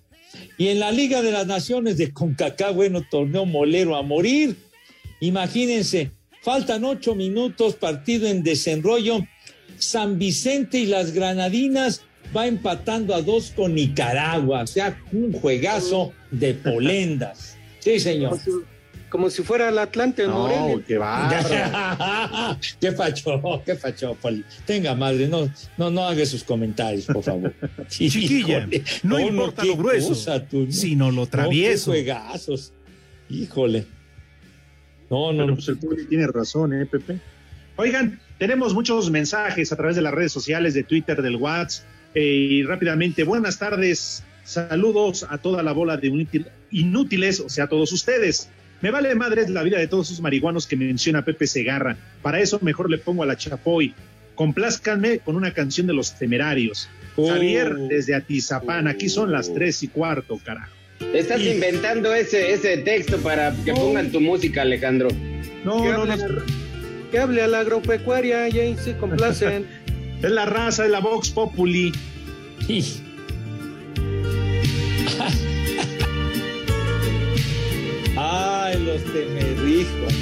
Y 0.58 0.70
en 0.70 0.80
la 0.80 0.94
Liga 0.94 1.22
de 1.22 1.34
las 1.34 1.48
Naciones 1.48 1.98
de 1.98 2.14
CONCACAF, 2.14 2.74
bueno, 2.74 3.06
torneo 3.12 3.46
molero 3.46 3.98
a 3.98 4.04
morir. 4.04 4.56
Imagínense, 5.20 6.12
faltan 6.44 6.86
ocho 6.86 7.14
minutos, 7.14 7.76
partido 7.76 8.30
en 8.30 8.42
desenrollo. 8.42 9.28
San 9.78 10.18
Vicente 10.18 10.80
y 10.80 10.86
las 10.86 11.12
Granadinas 11.12 12.04
va 12.34 12.48
empatando 12.48 13.14
a 13.14 13.22
dos 13.22 13.52
con 13.54 13.76
Nicaragua. 13.76 14.62
O 14.62 14.68
sea, 14.68 14.98
un 15.12 15.34
juegazo 15.34 16.14
de 16.32 16.54
polendas. 16.54 17.58
Sí, 17.80 18.00
señor. 18.00 18.40
Como 19.10 19.30
si, 19.30 19.42
fuera 19.42 19.70
el 19.70 19.78
Atlante 19.78 20.24
en 20.24 20.32
Morelia. 20.32 20.84
qué 20.86 20.98
bárbaro. 20.98 22.58
¿Qué 22.82 22.92
pacho? 22.92 23.42
¿Qué 23.66 23.76
pacho, 23.76 24.16
Poli? 24.22 24.44
Tenga 24.66 24.96
madre, 24.96 25.28
no, 25.30 25.50
no, 25.78 25.90
no 25.90 26.04
haga 26.04 26.26
sus 26.26 26.44
comentarios, 26.44 27.06
por 27.06 27.24
favor. 27.24 27.54
Chiquilla, 27.88 28.60
híjole. 28.70 28.84
no 29.04 29.20
importa 29.20 29.64
lo 29.64 29.78
grueso, 29.78 30.10
cosa, 30.10 30.46
tú, 30.46 30.70
sino 30.72 31.10
lo 31.10 31.22
No, 31.22 31.26
qué 31.26 31.32
travieso. 31.32 31.92
juegazos. 31.92 32.74
Híjole. 33.30 33.86
No, 35.10 35.32
no, 35.32 35.38
Pero 35.38 35.48
no. 35.48 35.54
pues 35.56 35.68
el 35.70 35.78
Poli 35.78 36.06
tiene 36.06 36.28
razón, 36.28 36.74
¿eh, 36.74 36.86
Pepe? 36.86 37.20
Oigan, 37.78 38.20
tenemos 38.40 38.74
muchos 38.74 39.10
mensajes 39.10 39.72
a 39.72 39.78
través 39.78 39.96
de 39.96 40.02
las 40.02 40.14
redes 40.14 40.34
sociales, 40.34 40.74
de 40.74 40.84
Twitter, 40.84 41.22
del 41.22 41.38
WhatsApp. 41.38 41.86
eh, 42.14 42.24
y 42.26 42.64
rápidamente, 42.64 43.24
buenas 43.24 43.58
tardes, 43.60 44.24
saludos 44.44 45.26
a 45.30 45.38
toda 45.38 45.64
la 45.64 45.72
bola 45.72 45.96
de 45.98 46.10
inútil- 46.10 46.48
inútiles, 46.72 47.40
o 47.40 47.48
sea, 47.50 47.66
a 47.66 47.68
todos 47.70 47.92
ustedes. 47.94 48.50
Me 48.82 48.92
vale 48.92 49.16
madres 49.16 49.50
la 49.50 49.64
vida 49.64 49.80
de 49.80 49.88
todos 49.88 50.08
esos 50.08 50.22
marihuanos 50.22 50.68
que 50.68 50.76
menciona 50.76 51.26
Pepe 51.26 51.48
Segarra. 51.48 51.98
Para 52.22 52.40
eso 52.40 52.60
mejor 52.62 52.90
le 52.90 52.98
pongo 52.98 53.24
a 53.24 53.26
la 53.26 53.36
Chapoy. 53.36 53.94
Complázcanme 54.36 55.20
con 55.20 55.36
una 55.36 55.52
canción 55.52 55.88
de 55.88 55.94
los 55.94 56.14
temerarios. 56.14 56.88
Oh. 57.16 57.28
Javier, 57.28 57.74
desde 57.90 58.14
Atizapán, 58.14 58.88
aquí 58.88 59.10
son 59.10 59.32
las 59.32 59.52
tres 59.52 59.82
y 59.82 59.88
cuarto, 59.88 60.40
carajo. 60.44 60.72
Estás 61.14 61.42
inventando 61.42 62.14
ese, 62.14 62.54
ese 62.54 62.78
texto 62.78 63.18
para 63.18 63.54
que 63.66 63.74
pongan 63.74 64.12
tu 64.12 64.22
música, 64.22 64.62
Alejandro. 64.62 65.10
No, 65.64 65.82
que, 65.82 65.90
no, 65.90 66.02
hable, 66.04 66.18
no. 66.18 66.42
que 67.12 67.20
hable 67.20 67.42
a 67.42 67.48
la 67.48 67.62
agropecuaria 67.62 68.48
y 68.50 68.60
ahí 68.60 68.78
se 68.78 68.96
complacen. 68.98 69.66
Es 70.18 70.32
la 70.32 70.48
raza 70.48 70.82
de 70.82 70.90
la 70.90 71.00
Vox 71.00 71.30
Populi. 71.30 71.94
Ay, 78.20 78.80
los 78.84 79.04
temerrijos. 79.04 80.14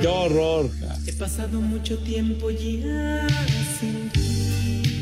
Qué 0.00 0.06
horror. 0.06 0.70
He 1.04 1.12
pasado 1.12 1.60
mucho 1.60 1.98
tiempo 1.98 2.50
ya 2.50 3.26
sin 3.80 4.10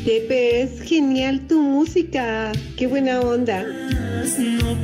Pepe, 0.03 0.61
es 0.63 0.81
genial 0.81 1.47
tu 1.47 1.61
música. 1.61 2.51
Qué 2.75 2.87
buena 2.87 3.21
onda. 3.21 3.63
no. 3.63 4.77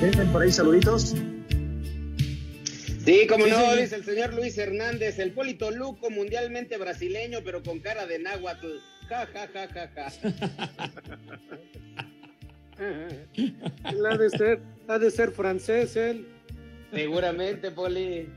¿Tienen 0.00 0.32
por 0.32 0.42
ahí 0.42 0.50
saluditos? 0.50 1.14
Sí, 3.04 3.26
como 3.28 3.44
Sí, 3.44 3.50
no, 3.50 3.76
dice 3.76 3.96
el 3.96 4.04
señor 4.04 4.34
Luis 4.34 4.58
Hernández, 4.58 5.18
el 5.18 5.32
Polito 5.32 5.70
Luco, 5.70 6.10
mundialmente 6.10 6.76
brasileño, 6.78 7.40
pero 7.44 7.62
con 7.62 7.80
cara 7.80 8.06
de 8.06 8.18
náhuatl. 8.18 8.66
Ja, 9.08 9.26
ja, 9.26 9.48
ja, 9.52 9.68
ja, 9.68 9.90
ja. 9.94 10.12
Él 12.78 14.06
ha 14.06 14.16
de 14.16 14.30
ser, 14.30 14.60
ha 14.88 14.98
de 14.98 15.10
ser 15.10 15.30
francés 15.30 15.96
él. 15.96 16.26
Seguramente, 16.92 17.70
Poli. 17.70 18.28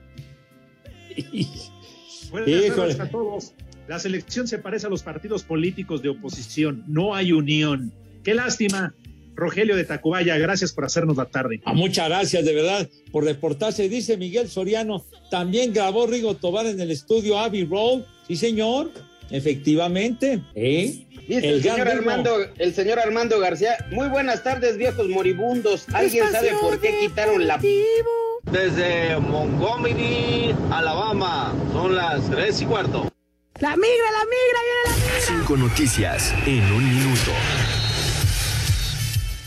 Buenas 2.31 2.99
a 2.99 3.09
todos. 3.09 3.53
La 3.87 3.99
selección 3.99 4.47
se 4.47 4.57
parece 4.57 4.87
a 4.87 4.89
los 4.89 5.03
partidos 5.03 5.43
políticos 5.43 6.01
de 6.01 6.09
oposición. 6.09 6.83
No 6.87 7.13
hay 7.13 7.31
unión. 7.31 7.93
Qué 8.23 8.33
lástima. 8.33 8.95
Rogelio 9.35 9.75
de 9.75 9.83
Tacubaya, 9.83 10.37
gracias 10.37 10.71
por 10.71 10.85
hacernos 10.85 11.17
la 11.17 11.25
tarde. 11.25 11.61
Ah, 11.65 11.73
muchas 11.73 12.07
gracias, 12.07 12.45
de 12.45 12.55
verdad, 12.55 12.89
por 13.11 13.25
reportarse. 13.25 13.89
Dice 13.89 14.15
Miguel 14.15 14.47
Soriano, 14.47 15.05
también 15.29 15.73
grabó 15.73 16.07
Rigo 16.07 16.35
Tobar 16.35 16.65
en 16.65 16.79
el 16.79 16.89
estudio 16.89 17.37
Abbey 17.37 17.65
Road. 17.65 18.03
Sí, 18.27 18.37
señor, 18.37 18.91
efectivamente. 19.29 20.41
¿eh? 20.55 21.04
Dice 21.27 21.49
El 21.49 21.55
el, 21.55 21.63
señor. 21.63 21.87
Armando, 21.87 22.37
el 22.57 22.73
señor 22.75 22.99
Armando 22.99 23.39
García. 23.39 23.77
Muy 23.91 24.07
buenas 24.09 24.43
tardes, 24.43 24.77
viejos 24.77 25.09
moribundos. 25.09 25.85
¿Alguien 25.93 26.31
sabe 26.31 26.51
por 26.61 26.79
qué 26.79 26.99
quitaron 26.99 27.47
la 27.47 27.59
Desde 28.43 29.17
Montgomery, 29.17 30.55
Alabama, 30.71 31.53
son 31.73 31.95
las 31.95 32.29
tres 32.29 32.61
y 32.61 32.65
cuarto. 32.65 33.11
La 33.59 33.75
migra, 33.75 34.11
la 34.11 34.25
migra, 34.25 34.59
viene 34.65 34.81
la 34.85 34.95
migra. 34.95 35.21
Cinco 35.39 35.57
noticias 35.57 36.33
en 36.45 36.63
un 36.71 36.83
minuto. 36.83 37.31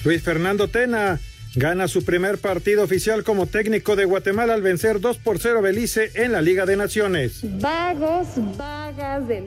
Luis 0.05 0.23
Fernando 0.23 0.69
Tena 0.69 1.21
gana 1.55 1.89
su 1.89 2.05
primer 2.05 2.39
partido 2.39 2.83
oficial 2.83 3.23
como 3.23 3.47
técnico 3.47 3.95
de 3.97 4.05
Guatemala 4.05 4.55
al 4.55 4.63
vencer 4.63 5.01
2 5.01 5.19
por 5.19 5.39
0 5.39 5.63
Belice 5.63 6.11
en 6.15 6.33
la 6.33 6.43
Liga 6.43 6.67
de 6.67 6.77
Naciones. 6.77 7.41
Vagos, 7.61 8.29
vagas 8.57 9.29
de 9.29 9.45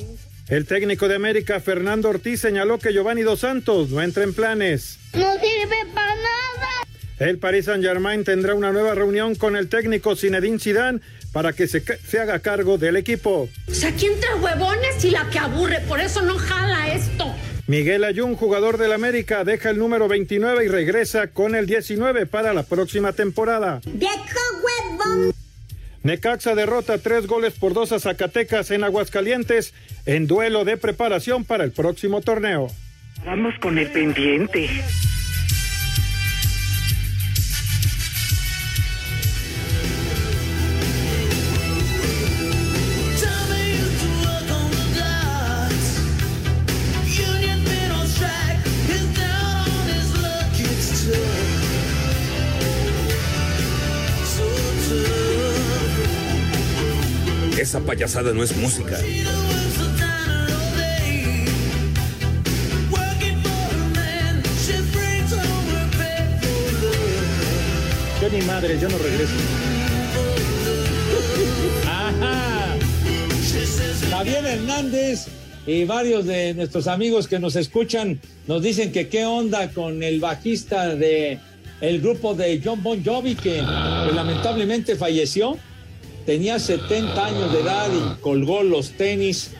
El 0.51 0.65
técnico 0.65 1.07
de 1.07 1.15
América, 1.15 1.61
Fernando 1.61 2.09
Ortiz, 2.09 2.41
señaló 2.41 2.77
que 2.77 2.91
Giovanni 2.91 3.21
Dos 3.21 3.39
Santos 3.39 3.89
no 3.89 4.01
entra 4.01 4.25
en 4.25 4.33
planes. 4.33 4.99
No 5.13 5.31
sirve 5.35 5.77
para 5.95 6.13
nada. 6.13 6.67
El 7.19 7.37
Paris 7.37 7.67
Saint-Germain 7.67 8.25
tendrá 8.25 8.53
una 8.53 8.73
nueva 8.73 8.93
reunión 8.93 9.35
con 9.35 9.55
el 9.55 9.69
técnico 9.69 10.13
Zinedine 10.13 10.59
Zidane 10.59 10.99
para 11.31 11.53
que 11.53 11.69
se, 11.69 11.81
se 12.05 12.19
haga 12.19 12.39
cargo 12.39 12.77
del 12.77 12.97
equipo. 12.97 13.47
O 13.69 13.73
sea, 13.73 13.91
aquí 13.91 14.07
entre 14.07 14.33
huevones 14.41 15.05
y 15.05 15.11
la 15.11 15.29
que 15.29 15.39
aburre, 15.39 15.79
por 15.87 16.01
eso 16.01 16.21
no 16.21 16.37
jala 16.37 16.93
esto. 16.95 17.33
Miguel 17.67 18.03
Ayun, 18.03 18.35
jugador 18.35 18.77
del 18.77 18.91
América, 18.91 19.45
deja 19.45 19.69
el 19.69 19.77
número 19.77 20.09
29 20.09 20.65
y 20.65 20.67
regresa 20.67 21.27
con 21.27 21.55
el 21.55 21.65
19 21.65 22.25
para 22.25 22.53
la 22.53 22.63
próxima 22.63 23.13
temporada. 23.13 23.79
¡Viejo 23.85 24.17
huevón! 24.61 25.33
Necaxa 26.03 26.55
derrota 26.55 26.97
tres 26.97 27.27
goles 27.27 27.53
por 27.53 27.73
dos 27.73 27.91
a 27.91 27.99
Zacatecas 27.99 28.71
en 28.71 28.83
Aguascalientes 28.83 29.73
en 30.05 30.25
duelo 30.25 30.65
de 30.65 30.77
preparación 30.77 31.45
para 31.45 31.63
el 31.63 31.71
próximo 31.71 32.21
torneo. 32.21 32.67
Vamos 33.25 33.53
con 33.59 33.77
el 33.77 33.91
pendiente. 33.91 34.67
Esa 57.61 57.79
payasada 57.79 58.33
no 58.33 58.41
es 58.41 58.57
música. 58.57 58.97
Yo 68.19 68.29
ni 68.31 68.41
madre, 68.47 68.79
yo 68.81 68.89
no 68.89 68.97
regreso. 68.97 69.33
Ajá. 71.87 72.75
Javier 74.09 74.43
Hernández 74.43 75.27
y 75.67 75.85
varios 75.85 76.25
de 76.25 76.55
nuestros 76.55 76.87
amigos 76.87 77.27
que 77.27 77.37
nos 77.37 77.55
escuchan 77.55 78.19
nos 78.47 78.63
dicen 78.63 78.91
que 78.91 79.07
qué 79.07 79.25
onda 79.25 79.69
con 79.69 80.01
el 80.01 80.19
bajista 80.19 80.95
de 80.95 81.37
el 81.79 82.01
grupo 82.01 82.33
de 82.33 82.59
John 82.65 82.81
Bon 82.81 83.05
Jovi 83.05 83.35
que, 83.35 83.57
que 83.57 84.15
lamentablemente 84.15 84.95
falleció. 84.95 85.59
Tenía 86.31 86.59
70 86.59 87.25
años 87.25 87.51
de 87.51 87.59
edad 87.59 87.89
y 87.91 88.21
colgó 88.21 88.63
los 88.63 88.91
tenis, 88.91 89.51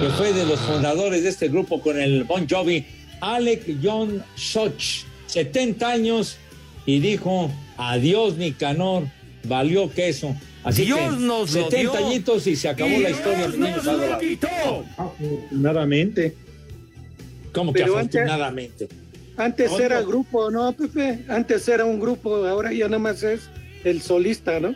que 0.00 0.08
fue 0.10 0.32
de 0.32 0.46
los 0.46 0.60
fundadores 0.60 1.24
de 1.24 1.30
este 1.30 1.48
grupo 1.48 1.80
con 1.80 2.00
el 2.00 2.22
Bon 2.22 2.46
Jovi, 2.48 2.86
Alec 3.20 3.78
John 3.82 4.22
Soch, 4.36 5.02
70 5.26 5.88
años, 5.90 6.36
y 6.86 7.00
dijo, 7.00 7.50
adiós 7.76 8.36
Nicanor, 8.36 9.08
valió 9.48 9.90
queso. 9.90 10.36
Así 10.62 10.84
Dios 10.84 10.96
que 11.00 11.06
nos 11.22 11.52
lo 11.52 11.64
70 11.64 11.76
dio. 11.98 12.06
añitos 12.06 12.46
y 12.46 12.54
se 12.54 12.68
acabó 12.68 12.88
Y 12.88 12.98
la 12.98 13.10
historia. 13.10 13.48
Nos 13.48 13.84
lo 13.84 14.18
quitó. 14.20 14.84
Afortunadamente. 14.96 16.36
¿Cómo 17.52 17.72
que 17.72 17.80
Pero 17.80 17.98
antes- 17.98 18.14
afortunadamente? 18.20 18.88
Antes 19.36 19.72
No, 19.72 19.78
era 19.80 20.02
grupo, 20.02 20.52
¿no, 20.52 20.72
Pepe? 20.72 21.24
Antes 21.28 21.66
era 21.66 21.84
un 21.84 21.98
grupo, 21.98 22.46
ahora 22.46 22.72
ya 22.72 22.84
nada 22.86 23.00
más 23.00 23.24
es 23.24 23.50
el 23.82 24.00
solista, 24.00 24.60
¿no? 24.60 24.72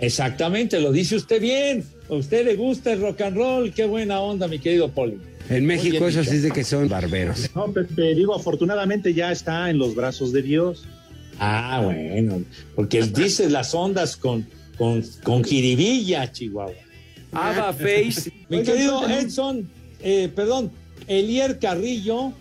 Exactamente, 0.00 0.80
lo 0.80 0.92
dice 0.92 1.16
usted 1.16 1.40
bien. 1.40 1.84
A 2.08 2.14
usted 2.14 2.44
le 2.44 2.56
gusta 2.56 2.92
el 2.92 3.00
rock 3.00 3.20
and 3.20 3.36
roll. 3.36 3.72
Qué 3.72 3.84
buena 3.84 4.20
onda, 4.20 4.48
mi 4.48 4.58
querido 4.58 4.90
Poli. 4.90 5.18
En 5.50 5.66
México 5.66 6.06
eso 6.08 6.24
sí 6.24 6.36
es 6.36 6.42
de 6.42 6.50
que 6.50 6.64
son 6.64 6.88
barberos. 6.88 7.50
No, 7.54 7.72
Pepe, 7.72 8.14
digo, 8.14 8.34
afortunadamente 8.34 9.12
ya 9.12 9.30
está 9.30 9.68
en 9.68 9.78
los 9.78 9.94
brazos 9.94 10.32
de 10.32 10.42
Dios. 10.42 10.84
Ah, 11.38 11.80
bueno, 11.84 12.42
porque 12.74 13.02
dice 13.02 13.48
las 13.50 13.74
ondas 13.74 14.16
con, 14.16 14.46
con, 14.78 15.02
con 15.22 15.42
jiribilla, 15.44 16.30
Chihuahua. 16.30 16.74
Ava 17.32 17.72
Face. 17.72 18.32
Mi 18.48 18.62
querido 18.62 19.08
Edson, 19.08 19.68
eh, 20.02 20.30
perdón, 20.34 20.70
Elier 21.06 21.58
Carrillo 21.58 22.32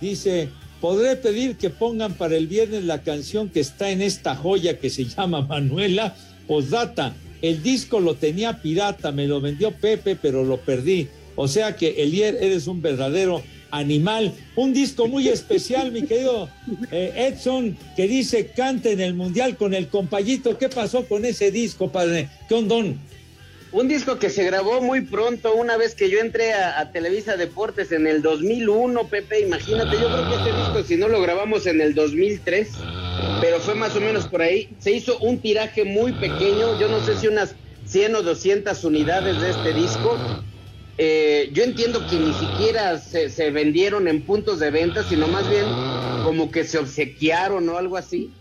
dice, 0.00 0.48
¿podré 0.80 1.16
pedir 1.16 1.56
que 1.56 1.70
pongan 1.70 2.14
para 2.14 2.36
el 2.36 2.46
viernes 2.46 2.84
la 2.84 3.02
canción 3.02 3.48
que 3.48 3.60
está 3.60 3.90
en 3.90 4.02
esta 4.02 4.34
joya 4.34 4.78
que 4.78 4.90
se 4.90 5.04
llama 5.04 5.42
Manuela? 5.42 6.14
Posdata, 6.48 7.14
el 7.42 7.62
disco 7.62 8.00
lo 8.00 8.14
tenía 8.14 8.60
pirata, 8.60 9.12
me 9.12 9.28
lo 9.28 9.40
vendió 9.40 9.70
Pepe, 9.70 10.16
pero 10.20 10.42
lo 10.42 10.56
perdí. 10.56 11.06
O 11.36 11.46
sea 11.46 11.76
que 11.76 12.02
Elier, 12.02 12.36
eres 12.40 12.66
un 12.66 12.82
verdadero 12.82 13.42
animal. 13.70 14.34
Un 14.56 14.72
disco 14.72 15.06
muy 15.06 15.28
especial, 15.28 15.92
mi 15.92 16.02
querido 16.02 16.48
eh, 16.90 17.12
Edson, 17.32 17.76
que 17.94 18.08
dice 18.08 18.48
canta 18.48 18.88
en 18.88 19.00
el 19.00 19.14
Mundial 19.14 19.56
con 19.56 19.74
el 19.74 19.88
compayito. 19.88 20.58
¿Qué 20.58 20.68
pasó 20.68 21.06
con 21.06 21.24
ese 21.24 21.50
disco, 21.52 21.92
padre? 21.92 22.28
¿Qué 22.48 22.54
ondón? 22.54 22.98
Un 23.70 23.86
disco 23.86 24.18
que 24.18 24.30
se 24.30 24.44
grabó 24.44 24.80
muy 24.80 25.02
pronto, 25.02 25.54
una 25.54 25.76
vez 25.76 25.94
que 25.94 26.08
yo 26.08 26.20
entré 26.20 26.54
a, 26.54 26.80
a 26.80 26.90
Televisa 26.90 27.36
Deportes 27.36 27.92
en 27.92 28.06
el 28.06 28.22
2001, 28.22 29.08
Pepe, 29.08 29.40
imagínate, 29.40 29.96
yo 30.00 30.06
creo 30.08 30.28
que 30.28 30.36
este 30.36 30.56
disco, 30.58 30.82
si 30.84 30.96
no 30.96 31.06
lo 31.08 31.20
grabamos 31.20 31.66
en 31.66 31.82
el 31.82 31.94
2003, 31.94 32.68
pero 33.40 33.60
fue 33.60 33.74
más 33.74 33.94
o 33.96 34.00
menos 34.00 34.26
por 34.26 34.42
ahí, 34.42 34.68
se 34.78 34.92
hizo 34.92 35.18
un 35.18 35.38
tiraje 35.38 35.84
muy 35.84 36.12
pequeño, 36.12 36.78
yo 36.78 36.88
no 36.88 37.00
sé 37.00 37.16
si 37.16 37.28
unas 37.28 37.54
100 37.86 38.16
o 38.16 38.22
200 38.22 38.84
unidades 38.84 39.40
de 39.40 39.50
este 39.50 39.72
disco. 39.72 40.18
Eh, 41.00 41.50
yo 41.52 41.62
entiendo 41.62 42.04
que 42.08 42.16
ni 42.16 42.32
siquiera 42.34 42.98
se, 42.98 43.30
se 43.30 43.50
vendieron 43.50 44.08
en 44.08 44.22
puntos 44.22 44.58
de 44.58 44.70
venta, 44.70 45.04
sino 45.04 45.28
más 45.28 45.48
bien 45.48 45.64
como 46.24 46.50
que 46.50 46.64
se 46.64 46.78
obsequiaron 46.78 47.68
o 47.68 47.78
algo 47.78 47.96
así. 47.96 48.32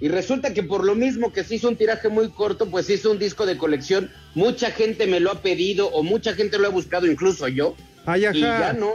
Y 0.00 0.08
resulta 0.08 0.52
que 0.52 0.62
por 0.62 0.84
lo 0.84 0.94
mismo 0.94 1.32
que 1.32 1.44
se 1.44 1.54
hizo 1.54 1.68
un 1.68 1.76
tiraje 1.76 2.08
muy 2.08 2.28
corto, 2.28 2.66
pues 2.66 2.86
se 2.86 2.94
hizo 2.94 3.10
un 3.10 3.18
disco 3.18 3.46
de 3.46 3.56
colección. 3.56 4.10
Mucha 4.34 4.70
gente 4.70 5.06
me 5.06 5.18
lo 5.20 5.30
ha 5.30 5.40
pedido 5.40 5.88
o 5.88 6.02
mucha 6.02 6.34
gente 6.34 6.58
lo 6.58 6.66
ha 6.66 6.70
buscado, 6.70 7.06
incluso 7.06 7.48
yo. 7.48 7.74
Ay, 8.04 8.26
ajá. 8.26 8.36
Y 8.36 8.40
ya 8.40 8.72
no, 8.74 8.90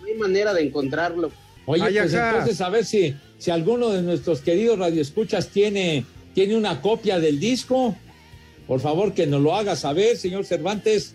no 0.00 0.06
hay 0.06 0.14
manera 0.14 0.54
de 0.54 0.62
encontrarlo. 0.62 1.30
Oye, 1.66 1.82
Ay, 1.82 1.94
pues 1.98 2.12
entonces 2.12 2.60
a 2.60 2.68
ver 2.68 2.84
si, 2.84 3.14
si 3.38 3.50
alguno 3.50 3.90
de 3.90 4.02
nuestros 4.02 4.40
queridos 4.40 4.78
radioescuchas 4.78 5.48
tiene, 5.48 6.04
tiene 6.34 6.56
una 6.56 6.80
copia 6.80 7.18
del 7.18 7.40
disco. 7.40 7.96
Por 8.66 8.80
favor, 8.80 9.14
que 9.14 9.26
nos 9.26 9.42
lo 9.42 9.54
haga 9.54 9.76
saber, 9.76 10.16
señor 10.16 10.44
Cervantes. 10.44 11.14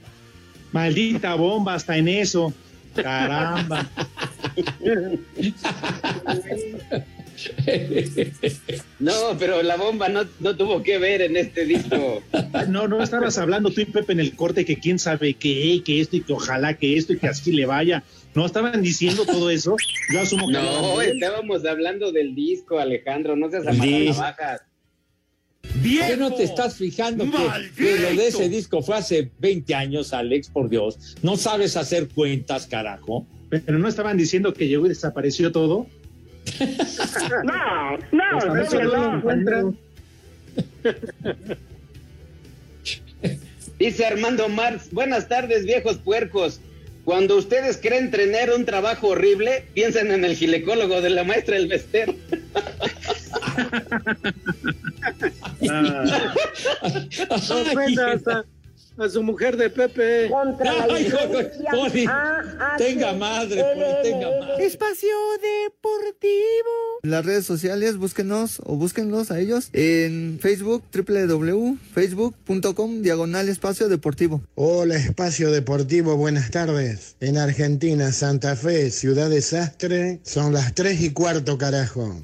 Maldita 0.71 1.35
bomba, 1.35 1.73
hasta 1.75 1.97
en 1.97 2.07
eso. 2.07 2.53
Caramba. 2.95 3.89
No, 8.99 9.37
pero 9.37 9.63
la 9.63 9.77
bomba 9.77 10.09
no, 10.09 10.25
no 10.39 10.55
tuvo 10.55 10.83
que 10.83 10.97
ver 10.97 11.21
en 11.21 11.37
este 11.37 11.65
disco. 11.65 12.21
No, 12.67 12.87
no 12.87 13.01
estabas 13.01 13.37
hablando 13.37 13.71
tú 13.71 13.81
y 13.81 13.85
Pepe 13.85 14.13
en 14.13 14.19
el 14.19 14.35
corte 14.35 14.65
que 14.65 14.77
quién 14.77 14.99
sabe 14.99 15.35
qué, 15.35 15.81
que 15.85 16.01
esto 16.01 16.17
y 16.17 16.21
que 16.21 16.33
ojalá 16.33 16.73
que 16.73 16.97
esto 16.97 17.13
y 17.13 17.17
que 17.17 17.27
así 17.27 17.51
le 17.51 17.65
vaya. 17.65 18.03
No 18.35 18.45
estaban 18.45 18.81
diciendo 18.81 19.25
todo 19.25 19.49
eso. 19.49 19.75
Yo 20.13 20.21
asumo 20.21 20.47
que 20.47 20.53
No, 20.53 21.01
estábamos 21.01 21.65
hablando 21.65 22.11
del 22.11 22.35
disco, 22.35 22.79
Alejandro, 22.79 23.35
no 23.35 23.49
seas 23.49 23.65
disco. 23.81 24.21
bajas. 24.21 24.61
¿Qué 25.83 26.15
no 26.17 26.33
te 26.33 26.43
estás 26.43 26.75
fijando 26.75 27.25
que, 27.25 27.71
que 27.75 27.99
lo 27.99 28.09
de 28.21 28.27
ese 28.27 28.49
disco 28.49 28.81
fue 28.81 28.97
hace 28.97 29.29
20 29.39 29.75
años, 29.75 30.13
Alex? 30.13 30.49
Por 30.49 30.69
Dios. 30.69 31.17
¿No 31.21 31.37
sabes 31.37 31.75
hacer 31.77 32.07
cuentas, 32.09 32.65
carajo? 32.65 33.25
Pero 33.49 33.77
no 33.79 33.87
estaban 33.87 34.17
diciendo 34.17 34.53
que 34.53 34.67
llegó 34.67 34.85
y 34.85 34.89
desapareció 34.89 35.51
todo. 35.51 35.87
No, 37.43 37.97
no, 38.11 38.23
hablando 38.41 38.83
no. 38.83 39.11
de 39.11 39.17
encuentro. 39.17 39.75
Dice 43.77 44.05
Armando 44.05 44.49
Marx, 44.49 44.91
buenas 44.91 45.27
tardes 45.27 45.65
viejos 45.65 45.97
puercos. 45.97 46.59
Cuando 47.03 47.37
ustedes 47.37 47.77
creen 47.77 48.11
tener 48.11 48.51
un 48.51 48.65
trabajo 48.65 49.07
horrible, 49.09 49.65
piensen 49.73 50.11
en 50.11 50.25
el 50.25 50.35
ginecólogo 50.35 51.01
de 51.01 51.09
la 51.09 51.23
maestra 51.23 51.57
El 51.57 51.67
Bester. 51.67 52.13
Ofendas 57.29 58.45
a, 58.99 59.09
su 59.09 59.23
mujer 59.23 59.57
de 59.57 59.69
Pepe. 59.69 60.29
Ay, 60.89 61.11
Poli, 61.71 62.07
tenga 62.77 63.13
madre, 63.13 63.63
Poli, 63.63 63.85
tenga 64.03 64.29
madre. 64.39 64.65
Espacio 64.65 65.09
Deportivo. 65.41 66.99
Las 67.03 67.25
redes 67.25 67.45
sociales, 67.45 67.97
búsquenos 67.97 68.61
o 68.65 68.75
búsquenlos 68.75 69.31
a 69.31 69.39
ellos 69.39 69.69
en 69.73 70.39
Facebook, 70.41 70.83
www.facebook.com, 70.93 73.01
diagonal 73.01 73.49
espacio 73.49 73.87
deportivo. 73.87 74.41
Hola, 74.55 74.97
Espacio 74.97 75.51
Deportivo, 75.51 76.17
buenas 76.17 76.51
tardes. 76.51 77.15
En 77.19 77.37
Argentina, 77.37 78.11
Santa 78.11 78.55
Fe, 78.55 78.91
Ciudad 78.91 79.29
Desastre, 79.29 80.19
son 80.23 80.53
las 80.53 80.73
3 80.73 81.01
y 81.01 81.11
cuarto, 81.11 81.57
carajo. 81.57 82.19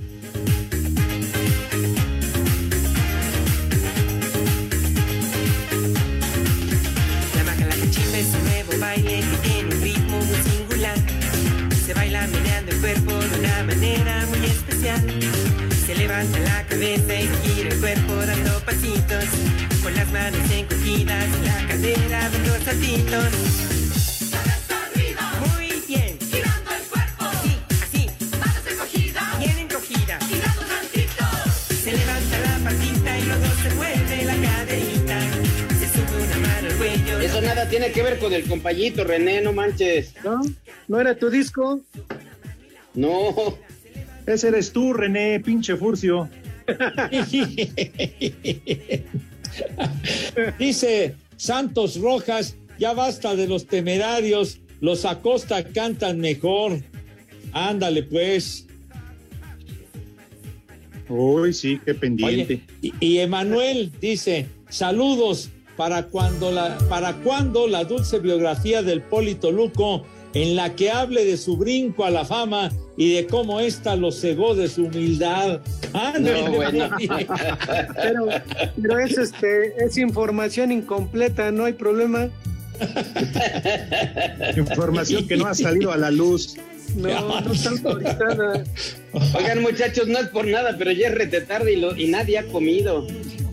Levanta 16.15 16.39
la 16.39 16.65
cabeza 16.67 17.13
y 17.13 17.27
gira 17.43 17.69
el 17.73 17.79
cuerpo 17.81 18.15
dando 18.15 18.59
pasitos. 18.61 19.25
Con 19.83 19.93
las 19.95 20.09
manos 20.13 20.49
encogidas, 20.49 21.27
la 21.43 21.67
cadera 21.67 22.29
dando 22.29 22.53
saltitos. 22.63 23.31
Muy 25.41 25.83
bien. 25.85 26.17
Girando 26.31 26.71
el 26.71 26.83
cuerpo. 26.83 27.25
Sí, 27.43 27.57
así. 27.83 28.09
Manos 28.39 28.63
encogidas. 28.71 29.39
Bien 29.39 29.57
encogidas. 29.57 30.31
Y 30.31 30.39
dando 30.39 30.61
saltitos. 30.61 31.51
Se 31.83 31.91
levanta 31.91 32.39
la 32.39 32.69
patita 32.69 33.19
y 33.19 33.25
la 34.23 34.35
caderita. 34.47 35.19
Se 35.81 36.37
mano 36.39 36.67
al 36.69 36.75
cuello. 36.77 37.19
Eso 37.19 37.41
nada 37.41 37.67
tiene 37.67 37.91
que 37.91 38.01
ver 38.01 38.19
con 38.19 38.31
el 38.31 38.47
compañito, 38.47 39.03
René, 39.03 39.41
no 39.41 39.51
manches. 39.51 40.13
¿No? 40.23 40.39
¿No 40.87 41.01
era 41.01 41.13
tu 41.13 41.29
disco? 41.29 41.81
No. 42.93 43.57
Ese 44.25 44.47
eres 44.47 44.71
tú, 44.71 44.93
René, 44.93 45.39
pinche 45.39 45.75
furcio. 45.75 46.29
Dice 50.59 51.15
Santos 51.37 51.99
Rojas, 51.99 52.57
ya 52.79 52.93
basta 52.93 53.35
de 53.35 53.47
los 53.47 53.67
temerarios, 53.67 54.59
los 54.81 55.05
Acosta 55.05 55.63
cantan 55.63 56.19
mejor. 56.19 56.81
Ándale 57.51 58.03
pues. 58.03 58.65
Uy, 61.07 61.53
sí, 61.53 61.79
qué 61.85 61.93
pendiente. 61.93 62.55
Oye, 62.55 62.63
y, 62.81 62.93
y 62.99 63.19
Emanuel 63.19 63.91
dice, 64.01 64.47
saludos 64.69 65.51
para 65.77 66.07
cuando 66.07 66.51
la, 66.51 66.77
para 66.89 67.13
cuando 67.17 67.67
la 67.67 67.83
dulce 67.83 68.19
biografía 68.19 68.81
del 68.81 69.01
Polito 69.01 69.51
Luco 69.51 70.03
en 70.33 70.55
la 70.55 70.75
que 70.75 70.89
hable 70.89 71.25
de 71.25 71.37
su 71.37 71.57
brinco 71.57 72.05
a 72.05 72.09
la 72.09 72.25
fama 72.25 72.71
y 72.97 73.13
de 73.15 73.27
cómo 73.27 73.59
ésta 73.59 73.95
lo 73.95 74.11
cegó 74.11 74.55
de 74.55 74.67
su 74.67 74.85
humildad. 74.85 75.59
Ándale, 75.93 76.43
No, 76.43 76.51
bueno. 76.51 76.89
Pero, 77.95 78.27
pero 78.81 78.99
es, 78.99 79.17
este, 79.17 79.73
es 79.83 79.97
información 79.97 80.71
incompleta, 80.71 81.51
no 81.51 81.65
hay 81.65 81.73
problema. 81.73 82.29
Información 84.57 85.27
que 85.27 85.37
no 85.37 85.47
ha 85.47 85.53
salido 85.53 85.91
a 85.91 85.97
la 85.97 86.11
luz. 86.11 86.55
No, 86.95 87.41
no 87.41 87.51
está 87.51 87.69
autorizada. 87.71 88.63
Oigan, 89.37 89.61
muchachos, 89.61 90.07
no 90.07 90.19
es 90.19 90.27
por 90.27 90.47
nada, 90.47 90.75
pero 90.77 90.91
ya 90.91 91.07
es 91.09 91.15
rete 91.15 91.41
tarde 91.41 91.73
y, 91.73 91.75
lo- 91.81 91.95
y 91.95 92.07
nadie 92.07 92.37
ha 92.37 92.43
comido. 92.45 93.07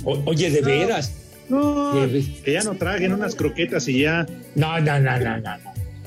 O- 0.05 0.20
oye, 0.26 0.51
de 0.51 0.61
veras. 0.61 1.14
No, 1.49 1.93
Que 2.45 2.53
ya 2.53 2.62
no 2.62 2.74
traguen 2.74 3.12
unas 3.12 3.34
croquetas 3.34 3.88
y 3.88 4.01
ya. 4.03 4.26
No, 4.55 4.78
no, 4.80 4.99
no, 5.01 5.18
no, 5.18 5.38
no. 5.38 5.51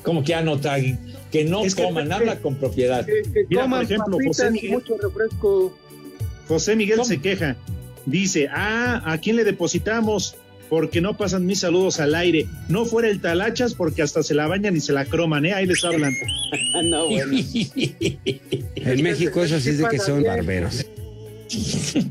Como 0.06 0.22
que 0.22 0.28
ya 0.30 0.40
no 0.40 0.58
traguen, 0.58 0.98
que 1.30 1.44
no 1.44 1.62
Es 1.64 1.74
que- 1.74 1.82
coman, 1.82 2.10
habla 2.12 2.38
con 2.38 2.54
propiedad. 2.54 3.04
que, 3.04 3.22
que 3.30 3.44
Mira, 3.50 3.68
por 3.68 3.82
ejemplo, 3.82 4.16
papitas 4.16 4.36
José 4.38 4.50
Miguel. 4.52 4.70
mucho 4.72 4.96
refresco. 4.96 5.76
José 6.48 6.76
Miguel 6.76 6.96
¿Cómo? 6.98 7.08
se 7.08 7.20
queja. 7.20 7.56
Dice, 8.06 8.48
ah, 8.52 9.02
¿a 9.04 9.18
quién 9.18 9.34
le 9.36 9.42
depositamos? 9.44 10.36
Porque 10.70 11.00
no 11.00 11.16
pasan 11.16 11.44
mis 11.44 11.58
saludos 11.60 11.98
al 12.00 12.14
aire. 12.14 12.46
No 12.68 12.84
fuera 12.84 13.08
el 13.08 13.20
talachas 13.20 13.74
porque 13.74 14.02
hasta 14.02 14.22
se 14.22 14.34
la 14.34 14.46
bañan 14.46 14.76
y 14.76 14.80
se 14.80 14.92
la 14.92 15.04
croman, 15.04 15.44
¿eh? 15.44 15.52
Ahí 15.52 15.66
les 15.66 15.84
hablan. 15.84 16.12
no, 16.84 17.08
bueno. 17.08 17.36
En 18.76 19.02
México 19.02 19.42
eso 19.42 19.58
sí 19.60 19.70
es 19.70 19.78
de 19.78 19.88
que 19.88 19.98
son 19.98 20.22
barberos. 20.22 20.86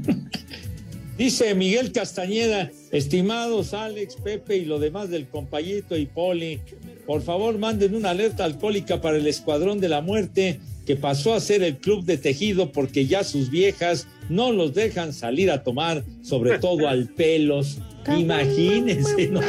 Dice 1.17 1.55
Miguel 1.55 1.93
Castañeda, 1.93 2.71
estimados 2.91 3.73
Alex, 3.73 4.17
Pepe 4.17 4.57
y 4.57 4.65
lo 4.65 4.79
demás 4.79 5.09
del 5.09 5.27
compañito 5.27 5.95
y 5.95 6.05
Poli, 6.07 6.59
por 7.05 7.21
favor 7.21 7.57
manden 7.57 7.95
una 7.95 8.09
alerta 8.09 8.43
alcohólica 8.43 8.99
para 8.99 9.17
el 9.17 9.25
Escuadrón 9.25 9.79
de 9.79 9.87
la 9.87 10.01
Muerte 10.01 10.59
que 10.85 10.95
pasó 10.95 11.33
a 11.33 11.39
ser 11.39 11.63
el 11.63 11.77
club 11.77 12.03
de 12.03 12.17
tejido 12.17 12.71
porque 12.71 13.05
ya 13.05 13.23
sus 13.23 13.49
viejas 13.49 14.07
no 14.29 14.51
los 14.51 14.73
dejan 14.73 15.13
salir 15.13 15.51
a 15.51 15.63
tomar, 15.63 16.03
sobre 16.21 16.59
todo 16.59 16.87
al 16.87 17.07
pelos. 17.07 17.79
Imagínense, 18.15 19.29
¿no? 19.29 19.39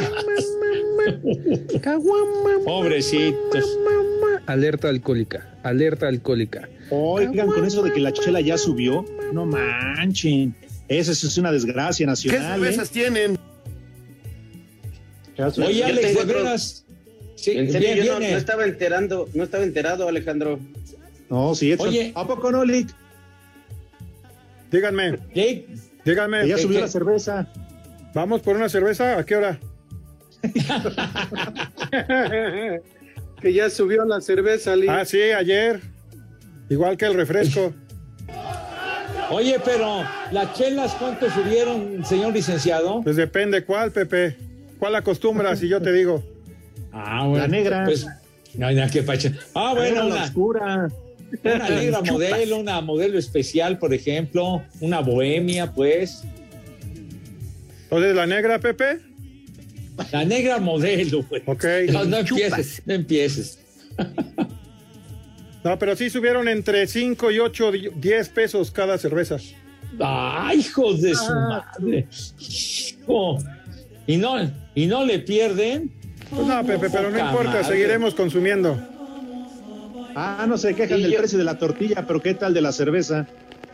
Pobrecitos. 2.65 3.77
Alerta 4.45 4.89
alcohólica, 4.89 5.53
alerta 5.63 6.07
alcohólica. 6.07 6.69
Oigan, 6.89 7.47
con 7.47 7.65
eso 7.65 7.83
de 7.83 7.91
que 7.91 7.99
la 7.99 8.13
chela 8.13 8.39
ya 8.39 8.57
subió, 8.57 9.05
no 9.33 9.45
manchen. 9.45 10.55
Esa 10.87 11.11
es 11.11 11.37
una 11.37 11.51
desgracia 11.51 12.05
¿Qué 12.05 12.09
nacional. 12.09 12.41
¿eh? 12.41 12.53
cervezas 12.63 12.89
tienen? 12.89 13.37
Oye, 15.63 15.83
Alex, 15.83 16.01
tengo 16.07 16.19
de 16.19 16.25
otro- 16.31 16.43
veras. 16.43 16.83
Sí, 17.35 17.51
En 17.51 17.71
serio, 17.71 17.93
bien, 17.93 18.05
yo 18.05 18.19
no, 18.19 18.25
estaba 18.25 18.65
enterando, 18.65 19.29
no 19.35 19.43
estaba 19.43 19.63
enterado, 19.63 20.07
Alejandro. 20.07 20.59
No, 21.29 21.53
sí, 21.53 21.71
Edson. 21.71 21.89
Oye. 21.89 22.11
¿A 22.15 22.25
poco 22.25 22.51
no, 22.51 22.65
Lick? 22.65 22.89
Díganme, 24.71 25.17
Jake, 25.35 25.67
díganme. 26.03 26.47
Ya 26.47 26.55
¿qué- 26.55 26.61
subió 26.63 26.77
qué? 26.77 26.81
la 26.81 26.87
cerveza. 26.87 27.47
¿Vamos 28.15 28.41
por 28.41 28.55
una 28.55 28.69
cerveza? 28.69 29.19
¿A 29.19 29.23
qué 29.25 29.35
hora? 29.35 29.59
que 33.41 33.53
ya 33.53 33.69
subió 33.69 34.03
la 34.05 34.19
cerveza, 34.21 34.75
Lee. 34.75 34.87
Ah, 34.89 35.05
sí, 35.05 35.19
ayer. 35.21 35.79
Igual 36.69 36.97
que 36.97 37.05
el 37.05 37.13
refresco. 37.13 37.73
Oye, 39.29 39.57
pero 39.63 40.03
las 40.31 40.53
chelas, 40.53 40.93
¿cuánto 40.93 41.29
subieron, 41.29 42.05
señor 42.05 42.33
licenciado? 42.33 43.01
Pues 43.03 43.15
depende 43.15 43.63
cuál, 43.63 43.91
Pepe. 43.91 44.35
¿Cuál 44.79 44.95
acostumbras? 44.95 45.61
Y 45.63 45.67
yo 45.67 45.81
te 45.81 45.91
digo. 45.91 46.23
Ah, 46.93 47.27
La 47.35 47.47
negra. 47.47 47.83
Pues, 47.85 48.07
no 48.55 48.67
hay 48.67 48.75
nada 48.75 48.89
que 48.89 49.03
pacha. 49.03 49.31
Ah, 49.53 49.73
bueno, 49.75 50.05
una, 50.07 50.23
oscura. 50.23 50.87
una 51.43 51.69
negra 51.69 52.01
modelo, 52.01 52.57
una 52.57 52.79
modelo 52.81 53.19
especial, 53.19 53.79
por 53.79 53.93
ejemplo, 53.93 54.63
una 54.79 54.99
bohemia, 55.01 55.73
pues. 55.73 56.23
Entonces, 57.83 58.15
la 58.15 58.25
negra, 58.27 58.59
Pepe. 58.59 58.99
La 60.11 60.23
negra 60.23 60.59
modelo, 60.59 61.23
güey. 61.23 61.41
Ok. 61.45 61.65
No, 61.91 62.05
no 62.05 62.17
empieces, 62.17 62.81
no 62.85 62.93
empieces. 62.93 63.59
No, 65.67 65.77
pero 65.77 65.97
sí 65.97 66.09
subieron 66.09 66.47
entre 66.47 66.87
5 66.87 67.29
y 67.29 67.39
8, 67.39 67.71
10 67.95 68.29
pesos 68.29 68.71
cada 68.71 68.97
cerveza. 68.97 69.35
¡Ay, 69.99 70.59
hijos 70.59 71.01
de 71.01 71.13
su 71.13 71.29
madre! 71.33 72.07
Hijo. 72.39 73.37
Y 74.05 74.15
no, 74.15 74.35
y 74.75 74.85
no 74.85 75.03
le 75.03 75.19
pierden. 75.19 75.91
Pues 76.29 76.47
no, 76.47 76.63
Pepe, 76.65 76.89
pero 76.89 77.11
no 77.11 77.19
importa, 77.19 77.49
madre. 77.51 77.63
seguiremos 77.65 78.13
consumiendo. 78.15 78.79
Ah, 80.15 80.45
no 80.47 80.57
se 80.57 80.73
quejan 80.73 80.97
Sí, 80.99 81.03
del 81.03 81.11
yo- 81.11 81.17
precio 81.17 81.37
de 81.37 81.43
la 81.43 81.57
tortilla, 81.57 82.05
pero 82.07 82.21
¿qué 82.21 82.33
tal 82.33 82.53
de 82.53 82.61
la 82.61 82.71
cerveza? 82.71 83.27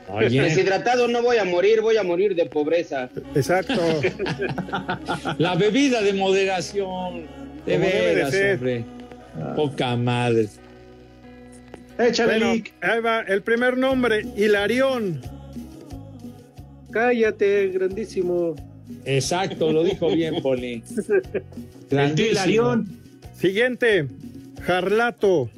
Oye, 0.09 0.41
Deshidratado 0.41 1.07
no 1.07 1.21
voy 1.21 1.37
a 1.37 1.45
morir, 1.45 1.81
voy 1.81 1.97
a 1.97 2.03
morir 2.03 2.33
de 2.33 2.47
pobreza. 2.47 3.07
Exacto. 3.35 3.75
la 5.37 5.53
bebida 5.55 6.01
de 6.01 6.13
moderación. 6.13 7.27
De 7.67 7.73
Como 7.75 7.85
debe 7.85 7.99
de 8.07 8.15
veras, 8.15 8.31
ser. 8.31 8.55
hombre. 8.55 8.85
Poca 9.55 9.95
madre. 9.95 10.47
Échale, 11.99 12.33
Bueno, 12.39 12.53
Lick. 12.53 12.73
ahí 12.81 12.99
va. 13.01 13.21
El 13.21 13.41
primer 13.43 13.77
nombre, 13.77 14.25
Hilarión. 14.35 15.21
Cállate, 16.91 17.67
grandísimo. 17.69 18.55
Exacto, 19.05 19.71
lo 19.71 19.83
dijo 19.83 20.09
bien, 20.11 20.41
Poli. 20.41 20.83
Hilarión. 21.91 22.99
Siguiente, 23.35 24.07
Jarlato. 24.61 25.49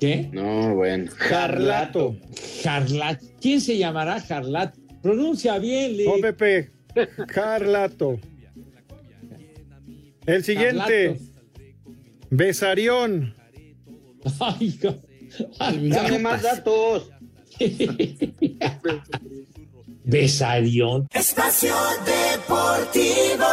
¿Qué? 0.00 0.28
No, 0.32 0.74
bueno. 0.74 1.10
Jarlato. 1.16 2.16
Jarlat. 2.62 3.22
¿Quién 3.40 3.60
se 3.60 3.78
llamará 3.78 4.20
Jarlat? 4.20 4.74
Pronuncia 5.02 5.58
bien, 5.58 5.96
Lee. 5.96 6.06
No, 6.06 6.14
Pepe. 6.20 6.70
Jarlato. 7.28 8.18
El 10.26 10.42
siguiente, 10.44 11.18
Besarión. 12.30 13.34
Ay, 14.40 14.78
Dame 15.88 16.18
más 16.18 16.42
datos. 16.42 17.10
Besarión. 20.04 21.06
Espacio 21.12 21.74
Deportivo. 22.04 23.46